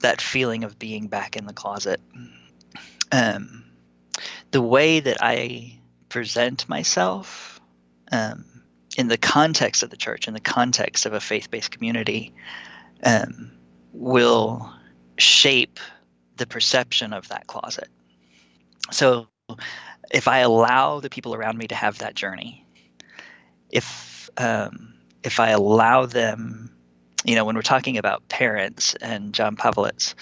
that 0.00 0.20
feeling 0.20 0.64
of 0.64 0.78
being 0.78 1.06
back 1.06 1.36
in 1.36 1.46
the 1.46 1.52
closet 1.52 2.00
um, 3.12 3.64
the 4.50 4.62
way 4.62 5.00
that 5.00 5.18
I 5.20 5.78
present 6.08 6.68
myself 6.68 7.60
um, 8.10 8.44
in 8.96 9.08
the 9.08 9.18
context 9.18 9.82
of 9.82 9.90
the 9.90 9.96
church, 9.96 10.28
in 10.28 10.34
the 10.34 10.40
context 10.40 11.06
of 11.06 11.12
a 11.12 11.20
faith 11.20 11.50
based 11.50 11.70
community, 11.70 12.34
um, 13.02 13.52
will 13.92 14.72
shape 15.18 15.78
the 16.36 16.46
perception 16.46 17.12
of 17.12 17.28
that 17.28 17.46
closet. 17.46 17.88
So 18.90 19.28
if 20.10 20.26
I 20.28 20.38
allow 20.38 21.00
the 21.00 21.10
people 21.10 21.34
around 21.34 21.58
me 21.58 21.68
to 21.68 21.74
have 21.74 21.98
that 21.98 22.14
journey, 22.14 22.64
if 23.70 24.30
um, 24.36 24.94
if 25.22 25.38
I 25.38 25.50
allow 25.50 26.06
them, 26.06 26.74
you 27.24 27.34
know, 27.34 27.44
when 27.44 27.54
we're 27.54 27.62
talking 27.62 27.98
about 27.98 28.28
parents 28.28 28.94
and 28.94 29.32
John 29.34 29.56
Pavlovitz, 29.56 30.14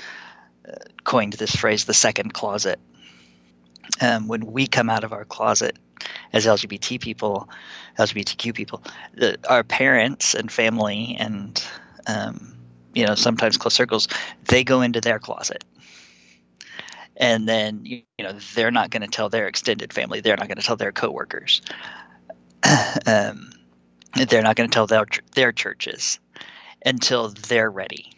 coined 1.05 1.35
this 1.35 1.55
phrase, 1.55 1.85
the 1.85 1.95
second 1.95 2.33
closet. 2.33 2.79
Um, 4.01 4.29
when 4.29 4.45
we 4.47 4.67
come 4.67 4.91
out 4.91 5.05
of 5.05 5.13
our 5.13 5.25
closet 5.25 5.77
as 6.33 6.47
LGBT 6.47 7.01
people, 7.01 7.49
LGBTQ 7.99 8.55
people, 8.55 8.83
the, 9.15 9.39
our 9.49 9.65
parents 9.65 10.35
and 10.35 10.53
family 10.53 11.17
and 11.19 11.63
um, 12.07 12.55
you 12.95 13.07
know 13.07 13.15
sometimes 13.15 13.57
close 13.57 13.75
circles, 13.75 14.09
they 14.45 14.65
go 14.65 14.83
into 14.83 15.01
their 15.01 15.19
closet, 15.19 15.65
and 17.17 17.49
then 17.49 17.85
you, 17.85 18.03
you 18.19 18.25
know 18.25 18.33
they're 18.55 18.71
not 18.71 18.91
going 18.91 19.03
to 19.03 19.09
tell 19.09 19.31
their 19.31 19.49
extended 19.49 19.93
family, 19.93 20.21
they're 20.21 20.37
not 20.37 20.49
going 20.49 20.59
to 20.59 20.67
tell 20.67 20.77
their 20.77 20.93
coworkers, 20.93 21.63
um, 23.07 23.51
they're 24.29 24.43
not 24.43 24.57
going 24.57 24.69
to 24.69 24.75
tell 24.75 24.87
their 24.87 25.07
their 25.35 25.53
churches 25.53 26.19
until 26.85 27.29
they're 27.29 27.71
ready 27.71 28.13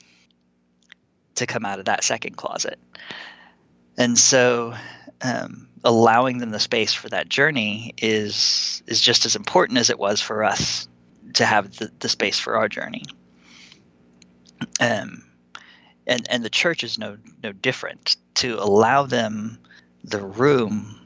to 1.41 1.47
come 1.47 1.67
out 1.67 1.79
of 1.79 1.87
that 1.87 2.05
second 2.05 2.37
closet. 2.37 2.79
And 3.99 4.17
so 4.17 4.75
um, 5.21 5.69
allowing 5.85 6.39
them 6.39 6.51
the 6.51 6.61
space 6.61 6.95
for 6.95 7.09
that 7.09 7.29
journey 7.29 7.95
is 7.99 8.83
is 8.87 9.01
just 9.01 9.27
as 9.27 9.37
important 9.37 9.79
as 9.79 9.91
it 9.91 9.99
was 9.99 10.21
for 10.21 10.45
us 10.45 10.89
to 11.35 11.45
have 11.45 11.77
the, 11.77 11.91
the 11.99 12.09
space 12.09 12.39
for 12.39 12.57
our 12.57 12.69
journey. 12.69 13.03
Um, 14.81 15.25
and 16.07 16.27
and 16.31 16.45
the 16.45 16.51
church 16.51 16.85
is 16.85 16.99
no 16.99 17.19
no 17.43 17.53
different 17.53 18.17
to 18.37 18.55
allow 18.55 19.05
them 19.05 19.59
the 20.05 20.21
room 20.21 20.97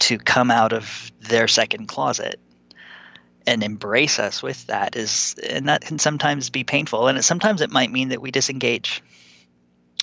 to 0.00 0.18
come 0.18 0.50
out 0.50 0.72
of 0.72 1.10
their 1.20 1.48
second 1.48 1.86
closet 1.86 2.38
and 3.46 3.62
embrace 3.62 4.18
us 4.18 4.42
with 4.42 4.66
that 4.66 4.96
is 4.96 5.34
and 5.48 5.68
that 5.68 5.82
can 5.82 5.98
sometimes 5.98 6.50
be 6.50 6.64
painful 6.64 7.08
and 7.08 7.18
it, 7.18 7.22
sometimes 7.22 7.60
it 7.60 7.70
might 7.70 7.90
mean 7.90 8.08
that 8.08 8.20
we 8.20 8.30
disengage 8.30 9.02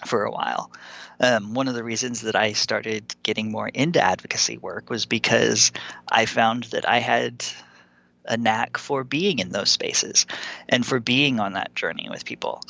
for 0.06 0.24
a 0.24 0.32
while. 0.32 0.72
Um, 1.20 1.54
one 1.54 1.68
of 1.68 1.76
the 1.76 1.84
reasons 1.84 2.22
that 2.22 2.36
I 2.36 2.54
started 2.54 3.16
getting 3.22 3.52
more 3.52 3.68
into 3.68 4.02
advocacy 4.02 4.58
work 4.58 4.90
was 4.90 5.06
because 5.06 5.72
I 6.12 6.26
found 6.26 6.64
that 6.66 6.90
I 6.90 7.00
had 7.00 7.46
a 8.26 8.38
knack 8.38 8.78
for 8.78 9.04
being 9.04 9.40
in 9.40 9.50
those 9.50 9.70
spaces 9.70 10.26
and 10.70 10.86
for 10.86 11.00
being 11.00 11.40
on 11.40 11.54
that 11.54 11.76
journey 11.76 12.08
with 12.10 12.26
people. 12.26 12.62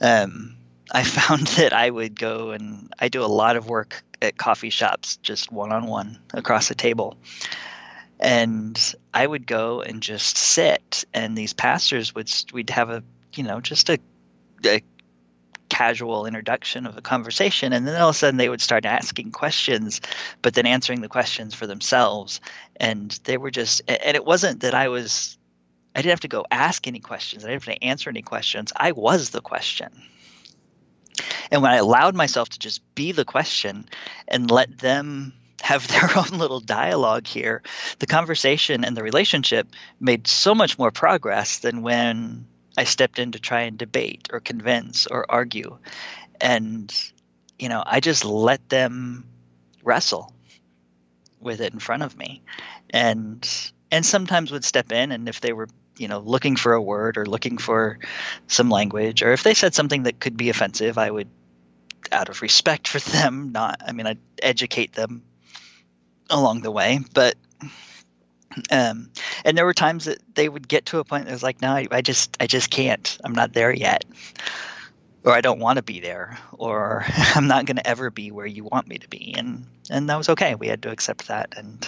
Um, 0.00 0.56
I 0.90 1.04
found 1.04 1.46
that 1.48 1.72
I 1.72 1.88
would 1.88 2.18
go 2.18 2.50
and 2.50 2.92
I 2.98 3.08
do 3.08 3.22
a 3.22 3.26
lot 3.26 3.56
of 3.56 3.68
work 3.68 4.02
at 4.20 4.36
coffee 4.36 4.70
shops, 4.70 5.16
just 5.18 5.50
one 5.50 5.72
on 5.72 5.86
one 5.86 6.18
across 6.34 6.70
a 6.70 6.74
table. 6.74 7.16
And 8.18 8.94
I 9.14 9.26
would 9.26 9.46
go 9.46 9.80
and 9.80 10.02
just 10.02 10.36
sit, 10.36 11.04
and 11.14 11.38
these 11.38 11.54
pastors 11.54 12.14
would, 12.14 12.30
we'd 12.52 12.70
have 12.70 12.90
a, 12.90 13.02
you 13.34 13.44
know, 13.44 13.60
just 13.60 13.88
a, 13.88 13.98
a 14.66 14.82
casual 15.80 16.26
introduction 16.26 16.84
of 16.84 16.98
a 16.98 17.00
conversation 17.00 17.72
and 17.72 17.88
then 17.88 17.98
all 17.98 18.10
of 18.10 18.14
a 18.14 18.18
sudden 18.18 18.36
they 18.36 18.50
would 18.50 18.60
start 18.60 18.84
asking 18.84 19.32
questions 19.32 20.02
but 20.42 20.52
then 20.52 20.66
answering 20.66 21.00
the 21.00 21.08
questions 21.08 21.54
for 21.54 21.66
themselves. 21.66 22.42
And 22.76 23.18
they 23.24 23.38
were 23.38 23.50
just 23.50 23.80
and 23.88 24.14
it 24.14 24.22
wasn't 24.22 24.60
that 24.60 24.74
i 24.74 24.88
was 24.88 25.38
i 25.96 26.02
didn't 26.02 26.10
have 26.10 26.20
to 26.20 26.28
go 26.28 26.44
ask 26.50 26.86
any 26.86 27.00
questions. 27.00 27.44
I 27.44 27.48
didn't 27.48 27.64
have 27.64 27.74
to 27.76 27.82
answer 27.82 28.10
any 28.10 28.20
questions. 28.20 28.74
I 28.76 28.92
was 28.92 29.30
the 29.30 29.40
question. 29.40 29.88
And 31.50 31.62
when 31.62 31.70
i 31.70 31.76
allowed 31.76 32.14
myself 32.14 32.50
to 32.50 32.58
just 32.58 32.82
be 32.94 33.12
the 33.12 33.24
question 33.24 33.88
and 34.28 34.50
let 34.50 34.76
them 34.76 35.32
have 35.62 35.88
their 35.92 36.10
own 36.14 36.38
little 36.38 36.60
dialogue 36.60 37.26
here 37.26 37.62
the 38.00 38.06
conversation 38.06 38.84
and 38.84 38.94
the 38.94 39.02
relationship 39.02 39.66
made 39.98 40.26
so 40.26 40.54
much 40.54 40.78
more 40.78 40.90
progress 40.90 41.60
than 41.60 41.80
when 41.80 42.46
I 42.76 42.84
stepped 42.84 43.18
in 43.18 43.32
to 43.32 43.38
try 43.38 43.62
and 43.62 43.76
debate 43.76 44.28
or 44.32 44.40
convince 44.40 45.06
or 45.06 45.26
argue. 45.28 45.78
And, 46.40 46.94
you 47.58 47.68
know, 47.68 47.82
I 47.84 48.00
just 48.00 48.24
let 48.24 48.68
them 48.68 49.24
wrestle 49.82 50.32
with 51.40 51.60
it 51.60 51.72
in 51.72 51.78
front 51.78 52.02
of 52.02 52.16
me. 52.16 52.42
And 52.90 53.46
and 53.92 54.06
sometimes 54.06 54.52
would 54.52 54.64
step 54.64 54.92
in 54.92 55.10
and 55.10 55.28
if 55.28 55.40
they 55.40 55.52
were, 55.52 55.68
you 55.98 56.06
know, 56.06 56.20
looking 56.20 56.56
for 56.56 56.74
a 56.74 56.82
word 56.82 57.18
or 57.18 57.26
looking 57.26 57.58
for 57.58 57.98
some 58.46 58.70
language 58.70 59.22
or 59.22 59.32
if 59.32 59.42
they 59.42 59.54
said 59.54 59.74
something 59.74 60.04
that 60.04 60.20
could 60.20 60.36
be 60.36 60.48
offensive, 60.48 60.96
I 60.96 61.10
would 61.10 61.28
out 62.12 62.28
of 62.28 62.42
respect 62.42 62.88
for 62.88 62.98
them, 63.10 63.52
not 63.52 63.80
I 63.86 63.92
mean 63.92 64.06
I'd 64.06 64.18
educate 64.42 64.92
them 64.92 65.22
along 66.28 66.62
the 66.62 66.70
way, 66.70 67.00
but 67.12 67.34
um, 68.70 69.10
and 69.44 69.56
there 69.56 69.64
were 69.64 69.74
times 69.74 70.06
that 70.06 70.18
they 70.34 70.48
would 70.48 70.68
get 70.68 70.86
to 70.86 70.98
a 70.98 71.04
point 71.04 71.26
that 71.26 71.32
was 71.32 71.42
like, 71.42 71.62
no, 71.62 71.70
I, 71.70 71.86
I 71.90 72.02
just, 72.02 72.36
I 72.40 72.46
just 72.46 72.70
can't. 72.70 73.18
I'm 73.24 73.32
not 73.32 73.52
there 73.52 73.72
yet, 73.72 74.04
or 75.24 75.32
I 75.32 75.40
don't 75.40 75.60
want 75.60 75.76
to 75.76 75.82
be 75.82 76.00
there, 76.00 76.38
or 76.52 77.04
I'm 77.34 77.46
not 77.46 77.66
going 77.66 77.76
to 77.76 77.86
ever 77.86 78.10
be 78.10 78.30
where 78.30 78.46
you 78.46 78.64
want 78.64 78.88
me 78.88 78.98
to 78.98 79.08
be, 79.08 79.34
and 79.36 79.66
and 79.90 80.08
that 80.08 80.16
was 80.16 80.28
okay. 80.30 80.54
We 80.54 80.68
had 80.68 80.82
to 80.82 80.90
accept 80.90 81.28
that 81.28 81.54
and 81.56 81.86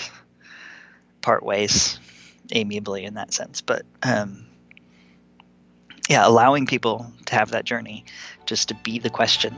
part 1.20 1.42
ways 1.42 1.98
amiably 2.52 3.04
in 3.04 3.14
that 3.14 3.32
sense. 3.32 3.60
But 3.60 3.84
um, 4.02 4.46
yeah, 6.08 6.26
allowing 6.26 6.66
people 6.66 7.12
to 7.26 7.34
have 7.34 7.50
that 7.50 7.64
journey, 7.64 8.04
just 8.46 8.68
to 8.68 8.74
be 8.74 8.98
the 8.98 9.10
question. 9.10 9.54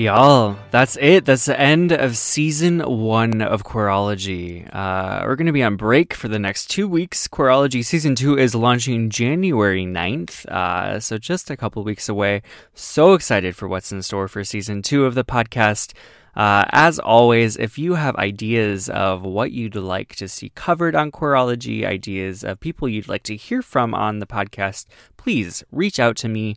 Y'all, 0.00 0.56
that's 0.70 0.96
it. 0.98 1.26
That's 1.26 1.44
the 1.44 1.60
end 1.60 1.92
of 1.92 2.16
season 2.16 2.80
one 2.80 3.42
of 3.42 3.64
Queerology. 3.64 4.66
Uh, 4.74 5.20
we're 5.26 5.36
going 5.36 5.44
to 5.44 5.52
be 5.52 5.62
on 5.62 5.76
break 5.76 6.14
for 6.14 6.26
the 6.26 6.38
next 6.38 6.70
two 6.70 6.88
weeks. 6.88 7.28
Queerology 7.28 7.84
season 7.84 8.14
two 8.14 8.34
is 8.38 8.54
launching 8.54 9.10
January 9.10 9.84
9th, 9.84 10.46
uh, 10.46 11.00
so 11.00 11.18
just 11.18 11.50
a 11.50 11.56
couple 11.56 11.84
weeks 11.84 12.08
away. 12.08 12.40
So 12.72 13.12
excited 13.12 13.54
for 13.54 13.68
what's 13.68 13.92
in 13.92 14.00
store 14.00 14.26
for 14.26 14.42
season 14.42 14.80
two 14.80 15.04
of 15.04 15.14
the 15.14 15.22
podcast. 15.22 15.92
Uh, 16.34 16.64
as 16.70 16.98
always, 16.98 17.58
if 17.58 17.78
you 17.78 17.96
have 17.96 18.16
ideas 18.16 18.88
of 18.88 19.20
what 19.20 19.52
you'd 19.52 19.76
like 19.76 20.14
to 20.16 20.28
see 20.28 20.48
covered 20.54 20.94
on 20.94 21.12
Queerology, 21.12 21.84
ideas 21.84 22.42
of 22.42 22.58
people 22.58 22.88
you'd 22.88 23.08
like 23.08 23.24
to 23.24 23.36
hear 23.36 23.60
from 23.60 23.94
on 23.94 24.18
the 24.18 24.26
podcast, 24.26 24.86
please 25.18 25.62
reach 25.70 26.00
out 26.00 26.16
to 26.16 26.28
me. 26.28 26.56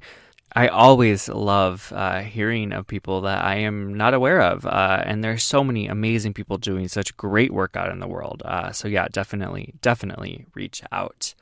I 0.56 0.68
always 0.68 1.30
love 1.30 1.92
uh, 1.96 2.22
hearing 2.22 2.74
of 2.74 2.86
people 2.86 3.22
that 3.22 3.44
I 3.44 3.56
am 3.56 3.96
not 3.96 4.14
aware 4.14 4.42
of. 4.42 4.66
Uh, 4.66 5.02
and 5.04 5.24
there's 5.24 5.44
so 5.44 5.64
many 5.64 5.88
amazing 5.88 6.34
people 6.34 6.58
doing 6.58 6.88
such 6.88 7.18
great 7.18 7.52
work 7.52 7.76
out 7.76 7.90
in 7.90 8.00
the 8.00 8.08
world. 8.08 8.44
Uh, 8.46 8.72
so, 8.72 8.88
yeah, 8.88 9.08
definitely, 9.12 9.74
definitely 9.82 10.46
reach 10.54 10.84
out. 10.92 11.34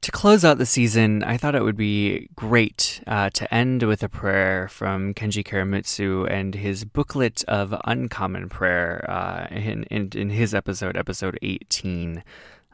To 0.00 0.10
close 0.10 0.44
out 0.44 0.58
the 0.58 0.66
season, 0.66 1.22
I 1.22 1.36
thought 1.36 1.54
it 1.54 1.62
would 1.62 1.76
be 1.76 2.28
great 2.34 3.00
uh, 3.06 3.30
to 3.30 3.54
end 3.54 3.84
with 3.84 4.02
a 4.02 4.08
prayer 4.08 4.66
from 4.66 5.14
Kenji 5.14 5.44
Kuramitsu 5.44 6.28
and 6.28 6.56
his 6.56 6.84
booklet 6.84 7.44
of 7.46 7.72
Uncommon 7.84 8.48
Prayer 8.48 9.08
uh, 9.08 9.46
in, 9.54 9.84
in, 9.84 10.08
in 10.12 10.30
his 10.30 10.56
episode, 10.56 10.96
episode 10.96 11.38
18. 11.40 12.24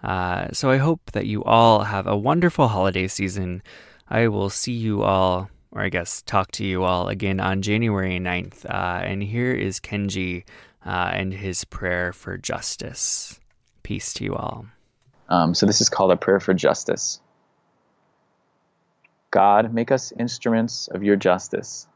Uh, 0.03 0.49
so 0.53 0.71
I 0.71 0.79
hope 0.79 1.11
that 1.13 1.27
you 1.27 1.45
all 1.45 1.81
have 1.85 2.07
a 2.07 2.17
wonderful 2.17 2.69
holiday 2.69 3.07
season 3.07 3.63
I 4.11 4.29
will 4.29 4.51
see 4.51 4.73
you 4.73 5.03
all, 5.03 5.51
or 5.71 5.83
I 5.83 5.91
guess 5.91 6.23
talk 6.23 6.51
to 6.53 6.65
you 6.65 6.85
all 6.85 7.09
again 7.09 7.41
on 7.41 7.61
January 7.61 8.19
9th. 8.19 8.65
Uh, 8.65 9.03
and 9.05 9.23
here 9.23 9.53
is 9.53 9.81
Kenji 9.81 10.45
uh, 10.85 11.11
and 11.13 11.35
his 11.35 11.65
prayer 11.65 12.13
for 12.13 12.39
justice. 12.39 13.39
Peace 13.83 14.15
to 14.15 14.25
you 14.25 14.35
all. 14.35 14.67
Um, 15.29 15.55
so, 15.55 15.67
this 15.67 15.83
is 15.83 15.91
called 15.91 16.11
a 16.11 16.17
prayer 16.17 16.41
for 16.41 16.55
justice. 16.55 17.21
God, 19.31 19.75
make 19.75 19.93
us 19.93 20.11
instruments 20.19 20.89
of 20.89 21.05
your 21.05 21.17
justice. 21.17 21.87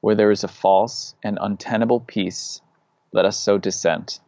Where 0.00 0.14
there 0.14 0.30
is 0.30 0.44
a 0.44 0.48
false 0.48 1.14
and 1.22 1.38
untenable 1.40 2.00
peace, 2.00 2.62
let 3.12 3.26
us 3.26 3.38
sow 3.38 3.58
dissent. 3.58 4.20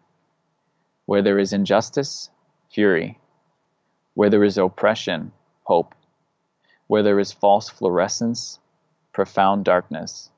Where 1.06 1.22
there 1.22 1.38
is 1.38 1.54
injustice, 1.54 2.28
fury. 2.70 3.18
Where 4.14 4.28
there 4.28 4.44
is 4.44 4.58
oppression, 4.58 5.32
hope. 5.62 5.94
Where 6.90 7.04
there 7.04 7.20
is 7.20 7.30
false 7.30 7.68
fluorescence, 7.68 8.58
profound 9.12 9.64
darkness. 9.64 10.28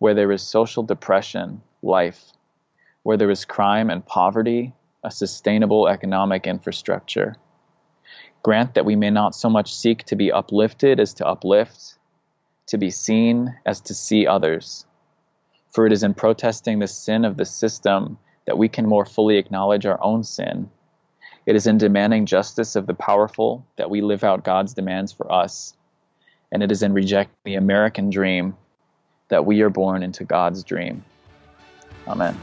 Where 0.00 0.12
there 0.12 0.32
is 0.32 0.42
social 0.42 0.82
depression, 0.82 1.62
life. 1.82 2.32
Where 3.04 3.16
there 3.16 3.30
is 3.30 3.44
crime 3.44 3.88
and 3.88 4.04
poverty, 4.04 4.74
a 5.04 5.12
sustainable 5.12 5.86
economic 5.86 6.48
infrastructure. 6.48 7.36
Grant 8.42 8.74
that 8.74 8.86
we 8.86 8.96
may 8.96 9.10
not 9.10 9.36
so 9.36 9.48
much 9.48 9.72
seek 9.72 10.02
to 10.06 10.16
be 10.16 10.32
uplifted 10.32 10.98
as 10.98 11.14
to 11.14 11.26
uplift, 11.28 11.96
to 12.66 12.76
be 12.76 12.90
seen 12.90 13.54
as 13.64 13.80
to 13.82 13.94
see 13.94 14.26
others. 14.26 14.84
For 15.70 15.86
it 15.86 15.92
is 15.92 16.02
in 16.02 16.14
protesting 16.14 16.80
the 16.80 16.88
sin 16.88 17.24
of 17.24 17.36
the 17.36 17.44
system 17.44 18.18
that 18.46 18.58
we 18.58 18.68
can 18.68 18.88
more 18.88 19.06
fully 19.06 19.36
acknowledge 19.36 19.86
our 19.86 20.02
own 20.02 20.24
sin. 20.24 20.70
It 21.48 21.56
is 21.56 21.66
in 21.66 21.78
demanding 21.78 22.26
justice 22.26 22.76
of 22.76 22.86
the 22.86 22.92
powerful 22.92 23.64
that 23.76 23.88
we 23.88 24.02
live 24.02 24.22
out 24.22 24.44
God's 24.44 24.74
demands 24.74 25.12
for 25.12 25.32
us. 25.32 25.72
And 26.52 26.62
it 26.62 26.70
is 26.70 26.82
in 26.82 26.92
rejecting 26.92 27.38
the 27.46 27.54
American 27.54 28.10
dream 28.10 28.54
that 29.28 29.46
we 29.46 29.62
are 29.62 29.70
born 29.70 30.02
into 30.02 30.24
God's 30.24 30.62
dream. 30.62 31.02
Amen. 32.06 32.38